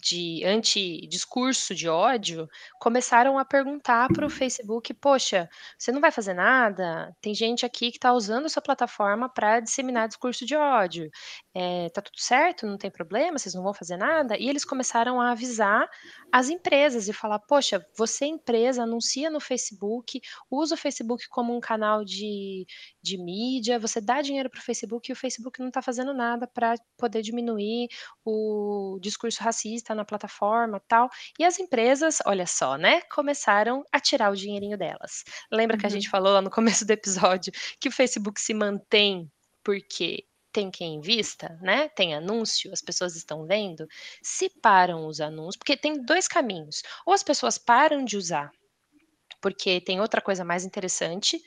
de 0.01 0.43
anti-discurso 0.45 1.75
de 1.75 1.87
ódio, 1.87 2.47
começaram 2.79 3.37
a 3.37 3.45
perguntar 3.45 4.07
para 4.13 4.25
o 4.25 4.29
Facebook: 4.29 4.93
"Poxa, 4.95 5.49
você 5.77 5.91
não 5.91 6.01
vai 6.01 6.11
fazer 6.11 6.33
nada? 6.33 7.15
Tem 7.21 7.33
gente 7.35 7.65
aqui 7.65 7.91
que 7.91 7.97
está 7.97 8.13
usando 8.13 8.45
a 8.45 8.49
sua 8.49 8.61
plataforma 8.61 9.29
para 9.29 9.59
disseminar 9.59 10.07
discurso 10.07 10.45
de 10.45 10.55
ódio. 10.55 11.09
Eh, 11.55 11.89
tá 11.93 12.01
tudo 12.01 12.19
certo? 12.19 12.65
Não 12.65 12.77
tem 12.77 12.89
problema? 12.91 13.37
Vocês 13.37 13.53
não 13.55 13.63
vão 13.63 13.73
fazer 13.73 13.97
nada?" 13.97 14.37
E 14.37 14.49
eles 14.49 14.65
começaram 14.65 15.21
a 15.21 15.31
avisar 15.31 15.87
as 16.31 16.49
empresas 16.49 17.07
e 17.07 17.13
falar: 17.13 17.39
"Poxa, 17.39 17.85
você 17.97 18.25
empresa 18.25 18.83
anuncia 18.83 19.29
no 19.29 19.39
Facebook, 19.39 20.21
usa 20.49 20.75
o 20.75 20.77
Facebook 20.77 21.27
como 21.29 21.55
um 21.55 21.59
canal 21.59 22.03
de 22.05 22.65
de 23.01 23.17
mídia, 23.17 23.79
você 23.79 23.99
dá 24.01 24.21
dinheiro 24.21 24.49
para 24.49 24.59
o 24.59 24.63
Facebook 24.63 25.09
e 25.09 25.13
o 25.13 25.15
Facebook 25.15 25.59
não 25.59 25.67
está 25.67 25.81
fazendo 25.81 26.13
nada 26.13 26.47
para 26.47 26.75
poder 26.97 27.21
diminuir 27.21 27.87
o 28.25 28.97
discurso 29.01 29.43
racista 29.43 29.82
na 29.95 30.05
plataforma, 30.05 30.79
tal". 30.87 31.09
E 31.39 31.43
as 31.45 31.59
empresas, 31.59 32.19
olha 32.25 32.45
só, 32.47 32.77
né, 32.77 33.01
começaram 33.13 33.83
a 33.91 33.99
tirar 33.99 34.31
o 34.31 34.35
dinheirinho 34.35 34.77
delas. 34.77 35.23
Lembra 35.51 35.77
que 35.77 35.85
a 35.85 35.89
gente 35.89 36.07
Uhum. 36.07 36.09
falou 36.09 36.33
lá 36.33 36.41
no 36.41 36.49
começo 36.51 36.85
do 36.85 36.91
episódio 36.91 37.51
que 37.79 37.89
o 37.89 37.91
Facebook 37.91 38.39
se 38.41 38.53
mantém 38.53 39.29
porque 39.63 40.25
tem 40.51 40.69
quem 40.69 40.95
invista, 40.95 41.57
né, 41.61 41.89
tem 41.89 42.13
anúncio, 42.13 42.71
as 42.71 42.81
pessoas 42.81 43.15
estão 43.15 43.45
vendo? 43.47 43.87
Se 44.21 44.49
param 44.61 45.07
os 45.07 45.19
anúncios 45.19 45.57
porque 45.57 45.75
tem 45.75 46.03
2 46.05 46.27
caminhos, 46.27 46.83
ou 47.05 47.13
as 47.13 47.23
pessoas 47.23 47.57
param 47.57 48.05
de 48.05 48.17
usar, 48.17 48.51
porque 49.41 49.81
tem 49.81 49.99
outra 50.01 50.21
coisa 50.21 50.43
mais 50.45 50.65
interessante, 50.65 51.41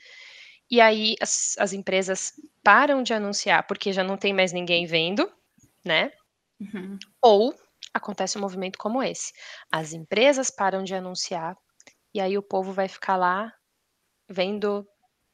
e 0.71 0.81
aí 0.81 1.17
as 1.21 1.57
as 1.59 1.73
empresas 1.75 2.33
param 2.65 3.03
de 3.03 3.15
anunciar, 3.15 3.67
porque 3.67 3.93
já 3.93 4.05
não 4.05 4.17
tem 4.19 4.35
mais 4.35 4.53
ninguém 4.53 4.87
vendo, 4.87 5.31
né, 5.85 6.13
Uhum. 6.61 7.07
ou 7.23 7.55
acontece 7.95 8.39
um 8.39 8.41
movimento 8.41 8.79
como 8.79 9.03
esse, 9.03 9.33
as 9.73 9.93
empresas 9.93 10.51
param 10.51 10.85
de 10.85 10.95
anunciar, 10.95 11.57
e 12.15 12.21
aí 12.21 12.39
o 12.39 12.43
povo 12.43 12.73
vai 12.73 12.89
ficar 12.89 13.17
lá 13.17 13.53
vendo 14.29 14.87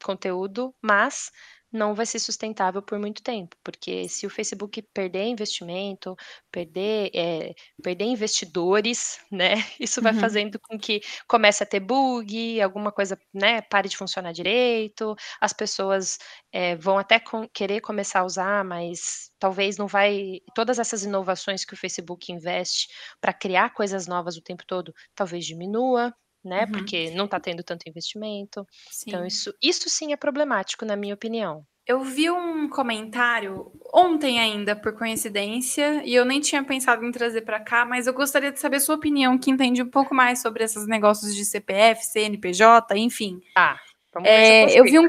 conteúdo, 0.03 0.75
mas 0.83 1.31
não 1.73 1.95
vai 1.95 2.05
ser 2.05 2.19
sustentável 2.19 2.81
por 2.81 2.99
muito 2.99 3.23
tempo, 3.23 3.55
porque 3.63 4.07
se 4.07 4.25
o 4.27 4.29
Facebook 4.29 4.81
perder 4.93 5.25
investimento, 5.25 6.15
perder, 6.51 7.09
eh, 7.15 7.53
perder 7.83 8.05
investidores, 8.05 9.19
né, 9.31 9.55
isso 9.79 10.01
vai 10.01 10.13
Uhum. 10.13 10.13
fazendo 10.13 10.59
com 10.61 10.77
que 10.79 11.01
comece 11.27 11.63
a 11.63 11.65
ter 11.65 11.79
bug, 11.79 12.61
alguma 12.61 12.91
coisa, 12.91 13.17
né, 13.33 13.61
pare 13.63 13.89
de 13.89 13.97
funcionar 13.97 14.31
direito, 14.33 15.15
as 15.41 15.51
pessoas, 15.53 16.17
eh, 16.51 16.75
vão 16.77 16.97
até 16.97 17.19
com 17.19 17.47
querer 17.49 17.81
começar 17.81 18.21
a 18.21 18.25
usar, 18.25 18.63
mas 18.63 19.31
talvez 19.39 19.77
não 19.77 19.87
vai 19.87 20.39
todas 20.53 20.79
essas 20.79 21.03
inovações 21.03 21.65
que 21.65 21.73
o 21.73 21.77
Facebook 21.77 22.31
investe 22.31 22.87
para 23.19 23.33
criar 23.33 23.71
coisas 23.73 24.07
novas 24.07 24.37
o 24.37 24.41
tempo 24.43 24.63
todo, 24.67 24.93
talvez 25.15 25.45
diminua, 25.45 26.13
né, 26.43 26.65
Uhum. 26.65 26.71
porque 26.71 27.11
não 27.11 27.25
está 27.25 27.39
tendo 27.39 27.63
tanto 27.63 27.87
investimento. 27.87 28.65
Então 29.07 29.21
Sim. 29.21 29.27
isso 29.27 29.53
isso 29.61 29.89
sim 29.89 30.13
é 30.13 30.17
problemático, 30.17 30.85
na 30.85 30.95
minha 30.95 31.13
opinião. 31.13 31.65
Eu 31.85 32.01
vi 32.01 32.29
um 32.29 32.69
comentário 32.69 33.69
ontem 33.93 34.39
ainda, 34.39 34.73
por 34.73 34.93
coincidência, 34.93 36.01
e 36.05 36.15
eu 36.15 36.23
nem 36.23 36.39
tinha 36.39 36.63
pensado 36.63 37.03
em 37.03 37.11
trazer 37.11 37.41
para 37.41 37.59
cá, 37.59 37.85
mas 37.85 38.07
eu 38.07 38.13
gostaria 38.13 38.53
de 38.53 38.59
saber 38.59 38.77
a 38.77 38.79
sua 38.79 38.95
opinião, 38.95 39.37
que 39.37 39.51
entende 39.51 39.81
um 39.83 39.89
pouco 39.89 40.15
mais 40.15 40.41
sobre 40.41 40.63
esses 40.63 40.87
negócios 40.87 41.35
de 41.35 41.43
CPF, 41.43 42.05
CNPJ, 42.05 42.97
enfim. 42.97 43.41
Tá, 43.53 43.77
vamos 44.13 44.29
se 44.29 44.77
eu 44.77 44.83
vi 44.85 44.97
um 44.99 45.07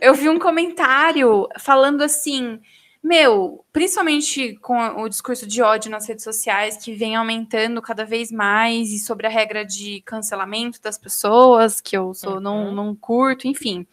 eu 0.00 0.14
vi 0.14 0.28
um 0.28 0.38
comentário 0.38 1.48
falando 1.58 2.02
assim: 2.02 2.60
"Meu, 3.04 3.64
principalmente 3.72 4.54
com 4.58 4.78
o 5.02 5.08
discurso 5.08 5.44
de 5.44 5.60
ódio 5.60 5.90
nas 5.90 6.06
redes 6.06 6.22
sociais, 6.22 6.76
que 6.76 6.94
vem 6.94 7.16
aumentando 7.16 7.82
cada 7.82 8.04
vez 8.04 8.30
mais, 8.30 8.90
e 8.92 8.98
sobre 9.00 9.26
a 9.26 9.30
regra 9.30 9.64
de 9.64 10.00
cancelamento 10.02 10.80
das 10.80 10.96
pessoas, 10.96 11.80
que 11.80 11.96
eu 11.96 12.14
sou 12.14 12.40
não 12.40 12.66
Uhum. 12.68 12.72
não 12.72 12.94
curto, 12.96 13.48
enfim". 13.48 13.84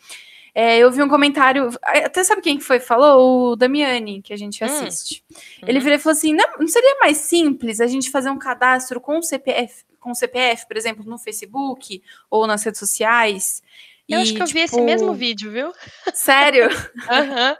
Eh, 0.55 0.79
eu 0.79 0.91
vi 0.91 1.03
um 1.03 1.09
comentário 1.09 1.69
até 1.83 2.23
sabe 2.23 2.41
quem 2.41 2.57
que 2.57 2.63
foi 2.63 2.79
falou? 2.79 3.51
O 3.53 3.55
Damiani, 3.57 4.21
que 4.21 4.33
a 4.33 4.37
gente 4.37 4.63
Hum. 4.63 4.65
assiste. 4.65 5.23
Ele 5.67 5.79
Uhum. 5.79 5.83
virou 5.85 5.97
e 5.97 6.01
falou 6.01 6.17
assim: 6.17 6.33
"Não 6.33 6.45
não 6.59 6.67
seria 6.67 6.97
mais 7.01 7.17
simples 7.17 7.81
a 7.81 7.87
gente 7.87 8.11
fazer 8.11 8.29
um 8.31 8.39
cadastro 8.39 9.01
com 9.01 9.19
o 9.19 9.23
CPF 9.23 9.85
com 9.99 10.11
o 10.11 10.15
CPF, 10.15 10.67
por 10.67 10.77
exemplo, 10.77 11.03
no 11.05 11.17
Facebook 11.19 12.01
ou 12.31 12.47
nas 12.47 12.63
redes 12.63 12.79
sociais?" 12.79 13.63
Eu 14.09 14.19
acho 14.21 14.33
E 14.33 14.35
que 14.35 14.43
eu 14.43 14.49
vi 14.49 14.59
esse 14.61 14.81
mesmo 14.81 15.13
tipo 15.13 15.15
vídeo, 15.15 15.51
viu. 15.51 15.73
Sério? 16.13 16.69
Aham. 17.09 17.57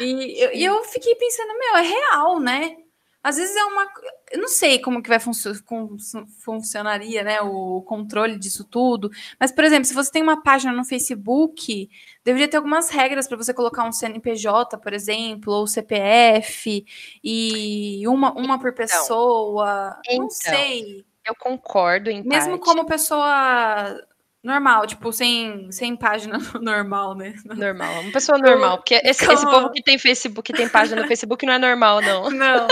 E 0.00 0.42
eu 0.44 0.52
e 0.54 0.64
eu 0.64 0.84
fiquei 0.84 1.14
pensando: 1.16 1.52
"Meu, 1.58 1.76
é 1.76 1.82
real, 1.82 2.40
né". 2.40 2.76
Às 3.24 3.36
vezes 3.36 3.54
é 3.56 3.64
uma 3.64 3.86
eu 4.32 4.40
não 4.40 4.48
sei 4.48 4.80
como 4.80 5.02
que 5.02 5.08
vai 5.08 5.20
funcio 5.20 5.54
fun 5.66 5.96
funcionaria, 6.44 7.22
né, 7.22 7.40
o 7.42 7.82
controle 7.82 8.38
disso 8.38 8.64
tudo, 8.64 9.10
mas, 9.38 9.52
por 9.52 9.62
exemplo, 9.64 9.84
se 9.84 9.94
você 9.94 10.10
tem 10.10 10.22
uma 10.22 10.42
página 10.42 10.72
no 10.72 10.84
Facebook, 10.84 11.88
deveria 12.24 12.48
ter 12.48 12.56
algumas 12.56 12.88
regras 12.90 13.28
para 13.28 13.36
você 13.36 13.54
colocar 13.54 13.84
um 13.86 13.92
CNPJ, 13.92 14.78
por 14.78 14.92
exemplo, 14.92 15.52
ou 15.52 15.66
CPF, 15.66 16.84
e 17.22 18.02
uma 18.08 18.32
uma 18.34 18.58
por 18.58 18.70
Então 18.72 18.86
pessoa, 18.86 19.96
não 20.08 20.14
então, 20.14 20.30
sei. 20.30 21.04
eu 21.26 21.34
concordo 21.36 22.10
em 22.10 22.22
Mesmo 22.24 22.52
parte. 22.58 22.64
como 22.64 22.86
pessoa 22.86 23.96
normal, 24.42 24.86
tipo, 24.86 25.12
sem 25.12 25.70
sem 25.70 25.96
página 25.96 26.38
normal, 26.60 27.14
né. 27.14 27.34
Normal, 27.44 28.00
uma 28.02 28.12
pessoa 28.12 28.38
normal, 28.38 28.78
porque 28.78 28.94
esse 29.04 29.24
esse 29.30 29.44
povo 29.46 29.70
que 29.70 29.82
tem 29.82 29.98
Facebook 29.98 30.42
que 30.52 30.56
tem 30.56 30.68
página 30.68 31.02
no 31.02 31.08
Facebook 31.08 31.44
não 31.46 31.52
é 31.54 31.58
normal 31.58 32.00
não. 32.02 32.30
Não. 32.30 32.66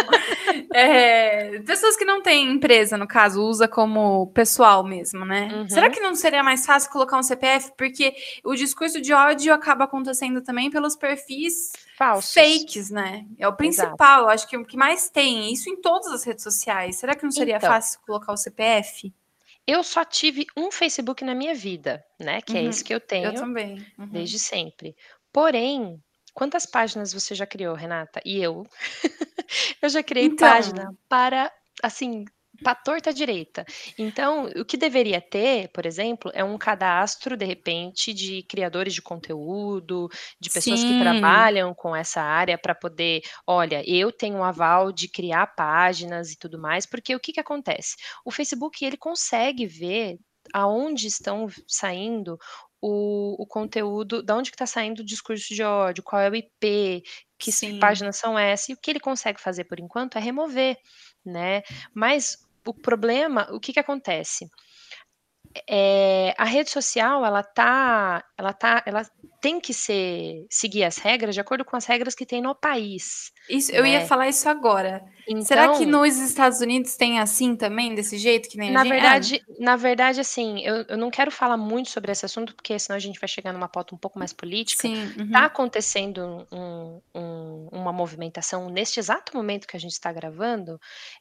Eh, 0.73 1.61
pessoas 1.67 1.97
que 1.97 2.05
não 2.05 2.23
têm 2.23 2.51
empresa, 2.51 2.97
no 2.97 3.07
caso, 3.07 3.43
usa 3.43 3.67
como 3.69 4.29
pessoal 4.29 4.85
mesmo, 4.85 5.25
né. 5.25 5.67
Será 5.69 5.87
Uhum. 5.87 5.93
que 5.93 6.01
não 6.01 6.15
seria 6.15 6.43
mais 6.43 6.65
fácil 6.67 6.91
colocar 6.91 7.19
um 7.19 7.23
CPF? 7.23 7.73
Porque 7.77 8.15
o 8.45 8.55
discurso 8.55 9.01
de 9.01 9.13
ódio 9.13 9.53
acaba 9.53 9.85
acontecendo 9.85 10.41
também 10.43 10.71
pelos 10.71 10.97
perfis 10.97 11.73
Falsos. 11.97 12.33
fakes, 12.33 12.91
né. 12.91 13.25
É 13.39 13.47
o 13.49 13.53
principal, 13.57 14.29
acho 14.29 14.49
que 14.49 14.57
o 14.57 14.65
que 14.65 14.77
mais 14.77 15.09
tem, 15.11 15.53
isso 15.53 15.69
em 15.69 15.81
todas 15.81 16.09
as 16.13 16.25
redes 16.25 16.43
sociais. 16.43 16.97
Será 16.97 17.15
que 17.15 17.25
não 17.25 17.31
seria 17.31 17.57
Então 17.57 17.71
fácil 17.71 18.01
colocar 18.07 18.33
o 18.33 18.37
CPF? 18.37 19.13
Eu 19.67 19.83
só 19.85 20.05
tive 20.05 20.47
um 20.57 20.71
Facebook 20.71 21.25
na 21.25 21.35
minha 21.35 21.55
vida, 21.55 22.05
né, 22.19 22.41
que 22.43 22.57
é 22.59 22.63
Uhum. 22.63 22.69
esse 22.69 22.85
que 22.85 22.95
eu 22.95 23.01
Eu 23.21 23.33
tenho 23.33 23.35
também. 23.35 23.87
Uhum. 23.99 24.09
desde 24.11 24.39
sempre. 24.39 24.97
Porém, 25.33 26.03
quantas 26.35 26.67
páginas 26.67 27.13
você 27.13 27.35
já 27.35 27.47
criou, 27.47 27.75
Renata? 27.75 28.21
E 28.25 28.39
eu? 28.43 28.65
Eu 29.83 29.89
já 29.89 30.03
criei 30.03 30.31
página 30.31 30.89
Então 30.89 30.97
para, 31.09 31.53
assim, 31.83 32.25
pra 32.63 32.75
torta 32.75 33.11
à 33.11 33.13
direita. 33.13 33.65
Então, 33.99 34.47
o 34.57 34.65
que 34.65 34.77
deveria 34.77 35.21
ter, 35.21 35.69
por 35.73 35.87
exemplo, 35.87 36.31
é 36.35 36.45
um 36.45 36.59
cadastro, 36.59 37.37
de 37.37 37.45
repente, 37.45 38.13
de 38.15 38.43
criadores 38.45 38.95
de 38.95 39.03
conteúdo, 39.03 40.09
de 40.41 40.51
pessoas 40.51 40.85
que 40.85 40.93
Sim. 40.93 40.95
trabalham 40.95 41.75
com 41.75 41.95
essa 41.97 42.21
área 42.23 42.59
pra 42.59 42.75
poder: 42.75 43.23
"Olha, 43.47 43.83
eu 43.89 44.13
tenho 44.13 44.37
um 44.39 44.45
aval 44.45 44.93
de 44.93 45.09
criar 45.09 45.47
páginas 45.49 46.33
e 46.33 46.39
tudo 46.39 46.59
mais", 46.61 46.87
porque 46.87 47.15
o 47.15 47.21
que 47.21 47.33
que 47.33 47.41
acontece? 47.41 47.97
O 48.25 48.31
Facebook, 48.31 48.85
ele 48.85 48.97
consegue 48.97 49.67
ver 49.67 50.19
aonde 50.55 51.07
estão 51.07 51.47
saindo 51.69 52.37
o 52.83 53.37
o 53.43 53.47
conteúdo 53.47 54.23
da 54.23 54.37
onde 54.37 54.51
que 54.51 54.57
tá 54.57 54.67
saindo 54.67 55.01
o 55.01 55.05
discurso 55.05 55.55
de 55.55 55.63
ódio, 55.63 56.03
qual 56.03 56.21
é 56.23 56.31
o 56.31 56.35
IP, 56.35 57.03
que 57.39 57.53
Sim. 57.53 57.75
páginas 57.79 58.17
são 58.17 58.39
essa, 58.39 58.71
e 58.73 58.75
o 58.75 58.79
que 58.81 58.91
ele 58.91 59.01
consegue 59.01 59.41
fazer 59.41 59.65
por 59.65 59.79
enquanto 59.81 60.17
é 60.19 60.21
remover, 60.21 60.77
né. 61.25 61.63
Mas 61.95 62.39
o 62.67 62.75
problema 62.75 63.47
o 63.53 63.61
que 63.61 63.73
que 63.73 63.81
acontece? 63.81 64.49
Eh, 65.69 66.33
a 66.39 66.45
rede 66.45 66.71
social 66.71 67.25
ela 67.25 67.43
tá 67.43 68.25
ela 68.39 68.53
tá 68.53 68.83
ela 68.87 69.03
tem 69.41 69.61
que 69.61 69.75
ser 69.75 70.47
seguir 70.51 70.85
as 70.85 70.99
regras 70.99 71.35
de 71.35 71.41
acordo 71.41 71.65
com 71.65 71.77
as 71.77 71.87
regras 71.87 72.15
que 72.15 72.27
tem 72.27 72.43
no 72.43 72.55
país, 72.55 73.33
Isso 73.49 73.73
eu 73.73 73.85
ia 73.87 74.01
né. 74.01 74.07
falar 74.07 74.29
isso 74.29 74.49
agora. 74.49 75.03
Será 75.39 75.69
que 75.69 75.87
Então 75.87 75.87
nos 75.87 76.17
Estados 76.19 76.61
Unidos 76.61 76.97
tem 76.97 77.19
assim 77.19 77.57
também, 77.57 77.95
desse 77.95 78.19
jeito 78.19 78.49
que 78.49 78.59
nem 78.59 78.73
Na 78.73 78.85
é. 78.85 78.85
verdade 78.85 79.41
na 79.59 79.77
verdade, 79.77 80.21
assim, 80.21 80.61
eu 80.65 80.85
eu 80.89 80.97
não 80.99 81.11
quero 81.11 81.31
falar 81.31 81.57
muito 81.57 81.91
sobre 81.91 82.13
esse 82.13 82.25
assunto, 82.27 82.55
porque 82.55 82.79
senão 82.79 82.97
a 82.97 83.01
gente 83.01 83.19
vai 83.21 83.29
chegar 83.29 83.53
numa 83.53 83.69
pauta 83.69 83.95
um 83.95 83.99
pouco 83.99 84.19
mais 84.19 84.33
política. 84.33 84.87
Sim. 84.87 85.13
Tá 85.31 85.45
Uhum. 85.45 85.45
acontecendo 85.47 86.47
um 86.53 87.01
um 87.15 87.69
uma 87.73 87.93
movimentação 87.93 88.69
neste 88.69 88.99
exato 89.01 89.37
momento 89.37 89.67
que 89.67 89.77
a 89.77 89.81
gente 89.81 89.93
está 89.93 90.13
gravando, 90.13 90.79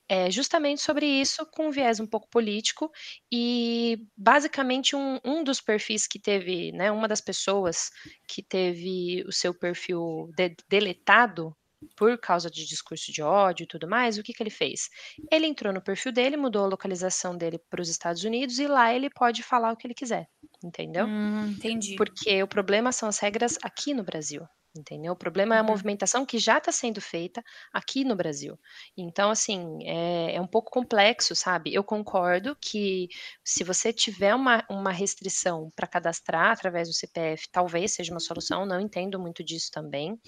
eh, 0.09 0.29
justamente 0.31 0.81
sobre 0.81 1.05
isso, 1.05 1.45
com 1.51 1.67
um 1.67 1.71
viés 1.71 1.99
um 1.99 2.07
pouco 2.07 2.27
político, 2.29 2.91
e 3.31 3.97
basicamente 4.17 4.95
um 4.95 5.19
um 5.23 5.43
dos 5.43 5.61
perfis 5.61 6.07
que 6.07 6.19
teve, 6.19 6.71
né, 6.73 6.91
uma 6.91 7.07
das 7.07 7.21
pessoas 7.21 7.89
que 8.27 8.43
teve 8.43 9.23
o 9.27 9.31
seu 9.31 9.53
perfil 9.53 10.29
de 10.35 10.55
deletado 10.67 11.55
por 11.95 12.17
causa 12.17 12.49
de 12.49 12.65
discurso 12.65 13.11
de 13.11 13.21
ódio 13.21 13.63
e 13.63 13.67
tudo 13.67 13.87
mais, 13.87 14.17
o 14.17 14.23
que, 14.23 14.33
que 14.33 14.43
ele 14.43 14.49
fez? 14.49 14.89
Ele 15.31 15.47
entrou 15.47 15.73
no 15.73 15.81
perfil 15.81 16.11
dele, 16.11 16.37
mudou 16.37 16.65
a 16.65 16.67
localização 16.67 17.37
dele 17.37 17.59
para 17.69 17.81
os 17.81 17.89
Estados 17.89 18.23
Unidos 18.23 18.59
e 18.59 18.67
lá 18.67 18.93
ele 18.93 19.09
pode 19.09 19.43
falar 19.43 19.71
o 19.71 19.77
que 19.77 19.87
ele 19.87 19.93
quiser, 19.93 20.27
entendeu? 20.63 21.05
Hum, 21.05 21.47
entendi. 21.47 21.95
Porque 21.95 22.41
o 22.43 22.47
problema 22.47 22.91
são 22.91 23.07
as 23.07 23.19
regras 23.19 23.57
aqui 23.63 23.93
no 23.93 24.03
Brasil. 24.03 24.45
Entendeu? 24.75 25.13
O 25.13 25.15
problema 25.15 25.55
é 25.55 25.59
a 25.59 25.61
Uhum. 25.61 25.67
movimentação 25.67 26.25
que 26.25 26.37
já 26.37 26.59
está 26.59 26.71
sendo 26.71 27.01
feita 27.01 27.43
aqui 27.73 28.03
no 28.03 28.15
Brasil. 28.15 28.57
Então, 28.95 29.31
assim, 29.31 29.79
é, 29.83 30.35
é 30.35 30.41
um 30.41 30.45
pouco 30.47 30.71
complexo, 30.71 31.35
sabe? 31.35 31.73
Eu 31.73 31.83
concordo 31.83 32.55
que 32.61 33.07
se 33.43 33.63
você 33.63 33.91
tiver 33.91 34.35
uma, 34.35 34.63
uma 34.69 34.91
restrição 34.91 35.71
para 35.75 35.87
cadastrar 35.87 36.51
através 36.51 36.87
do 36.87 36.93
CPF, 36.93 37.49
talvez 37.51 37.93
seja 37.93 38.13
uma 38.13 38.19
solução, 38.19 38.65
não 38.65 38.79
entendo 38.79 39.19
muito 39.19 39.43
disso 39.43 39.71
também. 39.71 40.19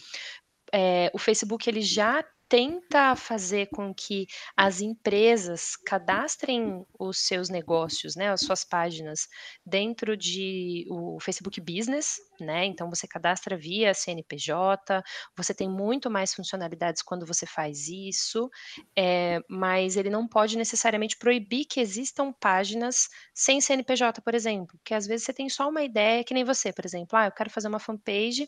É, 0.73 1.11
o 1.13 1.19
Facebook 1.19 1.69
ele 1.69 1.81
já 1.81 2.23
tenta 2.51 3.15
fazer 3.15 3.67
com 3.67 3.93
que 3.93 4.27
as 4.57 4.81
empresas 4.81 5.77
cadastrem 5.77 6.85
os 6.99 7.19
seus 7.19 7.47
negócios, 7.47 8.13
né, 8.13 8.29
as 8.29 8.41
suas 8.41 8.65
páginas 8.65 9.29
dentro 9.65 10.17
de 10.17 10.85
o 10.89 11.17
Facebook 11.21 11.61
Business, 11.61 12.17
né? 12.41 12.65
Então 12.65 12.89
você 12.89 13.07
cadastra 13.07 13.55
via 13.55 13.93
CNPJ, 13.93 15.01
você 15.33 15.53
tem 15.53 15.69
muito 15.69 16.11
mais 16.11 16.33
funcionalidades 16.33 17.01
quando 17.01 17.25
você 17.25 17.45
faz 17.45 17.87
isso, 17.87 18.49
é, 18.97 19.39
mas 19.49 19.95
ele 19.95 20.09
não 20.09 20.27
pode 20.27 20.57
necessariamente 20.57 21.15
proibir 21.17 21.63
que 21.63 21.79
existam 21.79 22.33
páginas 22.33 23.07
sem 23.33 23.61
CNPJ, 23.61 24.21
por 24.21 24.35
exemplo, 24.35 24.77
porque 24.79 24.93
às 24.93 25.07
vezes 25.07 25.25
você 25.25 25.31
tem 25.31 25.47
só 25.47 25.69
uma 25.69 25.83
ideia, 25.83 26.21
que 26.21 26.33
nem 26.33 26.43
você, 26.43 26.73
por 26.73 26.85
exemplo, 26.85 27.17
ah, 27.17 27.27
eu 27.27 27.31
quero 27.31 27.49
fazer 27.49 27.69
uma 27.69 27.79
fanpage 27.79 28.45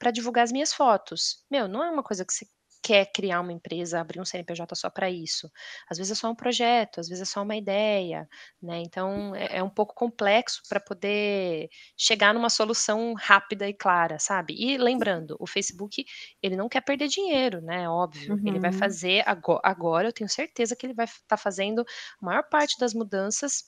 para 0.00 0.10
divulgar 0.10 0.42
as 0.42 0.50
minhas 0.50 0.72
fotos. 0.72 1.44
Meu, 1.48 1.68
não 1.68 1.84
é 1.84 1.90
uma 1.90 2.02
coisa 2.02 2.24
que 2.24 2.32
você 2.34 2.44
quer 2.86 3.06
criar 3.12 3.40
uma 3.40 3.52
empresa, 3.52 4.00
abrir 4.00 4.20
um 4.20 4.24
CNPJ 4.24 4.74
só 4.76 4.88
para 4.90 5.10
isso. 5.10 5.50
Às 5.90 5.98
vezes 5.98 6.12
é 6.12 6.14
só 6.14 6.30
um 6.30 6.34
projeto, 6.36 7.00
às 7.00 7.08
vezes 7.08 7.22
é 7.22 7.24
só 7.32 7.42
uma 7.42 7.56
ideia, 7.56 8.28
né? 8.62 8.78
Então 8.80 9.34
é, 9.34 9.58
é 9.58 9.62
um 9.62 9.70
pouco 9.70 9.94
complexo 9.94 10.62
para 10.68 10.78
poder 10.80 11.68
chegar 11.96 12.32
numa 12.34 12.50
solução 12.50 13.14
rápida 13.14 13.68
e 13.68 13.74
clara, 13.74 14.18
sabe? 14.18 14.54
E 14.56 14.76
lembrando, 14.78 15.36
o 15.40 15.46
Facebook 15.46 16.04
ele 16.42 16.56
não 16.56 16.68
quer 16.68 16.80
perder 16.82 17.08
dinheiro, 17.08 17.60
né? 17.60 17.88
Óbvio, 17.88 18.38
ele 18.44 18.58
vai 18.60 18.70
Uhum. 18.70 18.72
fazer 18.72 19.22
agora, 19.26 19.60
agora 19.64 20.08
eu 20.08 20.12
tenho 20.12 20.28
certeza 20.30 20.76
que 20.76 20.86
ele 20.86 20.94
vai 20.94 21.06
estar 21.06 21.22
tá 21.28 21.36
fazendo 21.36 21.80
a 22.20 22.24
maior 22.24 22.44
parte 22.48 22.78
das 22.78 22.94
mudanças 22.94 23.64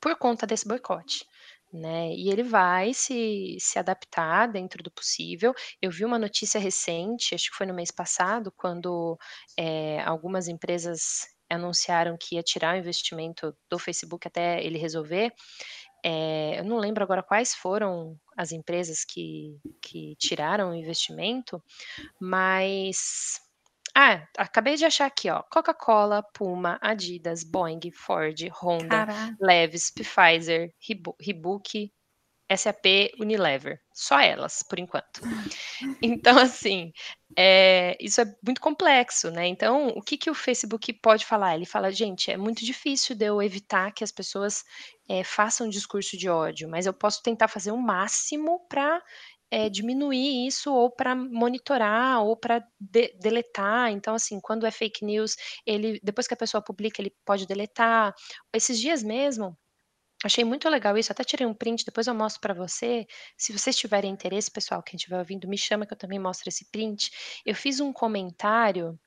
por 0.00 0.16
conta 0.18 0.46
desse 0.46 0.68
boicote. 0.68 1.24
Né, 1.72 2.12
e 2.12 2.28
ele 2.28 2.42
vai 2.42 2.92
se, 2.92 3.56
se 3.58 3.78
adaptar 3.78 4.46
dentro 4.46 4.82
do 4.82 4.90
possível. 4.90 5.54
Eu 5.80 5.90
vi 5.90 6.04
uma 6.04 6.18
notícia 6.18 6.60
recente, 6.60 7.34
acho 7.34 7.50
que 7.50 7.56
foi 7.56 7.66
no 7.66 7.72
mês 7.72 7.90
passado, 7.90 8.52
quando 8.54 9.18
é, 9.58 10.02
algumas 10.02 10.48
empresas 10.48 11.26
anunciaram 11.48 12.16
que 12.20 12.34
ia 12.34 12.42
tirar 12.42 12.74
o 12.74 12.78
investimento 12.78 13.56
do 13.70 13.78
Facebook 13.78 14.28
até 14.28 14.62
ele 14.62 14.76
resolver. 14.76 15.32
É, 16.04 16.58
eu 16.58 16.64
não 16.64 16.78
lembro 16.78 17.02
agora 17.02 17.22
quais 17.22 17.54
foram 17.54 18.18
as 18.36 18.52
empresas 18.52 19.04
que, 19.04 19.56
que 19.80 20.16
tiraram 20.16 20.70
o 20.70 20.74
investimento, 20.74 21.62
mas 22.20 23.40
ah, 23.94 24.26
acabei 24.38 24.76
de 24.76 24.84
achar 24.84 25.06
aqui, 25.06 25.28
ó. 25.30 25.42
Coca-Cola, 25.42 26.22
Puma, 26.32 26.78
Adidas, 26.80 27.44
Boeing, 27.44 27.90
Ford, 27.92 28.38
Honda, 28.62 29.06
Caraca. 29.06 29.36
Levi's, 29.40 29.90
Pfizer, 29.90 30.72
Reebok, 31.20 31.92
SAP, 32.56 33.12
Unilever. 33.18 33.80
Só 33.92 34.18
elas, 34.20 34.62
por 34.62 34.78
enquanto. 34.78 35.20
Então, 36.02 36.38
assim, 36.38 36.92
é, 37.36 37.96
isso 38.00 38.20
é 38.20 38.24
muito 38.44 38.60
complexo, 38.60 39.30
né? 39.30 39.46
Então, 39.46 39.88
o 39.88 40.02
que, 40.02 40.16
que 40.16 40.30
o 40.30 40.34
Facebook 40.34 40.92
pode 40.94 41.26
falar? 41.26 41.54
Ele 41.54 41.66
fala, 41.66 41.90
gente, 41.90 42.30
é 42.30 42.36
muito 42.36 42.64
difícil 42.64 43.16
de 43.16 43.24
eu 43.26 43.42
evitar 43.42 43.92
que 43.92 44.04
as 44.04 44.12
pessoas 44.12 44.64
é, 45.08 45.24
façam 45.24 45.68
discurso 45.68 46.16
de 46.16 46.28
ódio, 46.28 46.68
mas 46.68 46.86
eu 46.86 46.92
posso 46.92 47.22
tentar 47.22 47.48
fazer 47.48 47.72
o 47.72 47.76
máximo 47.76 48.60
para 48.68 49.02
é, 49.52 49.68
diminuir 49.68 50.46
isso 50.46 50.72
ou 50.72 50.90
para 50.90 51.14
monitorar 51.14 52.22
ou 52.24 52.34
para 52.34 52.66
de 52.80 53.12
deletar. 53.20 53.90
Então, 53.92 54.14
assim, 54.14 54.40
quando 54.40 54.66
é 54.66 54.70
fake 54.70 55.04
news, 55.04 55.36
ele 55.66 56.00
depois 56.02 56.26
que 56.26 56.32
a 56.32 56.36
pessoa 56.36 56.62
publica, 56.64 57.02
ele 57.02 57.14
pode 57.24 57.46
deletar. 57.46 58.14
Esses 58.54 58.80
dias 58.80 59.02
mesmo, 59.02 59.54
achei 60.24 60.44
muito 60.44 60.68
legal 60.70 60.98
isso, 60.98 61.12
até 61.12 61.24
tirei 61.24 61.46
um 61.46 61.54
print, 61.54 61.84
depois 61.84 62.06
eu 62.06 62.14
mostro 62.14 62.40
para 62.40 62.54
você. 62.54 63.06
Se 63.36 63.52
vocês 63.52 63.76
tiverem 63.76 64.12
interesse, 64.12 64.50
pessoal, 64.50 64.82
quem 64.82 64.96
estiver 64.96 65.18
ouvindo, 65.18 65.48
me 65.48 65.58
chama 65.58 65.86
que 65.86 65.94
eu 65.94 65.98
também 65.98 66.18
mostro 66.18 66.48
esse 66.48 66.70
print. 66.70 67.10
Eu 67.46 67.54
fiz 67.54 67.80
um 67.80 67.92
comentário 67.92 68.98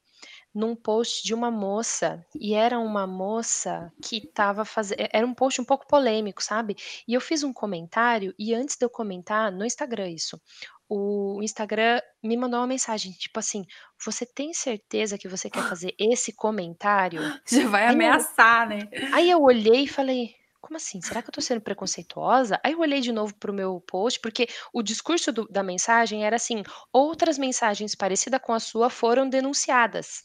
num 0.56 0.74
post 0.74 1.22
de 1.26 1.34
uma 1.34 1.52
moça, 1.52 2.26
e 2.34 2.54
era 2.54 2.80
uma 2.80 3.06
moça 3.06 3.92
que 4.02 4.20
estava 4.20 4.64
fazendo. 4.64 5.00
Era 5.12 5.28
um 5.28 5.34
post 5.34 5.60
um 5.60 5.66
pouco 5.66 5.86
polêmico, 5.86 6.42
sabe? 6.42 6.78
E 7.06 7.14
eu 7.14 7.20
fiz 7.20 7.44
um 7.44 7.52
comentário, 7.52 8.34
e 8.40 8.54
antes 8.54 8.78
de 8.78 8.86
eu 8.86 8.90
comentar, 8.90 9.52
no 9.52 9.66
Instagram 9.66 10.10
isso, 10.10 10.40
o 10.88 11.42
Instagram 11.44 12.00
me 12.24 12.38
mandou 12.38 12.62
uma 12.62 12.68
mensagem, 12.68 13.12
tipo 13.12 13.38
assim: 13.38 13.66
Você 14.06 14.26
tem 14.26 14.54
certeza 14.54 15.18
que 15.18 15.28
você 15.28 15.50
quer 15.50 15.64
fazer 15.68 15.94
esse 16.00 16.32
comentário? 16.32 17.22
Já 17.46 17.68
vai 17.68 17.88
aí 17.88 17.94
ameaçar, 17.94 18.72
eu, 18.72 18.78
né? 18.78 18.90
Aí 19.12 19.30
eu 19.30 19.42
olhei 19.42 19.84
e 19.84 19.88
falei. 19.88 20.34
Como 20.62 20.78
assim? 20.78 21.00
Será 21.00 21.22
que 21.22 21.30
eu 21.30 21.32
tô 21.32 21.42
sendo 21.42 21.62
preconceituosa? 21.62 22.60
Aí 22.64 22.72
eu 22.72 22.80
olhei 22.80 23.00
de 23.00 23.12
novo 23.12 23.36
pro 23.36 23.54
meu 23.54 23.80
post, 23.82 24.20
porque 24.20 24.48
o 24.74 24.82
discurso 24.82 25.32
do, 25.32 25.48
da 25.48 25.62
mensagem 25.62 26.26
era 26.26 26.38
assim: 26.38 26.64
outras 26.92 27.38
mensagens 27.38 27.94
parecidas 27.94 28.42
com 28.42 28.52
a 28.52 28.60
sua 28.60 28.90
foram 28.90 29.30
denunciadas. 29.30 30.24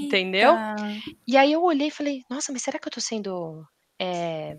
Entendeu? 0.00 0.60
Eita. 0.60 1.02
E 1.26 1.36
aí 1.36 1.52
eu 1.52 1.62
olhei 1.62 1.88
e 1.88 1.90
falei: 1.90 2.22
"Nossa, 2.30 2.52
mas 2.52 2.62
será 2.62 2.78
que 2.78 2.88
eu 2.88 2.92
tô 2.92 3.00
sendo, 3.00 3.64
eh, 4.00 4.54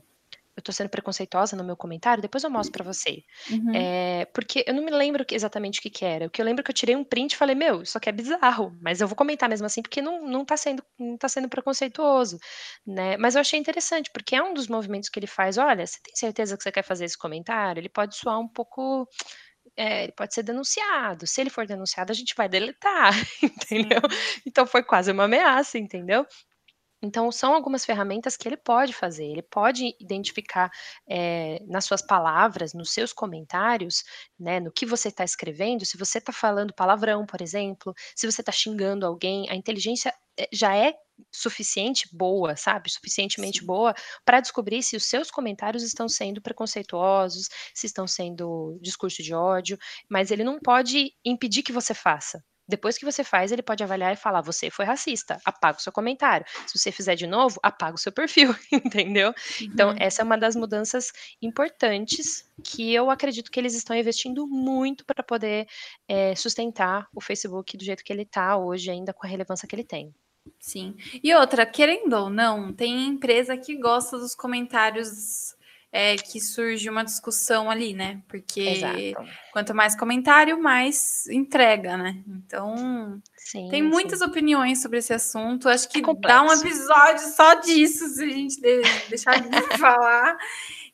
eu 0.58 0.64
tô 0.64 0.72
sendo 0.74 0.90
preconceituosa 0.90 1.56
no 1.58 1.64
meu 1.66 1.78
comentário? 1.78 2.22
Depois 2.22 2.44
eu 2.44 2.52
mostro 2.52 2.74
pra 2.74 2.84
você". 2.94 3.24
Uhum. 3.48 3.76
Eh, 3.76 4.26
porque 4.36 4.64
eu 4.68 4.74
não 4.76 4.84
me 4.86 4.92
lembro 4.92 5.26
exatamente 5.32 5.80
o 5.80 5.84
que 5.84 5.90
que 5.92 6.06
era, 6.06 6.28
o 6.28 6.32
que 6.32 6.42
eu 6.42 6.46
lembro 6.46 6.62
é 6.62 6.66
que 6.66 6.72
eu 6.72 6.76
tirei 6.76 6.96
um 6.96 7.04
print 7.06 7.34
e 7.34 7.38
falei: 7.38 7.56
"Meu, 7.56 7.82
isso 7.84 7.98
aqui 7.98 8.10
é 8.10 8.14
bizarro", 8.14 8.78
mas 8.82 9.02
eu 9.02 9.08
vou 9.10 9.16
comentar 9.18 9.50
mesmo 9.50 9.66
assim, 9.68 9.82
porque 9.84 10.02
não 10.02 10.24
não 10.28 10.46
tá 10.46 10.58
sendo 10.58 10.84
não 11.00 11.18
tá 11.18 11.30
sendo 11.30 11.50
preconceituoso, 11.50 12.38
né. 12.88 13.18
Mas 13.18 13.36
eu 13.36 13.42
achei 13.42 13.60
interessante, 13.60 14.12
porque 14.14 14.36
é 14.36 14.44
um 14.44 14.54
dos 14.56 14.68
movimentos 14.70 15.10
que 15.10 15.20
ele 15.20 15.28
faz: 15.28 15.58
"Olha, 15.60 15.86
você 15.88 16.00
tem 16.04 16.16
certeza 16.16 16.58
que 16.58 16.64
você 16.64 16.72
quer 16.74 16.84
fazer 16.84 17.06
esse 17.06 17.18
comentário?". 17.20 17.82
Ele 17.82 17.90
pode 17.90 18.16
soar 18.18 18.40
um 18.40 18.48
pouco 18.50 19.08
é, 19.80 20.04
ele 20.04 20.12
pode 20.14 20.34
ser 20.34 20.44
denunciado. 20.44 21.26
Se 21.28 21.42
ele 21.42 21.50
for 21.50 21.66
denunciado, 21.66 22.12
a 22.12 22.16
gente 22.16 22.36
vai 22.36 22.50
deletar, 22.50 23.14
entendeu? 23.44 24.02
Sim. 24.02 24.20
Então 24.46 24.68
foi 24.68 24.84
quase 24.84 25.12
uma 25.12 25.26
ameaça, 25.26 25.78
entendeu? 25.80 26.26
Então, 27.02 27.32
são 27.32 27.54
algumas 27.54 27.86
ferramentas 27.86 28.36
que 28.36 28.48
ele 28.48 28.58
pode 28.58 28.94
fazer. 28.94 29.26
Ele 29.26 29.42
pode 29.42 29.96
identificar 30.02 30.70
eh, 31.10 31.60
nas 31.68 31.86
suas 31.86 32.02
palavras, 32.02 32.74
nos 32.74 32.92
seus 32.94 33.14
comentários, 33.14 34.04
né, 34.40 34.60
no 34.60 34.72
que 34.72 34.86
você 34.86 35.08
está 35.10 35.24
escrevendo, 35.24 35.86
se 35.86 35.98
você 35.98 36.18
está 36.18 36.34
falando 36.34 36.74
palavrão, 36.74 37.26
por 37.26 37.42
exemplo, 37.42 37.94
se 38.16 38.30
você 38.30 38.42
está 38.42 38.52
xingando 38.52 39.06
alguém, 39.06 39.50
a 39.50 39.56
inteligência 39.56 40.14
eh, 40.38 40.50
já 40.52 40.76
é 40.76 40.94
suficiente 41.34 42.08
boa, 42.14 42.56
sabe? 42.56 42.90
Suficientemente 42.92 43.64
Sim. 43.64 43.66
boa 43.66 43.94
para 44.26 44.40
descobrir 44.40 44.82
se 44.84 44.96
os 44.96 45.06
seus 45.06 45.30
comentários 45.32 45.84
estão 45.84 46.08
sendo 46.10 46.42
preconceituosos, 46.42 47.48
se 47.74 47.88
estão 47.88 48.08
sendo 48.08 48.78
discurso 48.82 49.22
de 49.24 49.34
ódio, 49.34 49.78
mas 50.10 50.32
ele 50.32 50.44
não 50.44 50.60
pode 50.60 51.12
impedir 51.26 51.64
que 51.64 51.72
você 51.72 51.94
faça. 51.94 52.44
Depois 52.68 53.00
que 53.00 53.06
você 53.06 53.24
faz, 53.24 53.52
ele 53.52 53.64
pode 53.64 53.84
avaliar 53.84 54.14
e 54.14 54.16
falar: 54.16 54.42
"Você 54.42 54.70
foi 54.70 54.86
racista, 54.86 55.40
apaga 55.44 55.80
o 55.80 55.82
seu 55.82 55.92
comentário. 55.92 56.46
Se 56.68 56.78
você 56.78 56.92
fizer 56.92 57.16
de 57.16 57.26
novo, 57.26 57.60
apaga 57.64 57.96
o 57.96 57.98
seu 58.00 58.12
perfil", 58.12 58.56
entendeu? 58.72 59.34
Então, 59.72 59.92
Uhum. 59.92 59.98
essa 59.98 60.22
é 60.22 60.26
uma 60.26 60.38
das 60.38 60.56
mudanças 60.56 61.12
importantes 61.42 62.44
que 62.64 62.94
eu 62.94 63.10
acredito 63.10 63.50
que 63.52 63.60
eles 63.60 63.74
estão 63.74 63.96
investindo 63.96 64.48
muito 64.48 65.06
para 65.06 65.24
poder, 65.24 65.66
eh, 66.08 66.36
sustentar 66.36 67.08
o 67.16 67.22
Facebook 67.22 67.76
do 67.78 67.84
jeito 67.84 68.04
que 68.04 68.12
ele 68.14 68.24
está 68.24 68.58
hoje, 68.58 68.92
ainda 68.92 69.14
com 69.14 69.26
a 69.26 69.30
relevância 69.30 69.68
que 69.68 69.76
ele 69.76 69.84
tem. 69.86 70.14
Sim. 70.60 70.96
E 71.24 71.34
outra, 71.34 71.66
querendo 71.66 72.14
ou 72.14 72.30
não, 72.30 72.72
tem 72.72 73.08
empresa 73.08 73.58
que 73.58 73.76
gosta 73.76 74.18
dos 74.18 74.36
comentários 74.36 75.56
é, 75.92 76.16
que 76.16 76.40
surge 76.40 76.90
uma 76.90 77.04
discussão 77.04 77.70
ali, 77.70 77.94
né? 77.94 78.22
Porque 78.28 78.62
Exato. 78.62 79.30
quanto 79.52 79.74
mais 79.74 79.96
comentário, 79.96 80.62
mais 80.62 81.28
entrega, 81.28 81.98
né? 81.98 82.22
Então, 82.28 83.22
sim, 83.36 83.68
tem 83.70 83.82
muitas 83.82 84.20
sim. 84.20 84.26
opiniões 84.26 84.82
sobre 84.82 85.00
esse 85.00 85.14
assunto. 85.14 85.68
Acho 85.68 85.90
que 85.90 86.00
é 86.00 86.14
dá 86.20 86.44
um 86.44 86.54
episódio 86.54 87.28
só 87.36 87.56
disso, 87.56 88.08
se 88.08 88.24
a 88.24 88.30
gente 88.30 88.62
deixar 89.10 89.42
de 89.42 89.50
falar. 89.78 90.38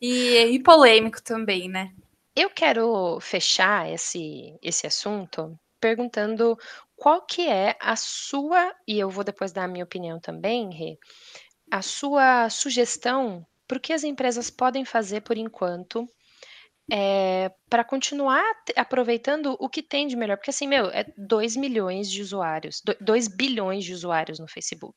E, 0.01 0.37
e 0.37 0.59
polêmico 0.59 1.21
também, 1.21 1.67
né? 1.67 1.91
Eu 2.35 2.49
quero 2.49 3.17
fechar 3.21 3.89
esse, 3.89 4.53
esse 4.61 4.87
assunto 4.87 5.57
perguntando 5.79 6.57
qual 6.95 7.25
que 7.25 7.47
é 7.47 7.77
a 7.81 7.95
sua, 7.95 8.73
e 8.87 8.99
eu 8.99 9.09
vou 9.09 9.23
depois 9.23 9.51
dar 9.51 9.65
a 9.65 9.67
minha 9.67 9.85
opinião 9.85 10.19
também, 10.19 10.73
Rê, 10.73 10.97
a 11.71 11.81
sua 11.81 12.49
sugestão 12.49 13.45
para 13.67 13.77
o 13.77 13.81
que 13.81 13.93
as 13.93 14.03
empresas 14.03 14.49
podem 14.49 14.85
fazer 14.85 15.21
por 15.21 15.37
enquanto 15.37 16.07
Eh, 16.91 17.51
pra 17.69 17.83
continuar 17.83 18.43
aproveitando 18.75 19.57
o 19.59 19.67
que 19.67 19.81
tem 19.81 20.05
de 20.07 20.15
melhor, 20.15 20.37
porque 20.37 20.51
assim, 20.51 20.67
meu, 20.67 20.85
é 20.91 21.05
2.000.000 21.17 22.09
de 22.09 22.21
usuários, 22.21 22.79
do 22.85 22.95
2.000.000.000 23.01 23.83
de 23.83 23.93
usuários 23.93 24.39
no 24.39 24.47
Facebook. 24.47 24.95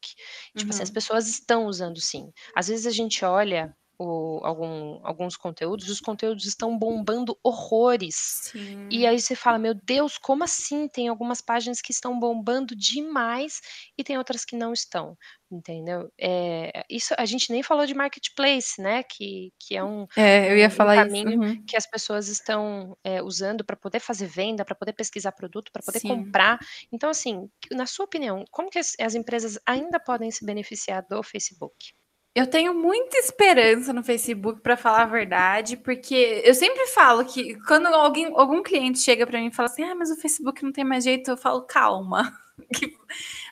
Tipo 0.57 0.71
assim, 0.73 0.83
as 0.83 0.91
Uhum. 0.91 0.91
pessoas 0.91 1.27
estão 1.29 1.65
usando 1.67 1.99
sim. 2.01 2.31
Às 2.55 2.69
vezes 2.69 2.87
a 2.87 2.91
gente 2.91 3.25
olha 3.25 3.75
o 3.99 4.41
algum 4.45 5.01
alguns 5.07 5.37
conteúdos, 5.37 5.89
os 5.89 6.01
conteúdos 6.01 6.47
estão 6.47 6.79
bombando 6.79 7.39
horrores. 7.45 8.43
E 8.91 9.07
Sim. 9.07 9.09
aí 9.09 9.21
você 9.21 9.35
fala: 9.37 9.59
"Meu 9.59 9.75
Deus, 9.75 10.19
como 10.19 10.45
assim?". 10.45 10.89
Tem 10.89 11.09
algumas 11.09 11.41
páginas 11.43 11.81
que 11.83 11.93
estão 11.93 12.19
bombando 12.19 12.77
demais 12.77 13.61
e 13.99 14.05
tem 14.05 14.17
outras 14.19 14.45
que 14.45 14.57
não 14.57 14.73
estão, 14.73 15.17
entendeu? 15.51 16.11
Eh, 16.21 16.85
isso 16.91 17.15
a 17.19 17.25
gente 17.27 17.51
nem 17.53 17.63
falou 17.63 17.87
de 17.87 17.95
marketplace, 17.95 18.81
né, 18.81 19.03
que 19.03 19.53
que 19.61 19.77
é 19.77 19.85
um 19.85 20.07
É, 20.17 20.51
eu 20.53 20.57
ia 20.59 20.71
um 20.71 20.71
falar 20.71 20.97
isso. 20.99 21.23
caminho 21.29 21.39
Uhum. 21.39 21.69
que 21.69 21.77
as 21.77 21.87
pessoas 21.91 22.29
estão, 22.29 22.97
eh, 23.05 23.23
usando 23.23 23.65
pra 23.65 23.77
poder 23.77 24.01
fazer 24.01 24.27
venda, 24.27 24.65
pra 24.65 24.75
poder 24.77 24.93
pesquisar 24.95 25.33
produto, 25.33 25.71
pra 25.73 25.83
poder 25.83 26.01
Sim. 26.01 26.39
comprar. 26.41 26.59
Então 26.93 27.11
assim, 27.11 27.49
na 27.73 27.87
sua 27.87 28.05
opinião, 28.07 28.45
como 28.51 28.71
que 28.71 28.79
as 28.79 28.95
as 29.01 29.15
empresas 29.17 29.59
ainda 29.67 30.01
podem 30.01 30.31
se 30.31 30.45
beneficiar 30.47 31.05
do 31.09 31.23
Facebook? 31.23 31.93
Eu 32.39 32.47
tenho 32.47 32.73
muita 32.73 33.19
esperança 33.19 33.93
no 33.93 34.01
Facebook, 34.05 34.61
pra 34.61 34.77
falar 34.77 35.03
a 35.03 35.07
verdade, 35.07 35.77
porque 35.77 36.41
eu 36.45 36.55
sempre 36.55 36.87
falo 36.87 37.25
que 37.25 37.57
quando 37.67 37.87
alguém 37.89 38.27
algum 38.37 38.63
cliente 38.63 39.01
chega 39.01 39.27
pra 39.27 39.41
mim 39.41 39.49
e 39.49 39.53
fala 39.53 39.69
assim: 39.69 39.83
"Ah, 39.83 39.93
mas 39.97 40.09
o 40.13 40.15
Facebook 40.17 40.63
não 40.63 40.71
tem 40.71 40.85
mais 40.85 41.03
jeito", 41.03 41.29
eu 41.33 41.37
falo: 41.37 41.63
"Calma", 41.63 42.33
que 42.73 42.97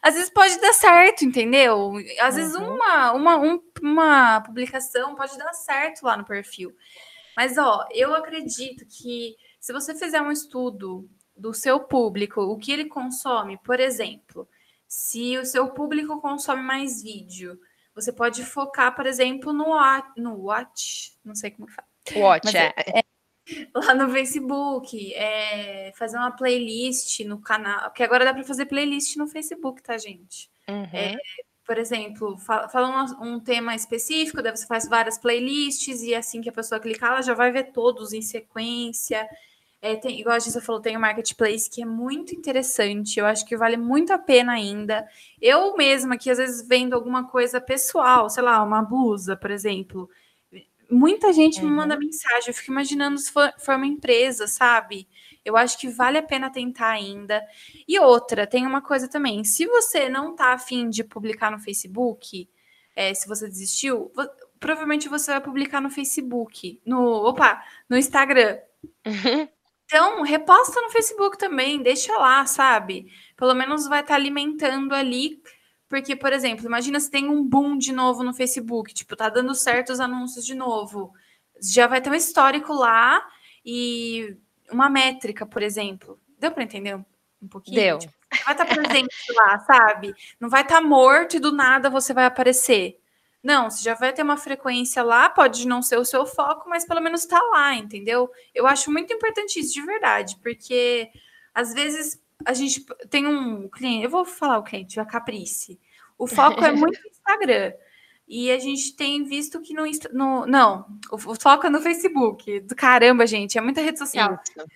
às 0.00 0.14
vezes 0.14 0.30
pode 0.30 0.60
dar 0.60 0.72
certo, 0.72 1.24
entendeu? 1.24 1.94
Às 2.20 2.36
vezes 2.36 2.54
Uhum. 2.54 2.62
uma 2.64 3.12
uma 3.12 3.36
um 3.38 3.60
uma 3.82 4.40
publicação 4.42 5.16
pode 5.16 5.36
dar 5.36 5.52
certo 5.52 6.04
lá 6.04 6.16
no 6.16 6.24
perfil. 6.24 6.72
Mas 7.36 7.58
ó, 7.58 7.86
eu 7.92 8.14
acredito 8.14 8.86
que 8.86 9.34
se 9.60 9.72
você 9.72 9.94
fizer 9.96 10.22
um 10.22 10.30
estudo 10.32 11.08
do 11.36 11.52
seu 11.52 11.80
público, 11.80 12.40
o 12.40 12.56
que 12.56 12.72
ele 12.72 12.84
consome, 12.86 13.58
por 13.64 13.80
exemplo, 13.80 14.48
se 14.88 15.36
o 15.38 15.44
seu 15.44 15.70
público 15.70 16.20
consome 16.20 16.62
mais 16.62 17.02
vídeo, 17.02 17.58
você 17.96 18.12
pode 18.12 18.44
focar, 18.44 18.94
por 18.94 19.06
exemplo, 19.06 19.52
no 19.52 19.74
no 20.16 20.34
Watch, 20.42 21.14
não 21.24 21.34
sei 21.34 21.50
como 21.50 21.66
fala, 21.66 21.88
Watch, 22.14 22.56
é 22.56 22.72
é. 22.76 23.00
é 23.00 23.04
lá 23.74 23.94
no 23.94 24.10
Facebook, 24.10 25.14
eh, 25.14 25.92
fazer 25.96 26.18
uma 26.18 26.30
playlist 26.30 27.20
no 27.20 27.40
canal 27.40 27.90
que 27.92 28.02
agora 28.02 28.24
dá 28.24 28.34
pra 28.34 28.44
fazer 28.44 28.66
playlist 28.66 29.16
no 29.16 29.26
Facebook, 29.26 29.82
tá, 29.82 29.96
gente? 29.96 30.50
Uhum. 30.68 31.16
por 31.64 31.78
exemplo, 31.78 32.36
fa 32.38 32.68
falando 32.68 33.20
um 33.22 33.40
tema 33.40 33.74
específico, 33.74 34.42
daí 34.42 34.54
você 34.54 34.66
faz 34.66 34.88
várias 34.88 35.16
playlists 35.18 36.02
e 36.02 36.14
assim 36.14 36.40
que 36.40 36.48
a 36.48 36.52
pessoa 36.52 36.80
clicar, 36.80 37.12
ela 37.12 37.22
já 37.22 37.34
vai 37.34 37.50
ver 37.50 37.72
todos 37.72 38.12
em 38.12 38.22
sequência. 38.22 39.28
Eh, 39.82 39.96
tem 39.96 40.18
igual 40.20 40.36
a 40.36 40.38
Gissa 40.38 40.60
falou, 40.60 40.80
tem 40.80 40.96
o 40.96 41.00
marketplace 41.00 41.68
que 41.70 41.82
é 41.82 41.86
muito 41.86 42.34
interessante, 42.34 43.18
eu 43.20 43.26
acho 43.26 43.44
que 43.46 43.56
vale 43.56 43.76
muito 43.76 44.12
a 44.12 44.18
pena 44.18 44.52
ainda. 44.52 45.06
Eu 45.40 45.76
mesma 45.76 46.16
que 46.16 46.30
às 46.30 46.38
vezes 46.38 46.66
vendo 46.66 46.94
alguma 46.94 47.28
coisa 47.28 47.60
pessoal, 47.60 48.28
sei 48.30 48.42
lá, 48.42 48.62
uma 48.62 48.82
blusa, 48.82 49.36
por 49.36 49.50
exemplo, 49.50 50.08
muita 50.90 51.32
gente 51.32 51.64
me 51.64 51.70
manda 51.70 51.94
Uhum. 51.94 52.00
mensagem, 52.00 52.48
eu 52.48 52.54
fico 52.54 52.72
imaginando 52.72 53.18
se 53.18 53.32
for 53.32 53.52
for 53.58 53.76
uma 53.76 53.86
empresa, 53.86 54.46
sabe? 54.48 55.08
Eu 55.44 55.56
acho 55.56 55.78
que 55.78 55.88
vale 55.88 56.18
a 56.18 56.22
pena 56.22 56.50
tentar 56.50 56.90
ainda. 56.90 57.42
E 57.88 57.98
outra, 58.00 58.46
tem 58.46 58.66
uma 58.66 58.82
coisa 58.82 59.08
também, 59.08 59.44
se 59.44 59.66
você 59.66 60.08
não 60.08 60.34
tá 60.36 60.52
a 60.54 60.58
fim 60.58 60.90
de 60.90 61.04
publicar 61.04 61.50
no 61.52 61.58
Facebook, 61.60 62.48
eh, 62.96 63.14
se 63.14 63.28
você 63.28 63.48
desistiu, 63.48 64.12
provavelmente 64.60 65.08
você 65.08 65.32
vai 65.32 65.40
publicar 65.42 65.80
no 65.82 65.90
Facebook, 65.90 66.80
no 66.86 67.00
opa, 67.28 67.62
no 67.90 67.96
Instagram. 67.98 68.58
Então, 69.86 70.22
reposta 70.22 70.80
no 70.80 70.90
Facebook 70.90 71.38
também, 71.38 71.82
deixa 71.82 72.12
lá, 72.18 72.44
sabe? 72.44 73.06
Pelo 73.36 73.54
menos 73.54 73.86
vai 73.88 74.00
estar 74.00 74.16
alimentando 74.16 74.94
ali, 74.94 75.40
porque, 75.88 76.14
por 76.16 76.32
exemplo, 76.32 76.66
imagina 76.66 77.00
se 77.00 77.10
tem 77.10 77.28
um 77.28 77.42
boom 77.42 77.78
de 77.78 77.92
novo 77.92 78.22
no 78.22 78.34
Facebook, 78.34 78.92
tipo, 78.92 79.16
tá 79.16 79.28
dando 79.28 79.54
certo 79.54 79.92
os 79.92 80.00
anúncios 80.00 80.44
de 80.44 80.54
novo, 80.54 81.12
já 81.62 81.86
vai 81.86 82.00
ter 82.00 82.10
um 82.10 82.14
histórico 82.14 82.72
lá 82.72 83.24
e 83.64 84.36
uma 84.70 84.90
métrica, 84.90 85.46
por 85.46 85.62
exemplo. 85.62 86.20
Deu 86.38 86.50
pra 86.50 86.64
entender 86.64 86.96
um 86.96 87.04
um 87.40 87.48
pouquinho? 87.48 87.76
Deu. 87.76 87.98
Tipo, 87.98 88.14
vai 88.44 88.54
estar 88.54 88.66
presente 88.66 89.32
lá, 89.34 89.58
sabe? 89.60 90.14
Não 90.40 90.48
vai 90.48 90.62
estar 90.62 90.80
morto 90.80 91.36
e 91.36 91.40
do 91.40 91.52
nada 91.52 91.88
você 91.88 92.12
vai 92.12 92.24
aparecer. 92.24 92.98
Não, 93.46 93.70
você 93.70 93.84
já 93.84 93.94
vai 93.94 94.12
ter 94.12 94.22
uma 94.22 94.36
frequência 94.36 95.04
lá, 95.04 95.30
pode 95.30 95.68
não 95.68 95.80
ser 95.80 95.96
o 95.98 96.04
seu 96.04 96.26
foco, 96.26 96.68
mas 96.68 96.84
pelo 96.84 97.00
menos 97.00 97.24
tá 97.26 97.40
lá, 97.40 97.76
entendeu? 97.76 98.28
Eu 98.52 98.66
acho 98.66 98.90
muito 98.90 99.12
importante 99.12 99.60
isso, 99.60 99.72
de 99.72 99.82
verdade, 99.82 100.36
porque 100.42 101.08
às 101.54 101.72
vezes 101.72 102.20
a 102.44 102.52
gente 102.52 102.84
tem 103.08 103.24
um 103.24 103.68
cliente 103.68 104.02
eu 104.02 104.10
vou 104.10 104.24
falar 104.24 104.58
o 104.58 104.64
cliente, 104.64 104.98
a 104.98 105.04
Caprice. 105.04 105.78
O 106.18 106.26
foco 106.26 106.64
é 106.64 106.72
muito 106.72 106.98
Instagram, 107.06 107.72
e 108.26 108.50
a 108.50 108.58
gente 108.58 108.96
tem 108.96 109.22
visto 109.22 109.60
que 109.60 109.72
no 109.72 109.84
no 110.12 110.44
não, 110.44 110.84
o 111.12 111.16
foco 111.36 111.68
é 111.68 111.70
no 111.70 111.80
Facebook. 111.80 112.58
Do 112.62 112.74
caramba, 112.74 113.28
gente, 113.28 113.56
é 113.56 113.60
muita 113.60 113.80
rede 113.80 114.00
social. 114.00 114.40
Isso. 114.42 114.68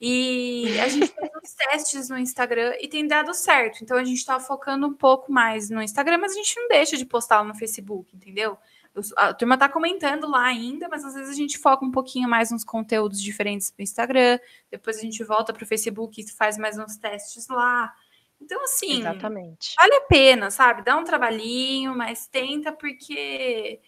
E 0.00 0.78
a 0.80 0.88
gente 0.88 1.06
fez 1.08 1.30
uns 1.42 1.54
testes 1.54 2.08
no 2.08 2.18
Instagram 2.18 2.74
e 2.80 2.88
tem 2.88 3.06
dado 3.06 3.32
certo, 3.32 3.82
então 3.82 3.96
a 3.96 4.04
gente 4.04 4.24
tá 4.24 4.38
focando 4.38 4.86
um 4.86 4.92
pouco 4.92 5.32
mais 5.32 5.70
no 5.70 5.82
Instagram, 5.82 6.18
mas 6.18 6.32
a 6.32 6.34
gente 6.34 6.54
não 6.56 6.68
deixa 6.68 6.96
de 6.96 7.06
postar 7.06 7.38
lá 7.38 7.44
no 7.44 7.54
Facebook, 7.54 8.14
entendeu? 8.14 8.58
A 9.16 9.34
turma 9.34 9.58
tá 9.58 9.68
comentando 9.68 10.28
lá 10.28 10.46
ainda, 10.46 10.88
mas 10.88 11.04
às 11.04 11.14
vezes 11.14 11.30
a 11.30 11.34
gente 11.34 11.58
foca 11.58 11.84
um 11.84 11.90
pouquinho 11.90 12.28
mais 12.28 12.50
nos 12.50 12.64
conteúdos 12.64 13.20
diferentes 13.20 13.70
do 13.70 13.82
Instagram, 13.82 14.38
depois 14.70 14.98
a 14.98 15.02
gente 15.02 15.22
volta 15.24 15.52
para 15.52 15.62
o 15.64 15.66
Facebook 15.66 16.20
e 16.20 16.30
faz 16.30 16.56
mais 16.56 16.78
uns 16.78 16.96
testes 16.96 17.46
lá. 17.48 17.92
Então 18.40 18.62
assim, 18.64 19.00
Exatamente. 19.00 19.74
vale 19.76 19.94
a 19.94 20.00
pena, 20.02 20.50
sabe? 20.50 20.82
Dá 20.82 20.96
um 20.96 21.04
trabalhinho, 21.04 21.94
mas 21.94 22.26
tenta, 22.26 22.72
porque 22.72 23.80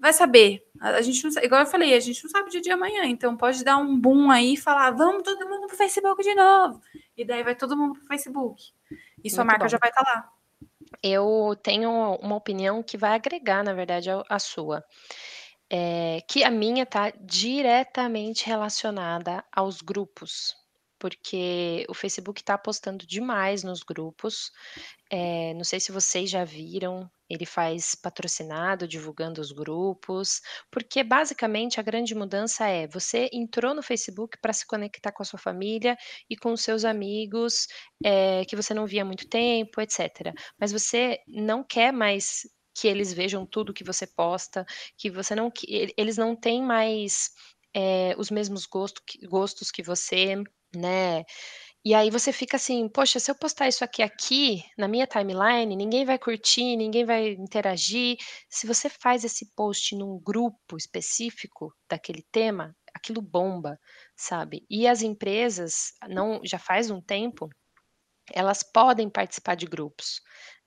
vai 0.00 0.12
saber, 0.12 0.62
a 0.80 0.90
a 0.96 1.02
gente 1.02 1.22
não 1.24 1.42
igual 1.44 1.62
eu 1.62 1.66
falei, 1.66 1.94
a 1.94 2.00
gente 2.00 2.22
não 2.24 2.30
sabe 2.30 2.48
o 2.48 2.52
dia 2.52 2.60
de 2.62 2.70
amanhã, 2.72 3.04
então 3.06 3.36
pode 3.36 3.64
dar 3.64 3.76
um 3.78 3.98
boom 4.00 4.30
aí 4.30 4.54
e 4.54 4.56
falar: 4.56 4.90
"Vamos 4.92 5.22
todo 5.24 5.48
mundo 5.48 5.66
para 5.68 5.74
o 5.74 5.78
Facebook 5.78 6.22
de 6.22 6.34
novo", 6.34 6.80
e 7.16 7.24
daí 7.24 7.42
vai 7.44 7.54
todo 7.56 7.76
mundo 7.76 7.94
para 7.94 8.04
o 8.04 8.08
Facebook, 8.08 8.62
e 9.24 9.30
sua 9.30 9.44
Muito 9.44 9.46
marca 9.46 9.68
já 9.68 9.78
bom. 9.78 9.80
vai 9.80 9.90
estar 9.90 10.02
lá. 10.04 10.30
Eu 11.02 11.56
tenho 11.62 11.90
uma 12.20 12.36
opinião 12.36 12.82
que 12.82 12.98
vai 12.98 13.12
agregar, 13.14 13.64
na 13.64 13.72
verdade, 13.74 14.10
à 14.28 14.38
sua. 14.38 14.84
Eh, 15.72 16.20
que 16.28 16.44
a 16.44 16.50
minha 16.50 16.86
tá 16.86 17.10
diretamente 17.20 18.46
relacionada 18.46 19.44
aos 19.52 19.80
grupos, 19.82 20.54
porque 21.00 21.86
o 21.88 21.94
Facebook 21.94 22.44
tá 22.44 22.54
apostando 22.54 23.06
demais 23.06 23.64
nos 23.64 23.82
grupos. 23.82 24.52
Eh, 25.10 25.54
não 25.54 25.64
sei 25.64 25.80
se 25.80 25.92
vocês 25.92 26.30
já 26.30 26.44
viram, 26.44 27.10
ele 27.28 27.46
faz 27.46 27.94
patrocinado 27.94 28.86
divulgando 28.88 29.40
os 29.40 29.52
grupos, 29.52 30.40
porque 30.70 31.02
basicamente 31.04 31.80
a 31.80 31.82
grande 31.82 32.14
mudança 32.14 32.66
é: 32.68 32.86
você 32.88 33.28
entrou 33.32 33.74
no 33.74 33.82
Facebook 33.82 34.38
pra 34.40 34.52
se 34.52 34.66
conectar 34.66 35.12
com 35.12 35.22
a 35.22 35.26
sua 35.26 35.38
família 35.38 35.96
e 36.28 36.36
com 36.36 36.52
os 36.52 36.62
seus 36.62 36.84
amigos, 36.84 37.66
eh, 38.04 38.44
que 38.46 38.56
você 38.56 38.74
não 38.74 38.86
via 38.86 39.02
há 39.02 39.04
muito 39.04 39.28
tempo, 39.28 39.80
etcétera. 39.80 40.32
Mas 40.58 40.72
você 40.72 41.18
não 41.28 41.64
quer 41.64 41.92
mais 41.92 42.42
que 42.74 42.88
eles 42.88 43.12
vejam 43.12 43.44
tudo 43.46 43.74
que 43.74 43.84
você 43.84 44.06
posta, 44.06 44.64
que 44.96 45.10
você 45.10 45.34
não 45.34 45.50
que 45.50 45.92
eles 45.96 46.16
não 46.16 46.36
têm 46.36 46.62
mais, 46.62 47.30
eh, 47.74 48.14
os 48.18 48.30
mesmos 48.30 48.66
gosto 48.66 49.02
gostos 49.28 49.70
que 49.70 49.82
você, 49.82 50.36
né. 50.74 51.24
E 51.84 51.94
aí 51.94 52.10
você 52.10 52.32
fica 52.32 52.56
assim: 52.56 52.88
"Poxa, 52.88 53.20
se 53.20 53.30
eu 53.30 53.34
postar 53.36 53.68
isso 53.68 53.84
aqui 53.84 54.02
aqui, 54.02 54.64
na 54.78 54.88
minha 54.88 55.06
timeline, 55.06 55.76
ninguém 55.76 56.04
vai 56.04 56.18
curtir, 56.18 56.76
ninguém 56.76 57.04
vai 57.04 57.30
interagir". 57.30 58.16
Se 58.50 58.66
você 58.66 58.88
faz 58.90 59.24
esse 59.24 59.46
post 59.56 59.96
num 59.96 60.18
grupo 60.20 60.76
específico 60.76 61.74
daquele 61.90 62.24
tema, 62.32 62.76
aquilo 62.94 63.22
bomba, 63.22 63.78
sabe. 64.16 64.64
E 64.70 64.86
as 64.88 65.02
empresas 65.02 65.92
não 66.08 66.40
já 66.44 66.58
faz 66.58 66.90
um 66.90 67.00
tempo, 67.02 67.48
elas 68.32 68.62
podem 68.62 69.08
participar 69.10 69.54
de 69.56 69.66
grupos, 69.66 70.20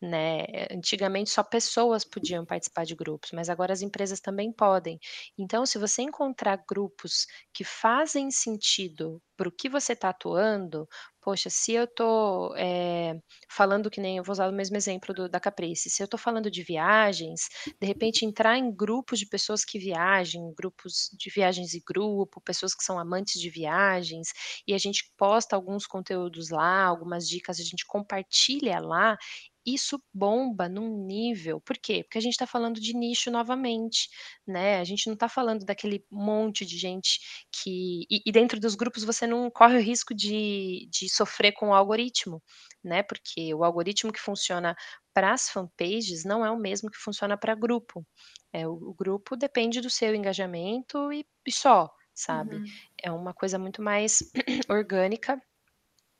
né. 0.07 0.45
Antigamente 0.71 1.29
só 1.29 1.43
pessoas 1.43 2.03
podiam 2.05 2.45
participar 2.45 2.85
de 2.85 2.95
grupos, 2.95 3.31
mas 3.33 3.49
agora 3.49 3.73
as 3.73 3.81
empresas 3.81 4.19
também 4.19 4.51
podem. 4.53 4.99
Então 5.37 5.65
se 5.65 5.77
você 5.77 6.01
encontrar 6.03 6.63
grupos 6.69 7.25
que 7.53 7.63
fazem 7.63 8.31
sentido 8.31 9.21
para 9.37 9.49
o 9.49 9.51
que 9.51 9.67
você 9.69 9.95
tá 9.95 10.09
atuando, 10.09 10.87
poxa, 11.19 11.49
se 11.49 11.73
eu 11.73 11.87
tô, 11.87 12.53
eh, 12.55 13.15
falando 13.49 13.89
que 13.89 13.99
nem 13.99 14.17
eu 14.17 14.23
vou 14.23 14.31
usar 14.33 14.47
o 14.49 14.53
mesmo 14.53 14.77
exemplo 14.77 15.13
do 15.13 15.27
da 15.27 15.39
Caprice, 15.39 15.89
se 15.89 16.03
eu 16.03 16.07
tô 16.07 16.17
falando 16.19 16.51
de 16.51 16.61
viagens, 16.63 17.41
de 17.81 17.87
repente 17.87 18.25
entrar 18.25 18.57
em 18.57 18.71
grupos 18.75 19.17
de 19.19 19.25
pessoas 19.27 19.65
que 19.65 19.79
viajem, 19.79 20.53
grupos 20.55 21.09
de 21.17 21.29
viagens 21.31 21.73
em 21.73 21.81
grupo, 21.87 22.39
pessoas 22.41 22.75
que 22.75 22.83
são 22.83 22.99
amantes 22.99 23.41
de 23.41 23.49
viagens, 23.49 24.29
e 24.67 24.73
a 24.73 24.77
gente 24.77 25.11
posta 25.17 25.55
alguns 25.55 25.87
conteúdos 25.87 26.49
lá, 26.49 26.83
algumas 26.85 27.27
dicas, 27.27 27.59
a 27.59 27.63
gente 27.63 27.85
compartilha 27.87 28.79
lá, 28.79 29.17
isso 29.65 30.01
bomba 30.13 30.67
num 30.67 31.05
nível. 31.05 31.61
Por 31.61 31.77
quê? 31.77 32.03
Porque 32.03 32.17
a 32.17 32.21
gente 32.21 32.33
está 32.33 32.45
falando 32.45 32.79
de 32.79 32.93
nicho 32.93 33.31
novamente, 33.31 34.09
né? 34.45 34.79
A 34.79 34.83
gente 34.83 35.07
não 35.07 35.13
está 35.13 35.29
falando 35.29 35.65
daquele 35.65 36.05
monte 36.11 36.65
de 36.65 36.77
gente 36.77 37.19
que. 37.51 38.05
E, 38.09 38.21
e, 38.25 38.31
dentro 38.31 38.59
dos 38.59 38.75
grupos 38.75 39.03
você 39.03 39.25
não 39.25 39.49
corre 39.49 39.77
o 39.77 39.81
risco 39.81 40.13
de, 40.13 40.87
de 40.91 41.09
sofrer 41.09 41.53
com 41.53 41.69
o 41.69 41.73
algoritmo, 41.73 42.41
né? 42.83 43.03
Porque 43.03 43.53
o 43.53 43.63
algoritmo 43.63 44.11
que 44.11 44.19
funciona 44.19 44.75
para 45.13 45.33
as 45.33 45.49
fanpages 45.49 46.25
não 46.25 46.45
é 46.45 46.51
o 46.51 46.57
mesmo 46.57 46.89
que 46.89 46.97
funciona 46.97 47.37
para 47.37 47.55
grupo. 47.55 48.05
É, 48.51 48.67
o, 48.67 48.73
o, 48.73 48.93
grupo 48.93 49.35
depende 49.35 49.81
do 49.81 49.89
seu 49.89 50.13
engajamento 50.13 51.11
e, 51.11 51.25
e 51.45 51.51
só, 51.51 51.89
sabe? 52.13 52.55
Uhum. 52.55 52.65
É 53.01 53.11
uma 53.11 53.33
coisa 53.33 53.57
muito 53.57 53.81
mais 53.81 54.19
orgânica 54.69 55.41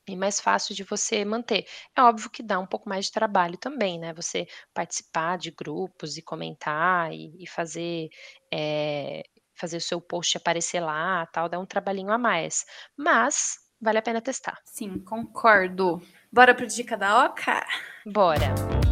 e 0.08 0.16
mais 0.16 0.40
fácil 0.40 0.76
de 0.76 0.84
você 0.84 1.24
manter. 1.24 1.66
É 1.96 2.02
óbvio 2.02 2.30
que 2.30 2.44
dá 2.44 2.60
um 2.60 2.66
pouco 2.66 2.90
mais 2.90 3.06
de 3.06 3.12
trabalho 3.12 3.58
também, 3.58 4.00
né? 4.00 4.14
Você 4.14 4.48
participar 4.74 5.38
de 5.38 5.52
grupos 5.52 6.18
e 6.18 6.22
comentar 6.22 7.12
e, 7.14 7.34
e 7.40 7.48
fazer 7.48 8.10
é, 8.54 9.24
fazer 9.56 9.78
o 9.78 9.82
seu 9.82 10.02
post 10.02 10.38
aparecer 10.38 10.80
lá, 10.80 11.26
tal, 11.28 11.48
dá 11.48 11.60
um 11.60 11.66
trabalhinho 11.66 12.12
a 12.12 12.18
mais. 12.18 12.66
Mas 12.98 13.58
vale 13.80 13.98
a 13.98 14.02
pena 14.02 14.22
testar. 14.22 14.60
Sim, 14.66 15.00
concordo. 15.00 16.02
Bora 16.32 16.56
pro 16.56 16.68
dica 16.68 16.98
da 16.98 17.26
Oca? 17.26 17.66
Bora. 18.06 18.83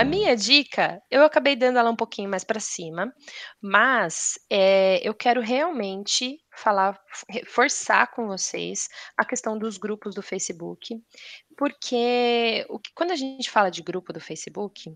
A 0.00 0.04
minha 0.04 0.36
dica, 0.36 1.00
eu 1.10 1.24
acabei 1.24 1.56
dando 1.56 1.78
ela 1.78 1.90
um 1.90 1.96
pouquinho 1.96 2.30
mais 2.30 2.44
para 2.44 2.60
cima, 2.60 3.12
mas, 3.60 4.34
eh, 4.50 5.00
eu 5.02 5.14
quero 5.14 5.40
realmente 5.40 6.38
falar 6.56 6.98
reforçar 7.28 8.08
com 8.12 8.26
vocês 8.26 8.88
a 9.16 9.24
questão 9.24 9.58
dos 9.58 9.76
grupos 9.78 10.14
do 10.14 10.22
Facebook, 10.22 10.96
porque 11.56 12.64
o 12.70 12.78
que 12.78 12.90
quando 12.94 13.10
a 13.12 13.16
gente 13.16 13.50
fala 13.50 13.70
de 13.70 13.82
grupo 13.82 14.12
do 14.12 14.20
Facebook, 14.20 14.92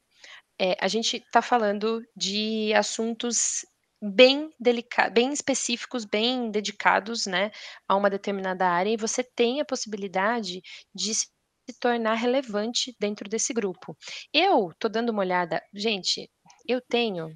eh, 0.61 0.77
a 0.81 0.89
gente 0.89 1.19
está 1.19 1.43
falando 1.43 2.03
de 2.17 2.73
assuntos 2.75 3.67
bem 4.03 4.51
delica 4.61 5.11
bem 5.11 5.33
específicos, 5.33 6.05
bem 6.05 6.51
dedicados, 6.51 7.27
né, 7.27 7.51
a 7.89 7.97
uma 7.97 8.11
determinada 8.11 8.67
área 8.69 8.91
e 8.91 8.97
você 8.97 9.23
tem 9.25 9.61
a 9.61 9.65
possibilidade 9.65 10.63
de 10.95 11.15
se 11.15 11.29
se 11.69 11.79
tornar 11.79 12.15
relevante 12.15 12.95
dentro 12.99 13.29
desse 13.29 13.53
grupo. 13.53 13.97
Eu 14.33 14.73
tô 14.79 14.89
dando 14.89 15.11
uma 15.11 15.21
olhada 15.21 15.63
gente, 15.73 16.31
eu 16.67 16.81
tenho 16.81 17.29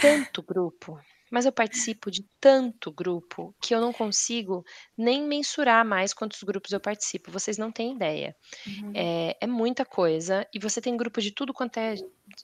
tanto 0.00 0.42
grupo, 0.42 0.98
mas 1.30 1.46
eu 1.46 1.52
participo 1.52 2.10
de 2.10 2.24
tanto 2.40 2.92
grupo, 2.92 3.54
que 3.62 3.74
eu 3.74 3.80
não 3.80 3.92
consigo 3.92 4.64
nem 4.96 5.22
mensurar 5.26 5.84
mais 5.84 6.12
quantos 6.14 6.42
grupos 6.42 6.72
eu 6.72 6.80
participo, 6.80 7.30
vocês 7.30 7.56
não 7.58 7.70
têm 7.72 7.94
ideia. 7.94 8.34
Uhum. 8.66 8.92
É, 8.94 9.36
é 9.40 9.46
muita 9.46 9.84
coisa, 9.84 10.46
e 10.54 10.58
você 10.58 10.80
tem 10.80 10.96
grupo 10.96 11.20
de 11.20 11.32
tudo 11.32 11.52
quanto 11.54 11.78
é 11.78 11.94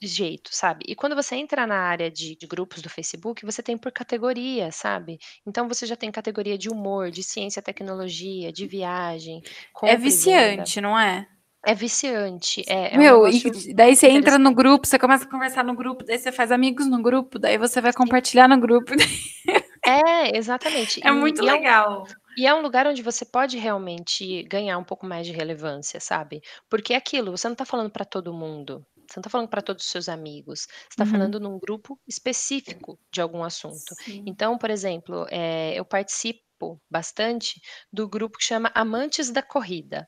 jeito, 0.01 0.49
sabe. 0.53 0.85
E 0.87 0.95
quando 0.95 1.15
você 1.15 1.35
entra 1.35 1.65
na 1.67 1.77
área 1.79 2.11
de 2.11 2.35
de 2.35 2.47
grupos 2.47 2.81
do 2.81 2.89
Facebook, 2.89 3.45
você 3.45 3.63
tem 3.63 3.77
por 3.77 3.91
categoria, 3.91 4.71
sabe. 4.71 5.17
Então 5.45 5.67
você 5.67 5.85
já 5.85 5.95
tem 5.95 6.11
categoria 6.11 6.57
de 6.57 6.69
humor, 6.69 7.09
de 7.11 7.23
ciência, 7.23 7.61
tecnologia, 7.61 8.51
de 8.51 8.67
viagem, 8.67 9.41
É 9.83 9.95
viciante, 9.97 10.79
não 10.81 10.97
é? 10.99 11.27
É 11.65 11.73
viciante, 11.73 12.63
é 12.67 12.95
é 12.95 13.01
um 13.01 13.03
Meu, 13.03 13.27
e 13.27 13.73
daí 13.73 13.95
você 13.95 14.07
entra 14.07 14.37
no 14.39 14.53
grupo, 14.53 14.87
você 14.87 14.97
começa 14.97 15.25
a 15.25 15.29
conversar 15.29 15.63
no 15.63 15.75
grupo, 15.75 16.03
daí 16.05 16.17
você 16.17 16.31
faz 16.31 16.51
amigos 16.51 16.87
no 16.87 17.01
grupo, 17.01 17.37
daí 17.37 17.57
você 17.57 17.81
vai 17.81 17.91
compartilhar 17.93 18.47
no 18.47 18.57
grupo. 18.59 18.93
É, 19.85 20.35
exatamente. 20.37 20.99
É 21.03 21.11
muito 21.11 21.41
e 21.41 21.47
é 21.47 21.53
um 21.55 21.61
legal. 21.61 22.17
e 22.37 22.47
é 22.47 22.53
um 22.53 22.61
lugar 22.61 22.87
onde 22.87 23.01
você 23.03 23.25
pode 23.25 23.57
realmente 23.57 24.43
ganhar 24.43 24.77
um 24.77 24.83
pouco 24.83 25.05
mais 25.05 25.25
de 25.27 25.33
relevância, 25.33 25.99
sabe. 25.99 26.41
Porque 26.69 26.93
é 26.93 26.97
aquilo, 26.97 27.31
você 27.31 27.47
não 27.49 27.55
tá 27.55 27.65
falando 27.65 27.91
pra 27.91 28.05
todo 28.05 28.33
mundo, 28.33 28.85
você 29.07 29.19
não 29.19 29.23
tá 29.23 29.29
falando 29.29 29.49
pra 29.49 29.61
todos 29.61 29.85
os 29.85 29.91
seus 29.91 30.09
amigos, 30.09 30.67
você 30.89 30.97
tá 30.97 31.03
Uhum. 31.03 31.11
falando 31.11 31.39
num 31.39 31.59
grupo 31.59 31.99
específico 32.07 32.99
de 33.13 33.21
algum 33.21 33.43
assunto. 33.43 33.95
Sim. 34.03 34.23
Então, 34.25 34.57
por 34.57 34.69
exemplo, 34.71 35.25
eh, 35.31 35.73
eu 35.77 35.85
participo 35.85 36.81
bastante 36.89 37.61
do 37.93 38.07
grupo 38.09 38.37
que 38.37 38.45
chama 38.45 38.71
Amantes 38.75 39.31
da 39.31 39.43
Corrida. 39.43 40.07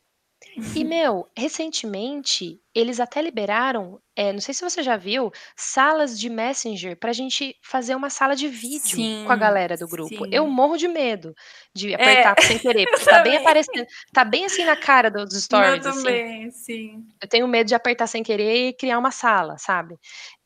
E 0.75 0.83
meu, 0.83 1.27
recentemente, 1.35 2.59
eles 2.75 2.99
até 2.99 3.21
liberaram, 3.21 3.99
eh, 4.15 4.33
não 4.33 4.41
sei 4.41 4.53
se 4.53 4.63
você 4.63 4.83
já 4.83 4.97
viu, 4.97 5.31
salas 5.57 6.19
de 6.19 6.29
Messenger 6.29 6.97
pra 6.99 7.13
gente 7.13 7.55
fazer 7.63 7.95
uma 7.95 8.09
sala 8.09 8.35
de 8.35 8.47
vídeo 8.47 9.07
com 9.23 9.31
a 9.33 9.35
Sim, 9.35 9.37
galera 9.37 9.77
do 9.77 9.87
grupo. 9.87 10.25
Eu 10.31 10.45
sim. 10.45 10.49
morro 10.49 10.77
de 10.77 10.87
medo 10.87 11.33
de 11.75 11.93
É, 11.97 12.23
apertar 12.23 12.35
sem 12.39 12.59
querer, 12.59 12.87
eu 12.87 12.89
porque 12.89 13.05
tá 13.07 13.19
bem 13.19 13.35
também. 13.35 13.47
aparecendo 13.75 13.85
tá 14.13 14.23
bem, 14.25 14.45
assim, 14.45 14.63
na 14.65 14.75
cara 14.77 15.09
dos 15.11 15.33
Meu 15.51 15.75
stories, 15.75 15.85
assim. 15.85 16.21
também, 16.21 16.51
sim. 16.51 17.11
Eu 17.21 17.27
tenho 17.29 17.47
medo 17.47 17.67
de 17.67 17.75
apertar 17.75 18.07
sem 18.07 18.23
querer 18.23 18.69
e 18.69 18.73
criar 18.73 18.97
uma 18.97 19.11
sala, 19.11 19.57
sabe. 19.57 19.97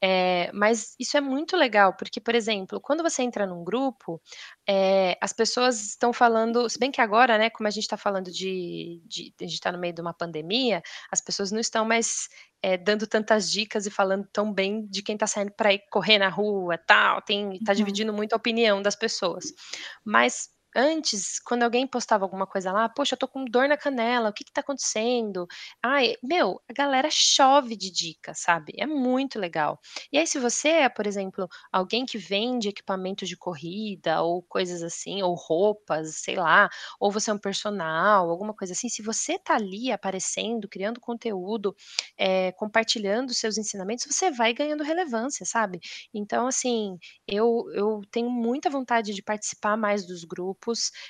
Eh, 0.02 0.50
mas 0.54 0.96
isso 1.00 1.16
é 1.18 1.22
muito 1.22 1.56
legal, 1.58 1.96
porque, 1.96 2.20
por 2.22 2.36
exemplo, 2.36 2.82
quando 2.82 3.04
você 3.04 3.22
entra 3.24 3.46
num 3.46 3.64
grupo, 3.64 4.22
eh, 4.68 5.16
as 5.22 5.32
pessoas 5.34 5.82
estão 5.84 6.12
falando 6.14 6.68
se 6.70 6.80
bem 6.80 6.92
que 6.92 7.00
agora, 7.02 7.38
né, 7.38 7.50
como 7.52 7.68
a 7.68 7.72
gente 7.72 7.88
tá 7.88 7.98
falando 7.98 8.32
de 8.32 9.02
de 9.06 9.34
a 9.42 9.46
gente 9.46 9.60
tá 9.62 9.72
no 9.72 9.78
meio 9.80 9.94
de 9.94 10.02
uma 10.02 10.14
pandemia, 10.14 10.82
as 11.12 11.22
pessoas 11.22 11.52
não 11.52 11.60
estão 11.60 11.86
mais, 11.86 12.08
eh, 12.61 12.78
dando 12.78 13.07
tantas 13.07 13.51
dicas 13.51 13.86
e 13.86 13.91
falando 13.91 14.28
tão 14.34 14.53
bem 14.53 14.86
de 14.88 15.01
quem 15.03 15.18
tá 15.18 15.28
saindo 15.28 15.51
pra 15.53 15.74
ir 15.74 15.82
correr 15.91 16.18
na 16.20 16.30
rua, 16.30 16.78
tal, 16.78 17.22
tem 17.22 17.59
tá 17.61 17.74
Uhum. 17.74 17.74
dividindo 17.74 18.14
muito 18.14 18.34
a 18.34 18.38
opinião 18.38 18.82
das 18.82 18.95
pessoas. 18.95 19.45
Mas 20.05 20.49
antes, 20.76 21.40
quando 21.40 21.64
alguém 21.64 21.88
postava 21.88 22.26
alguma 22.26 22.48
coisa 22.48 22.72
lá: 22.72 22.88
"Poxa, 22.90 23.14
eu 23.16 23.20
tô 23.20 23.28
com 23.28 23.46
dor 23.46 23.68
na 23.68 23.78
canela, 23.78 24.30
o 24.30 24.34
que 24.34 24.44
que 24.44 24.52
tá 24.54 24.62
acontecendo?". 24.62 25.46
Ai, 25.82 26.16
meu, 26.24 26.62
a 26.70 26.74
galera 26.74 27.10
chove 27.12 27.76
de 27.76 27.92
dicas, 27.92 28.40
sabe, 28.40 28.74
é 28.78 28.86
muito 28.86 29.40
legal. 29.40 29.80
E 30.12 30.18
aí 30.18 30.26
se 30.28 30.40
você 30.40 30.70
é, 30.70 30.90
por 30.90 31.06
exemplo, 31.08 31.48
alguém 31.72 32.06
que 32.06 32.18
vende 32.18 32.70
equipamento 32.70 33.26
de 33.26 33.38
corrida 33.38 34.22
ou 34.22 34.42
coisas 34.44 34.82
assim, 34.84 35.22
ou 35.22 35.34
roupas, 35.36 36.16
sei 36.18 36.36
lá, 36.36 36.70
ou 37.00 37.12
você 37.12 37.32
é 37.32 37.34
um 37.34 37.38
personal, 37.38 38.30
alguma 38.30 38.54
coisa 38.54 38.74
assim, 38.74 38.90
se 38.90 39.02
você 39.02 39.38
tá 39.40 39.56
ali 39.56 39.92
aparecendo, 39.92 40.68
criando 40.70 41.00
conteúdo, 41.00 41.76
eh, 42.18 42.52
compartilhando 42.54 43.34
seus 43.34 43.58
ensinamentos, 43.58 44.06
você 44.10 44.32
vai 44.32 44.54
ganhando 44.54 44.84
relevância, 44.84 45.46
sabe. 45.46 45.80
Então, 46.14 46.48
assim, 46.48 46.98
eu 47.28 47.64
eu 47.74 48.02
tenho 48.12 48.30
muita 48.30 48.70
vontade 48.70 49.14
de 49.14 49.22
participar 49.24 49.78
mais 49.78 50.06
dos 50.06 50.24
grupos, 50.24 50.62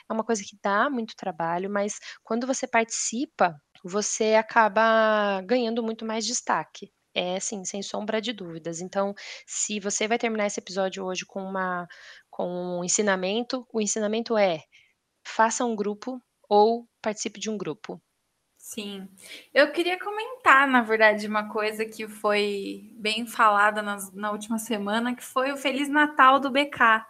é 0.09 0.13
uma 0.13 0.23
coisa 0.23 0.43
que 0.43 0.57
dá 0.63 0.89
muito 0.89 1.15
trabalho, 1.15 1.69
mas 1.69 1.99
quando 2.23 2.47
você 2.47 2.67
participa, 2.67 3.55
você 3.83 4.35
acaba 4.35 5.41
ganhando 5.41 5.83
muito 5.83 6.05
mais 6.05 6.25
destaque. 6.25 6.91
É 7.15 7.39
sim, 7.39 7.63
sem 7.63 7.83
sombra 7.83 8.19
de 8.19 8.33
dúvidas. 8.33 8.81
Então, 8.81 9.13
se 9.45 9.79
você 9.79 10.07
vai 10.07 10.17
terminar 10.17 10.47
esse 10.47 10.59
episódio 10.59 11.05
hoje 11.05 11.25
com 11.25 11.43
uma 11.43 11.87
com 12.29 12.79
um 12.79 12.83
ensinamento, 12.83 13.67
o 13.71 13.79
ensinamento 13.81 14.35
é: 14.37 14.63
faça 15.25 15.65
um 15.65 15.75
grupo 15.75 16.21
ou 16.49 16.87
participe 17.01 17.39
de 17.39 17.49
um 17.49 17.57
grupo. 17.57 18.01
Sim. 18.57 19.09
Eu 19.53 19.71
queria 19.73 19.99
comentar, 19.99 20.67
na 20.67 20.81
verdade, 20.81 21.27
uma 21.27 21.49
coisa 21.49 21.85
que 21.85 22.07
foi 22.07 22.89
bem 22.95 23.27
falada 23.27 23.81
na 23.81 24.31
última 24.31 24.57
semana, 24.57 25.13
que 25.13 25.23
foi 25.23 25.51
o 25.51 25.57
feliz 25.57 25.89
natal 25.89 26.39
do 26.39 26.49
BK, 26.49 27.05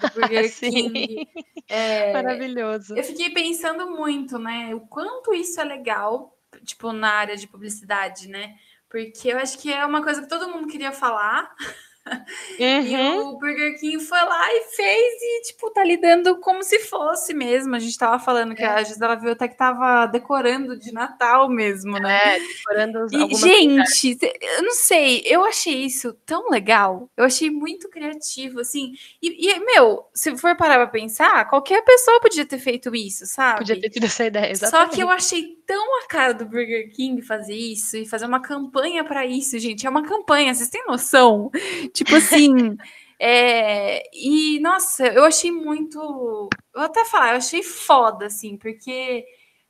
do 0.00 0.20
Burger 0.20 0.54
King. 0.58 1.28
Eh, 1.68 2.12
maravilhoso. 2.12 2.94
eu 2.96 3.02
fiquei 3.02 3.30
pensando 3.30 3.90
muito, 3.90 4.38
né, 4.38 4.74
o 4.74 4.80
quanto 4.80 5.32
isso 5.32 5.60
é 5.60 5.64
legal, 5.64 6.36
tipo, 6.64 6.92
na 6.92 7.10
área 7.10 7.36
de 7.36 7.48
publicidade, 7.48 8.28
né, 8.28 8.56
porque 8.90 9.28
eu 9.32 9.38
acho 9.38 9.58
que 9.58 9.72
é 9.72 9.86
uma 9.86 10.02
coisa 10.02 10.20
que 10.20 10.28
todo 10.28 10.50
mundo 10.50 10.68
queria 10.68 10.92
falar, 10.92 11.54
e 12.58 12.64
Uhum. 12.64 13.28
o 13.30 13.38
Burger 13.38 13.78
King 13.78 14.00
foi 14.04 14.18
lá 14.20 14.52
e 14.54 14.62
fez 14.76 15.12
e, 15.22 15.42
tipo, 15.42 15.70
tá 15.70 15.84
lidando 15.84 16.38
como 16.40 16.62
se 16.62 16.78
fosse 16.80 17.34
mesmo. 17.34 17.74
A 17.74 17.78
gente 17.78 17.90
estava 17.92 18.18
falando 18.18 18.54
que 18.54 18.62
É. 18.62 18.68
a 18.68 18.82
Gisela 18.82 19.16
viu 19.16 19.32
até 19.32 19.46
que 19.48 19.54
estava 19.54 20.06
decorando 20.06 20.76
de 20.78 20.92
Natal 20.92 21.48
mesmo, 21.48 21.98
né. 21.98 22.36
É, 22.36 22.40
decorando 22.40 23.04
os 23.04 23.12
E, 23.12 23.34
gente, 23.34 24.18
eu 24.58 24.62
não 24.62 24.72
sei, 24.72 25.22
eu 25.26 25.44
achei 25.44 25.84
isso 25.84 26.12
tão 26.26 26.48
legal, 26.50 27.08
eu 27.16 27.24
achei 27.24 27.50
muito 27.50 27.88
criativo, 27.88 28.60
assim, 28.60 28.92
e 29.22 29.32
e, 29.52 29.60
meu, 29.60 30.04
se 30.14 30.36
for 30.36 30.56
parar 30.56 30.76
pra 30.76 30.86
pensar, 30.88 31.48
qualquer 31.48 31.82
pessoa 31.84 32.20
podia 32.20 32.44
ter 32.46 32.58
feito 32.58 32.94
isso, 32.94 33.24
Podia 33.56 33.76
ter 33.76 33.82
sabe. 33.82 33.90
tido 33.90 34.06
essa 34.06 34.24
ideia, 34.26 34.54
Só 34.54 34.86
que 34.88 35.00
eu 35.02 35.08
exatamente. 35.10 35.12
achei 35.12 35.56
tão 35.66 35.98
a 36.00 36.06
cara 36.06 36.34
do 36.34 36.44
Burger 36.46 36.92
King 36.94 37.22
fazer 37.22 37.54
isso 37.54 37.96
e 37.96 38.06
fazer 38.08 38.26
uma 38.26 38.40
campanha 38.40 39.04
pra 39.04 39.24
isso, 39.26 39.58
gente, 39.58 39.86
é 39.86 39.90
uma 39.90 40.02
campanha, 40.02 40.54
vocês 40.54 40.68
têm 40.70 40.84
noção? 40.86 41.50
Tipo 41.94 42.16
assim, 42.16 42.76
eh, 43.20 44.02
e 44.14 44.58
nossa, 44.60 45.06
eu 45.08 45.24
achei 45.24 45.50
muito 45.52 45.98
eu 46.00 46.48
vou 46.80 46.82
até 46.84 47.04
falar, 47.04 47.32
eu 47.32 47.36
achei 47.38 47.62
foda, 47.62 48.26
assim, 48.26 48.56
porque 48.56 49.24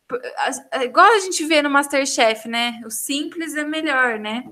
po 0.09 0.17
as 0.39 0.59
igual 0.85 1.07
a 1.15 1.21
gente 1.21 1.45
vê 1.47 1.63
no 1.63 1.71
MasterChef, 1.71 2.49
né, 2.49 2.81
o 2.87 2.91
simples 2.91 3.55
é 3.57 3.65
melhor, 3.65 4.19
né. 4.21 4.45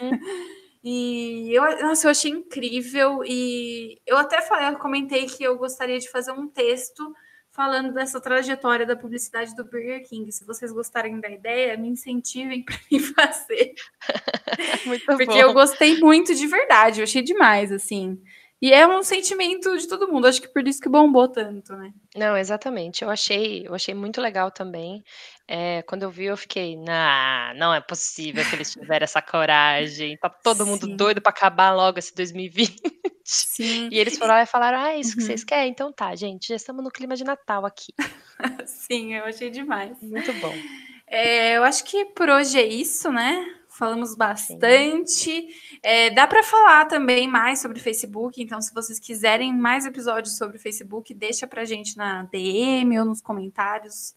Hum. 0.00 0.10
E 0.84 1.52
eu, 1.54 1.62
nossa, 1.82 2.06
eu 2.08 2.10
achei 2.12 2.30
incrível. 2.30 3.22
E 3.26 4.00
eu 4.06 4.16
até 4.18 4.40
falei, 4.42 4.68
eu 4.70 4.78
comentei 4.78 5.26
que 5.26 5.44
eu 5.44 5.58
gostaria 5.58 5.98
de 5.98 6.08
fazer 6.10 6.32
um 6.32 6.48
texto 6.48 7.12
falando 7.58 7.92
dessa 7.92 8.20
trajetória 8.20 8.86
da 8.86 8.94
publicidade 8.94 9.52
do 9.56 9.64
Burger 9.64 10.08
King. 10.08 10.30
Se 10.30 10.46
vocês 10.46 10.70
gostarem 10.70 11.18
da 11.18 11.28
ideia, 11.28 11.76
me 11.76 11.88
incentivem 11.88 12.62
para 12.62 12.78
me 12.88 13.00
fazer. 13.00 13.74
Muito 14.86 15.04
Porque 15.04 15.26
bom. 15.26 15.36
eu 15.36 15.52
gostei 15.52 15.98
muito 15.98 16.34
de 16.36 16.46
verdade, 16.46 17.00
eu 17.00 17.04
achei 17.04 17.20
demais, 17.20 17.72
assim. 17.72 18.22
E 18.62 18.72
é 18.72 18.84
um 18.88 19.02
sentimento 19.04 19.76
de 19.78 19.86
todo 19.86 20.08
mundo, 20.08 20.26
acho 20.26 20.40
que 20.42 20.48
por 20.48 20.66
isso 20.66 20.80
que 20.80 20.88
bombou 20.88 21.28
tanto, 21.28 21.76
né? 21.76 21.92
Não, 22.16 22.36
exatamente. 22.36 23.02
Eu 23.04 23.10
achei 23.10 23.66
eu 23.66 23.74
achei 23.74 23.94
muito 23.94 24.20
legal 24.20 24.50
também. 24.50 25.04
Eh, 25.46 25.82
quando 25.82 26.04
eu 26.04 26.10
vi, 26.10 26.24
eu 26.24 26.36
fiquei: 26.36 26.76
"Nah, 26.76 27.52
não 27.54 27.72
é 27.74 27.80
possível 27.80 28.44
que 28.46 28.54
eles 28.54 28.70
tiveram 28.72 29.04
essa 29.04 29.20
coragem. 29.20 30.16
Tá 30.18 30.28
todo 30.30 30.66
mundo 30.66 30.86
Sim. 30.86 30.96
doido 30.96 31.20
para 31.20 31.30
acabar 31.30 31.70
logo 31.74 31.98
esse 31.98 32.14
2020". 32.14 32.80
Sim. 33.24 33.90
E 33.90 33.98
eles 33.98 34.16
foram 34.18 34.34
lá 34.34 34.42
e 34.42 34.46
falaram: 34.46 34.78
"Ah, 34.80 34.90
é 34.92 35.00
isso 35.00 35.16
que 35.16 35.22
Uhum. 35.22 35.22
vocês 35.22 35.44
querem? 35.44 35.70
Então 35.70 35.92
tá, 35.92 36.14
gente, 36.16 36.48
já 36.48 36.56
estamos 36.56 36.82
no 36.84 36.90
clima 36.90 37.16
de 37.16 37.24
Natal 37.24 37.66
aqui". 37.66 37.92
Sim, 38.66 39.14
eu 39.14 39.24
achei 39.24 39.50
demais. 39.50 39.98
Muito 40.00 40.32
bom. 40.34 40.64
Eh, 41.06 41.54
eu 41.56 41.64
acho 41.64 41.84
que 41.84 42.04
por 42.06 42.28
hoje 42.30 42.58
é 42.58 42.66
isso, 42.66 43.10
né? 43.12 43.46
Falamos 43.78 44.14
bastante. 44.16 45.48
Eh, 45.84 46.10
dá 46.10 46.26
para 46.26 46.42
falar 46.42 46.86
também 46.86 47.28
mais 47.28 47.62
sobre 47.62 47.78
Facebook, 47.78 48.42
então 48.42 48.60
se 48.60 48.74
vocês 48.74 48.98
quiserem 48.98 49.56
mais 49.56 49.86
episódios 49.86 50.36
sobre 50.36 50.56
o 50.56 50.60
Facebook, 50.60 51.14
deixa 51.14 51.46
pra 51.46 51.64
gente 51.64 51.96
na 51.96 52.24
DM 52.24 52.98
ou 52.98 53.04
nos 53.04 53.20
comentários, 53.20 54.16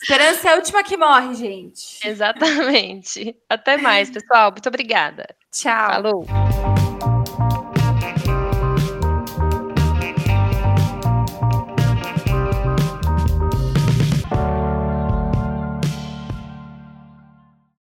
Esperança 0.01 0.49
é 0.49 0.53
a 0.53 0.55
última 0.55 0.83
que 0.83 0.97
morre, 0.97 1.35
gente. 1.35 1.99
Exatamente. 2.07 3.35
Até 3.47 3.77
mais, 3.77 4.09
pessoal, 4.09 4.51
muito 4.51 4.67
obrigada. 4.67 5.27
Tchau. 5.51 5.91
Falou. 5.91 6.86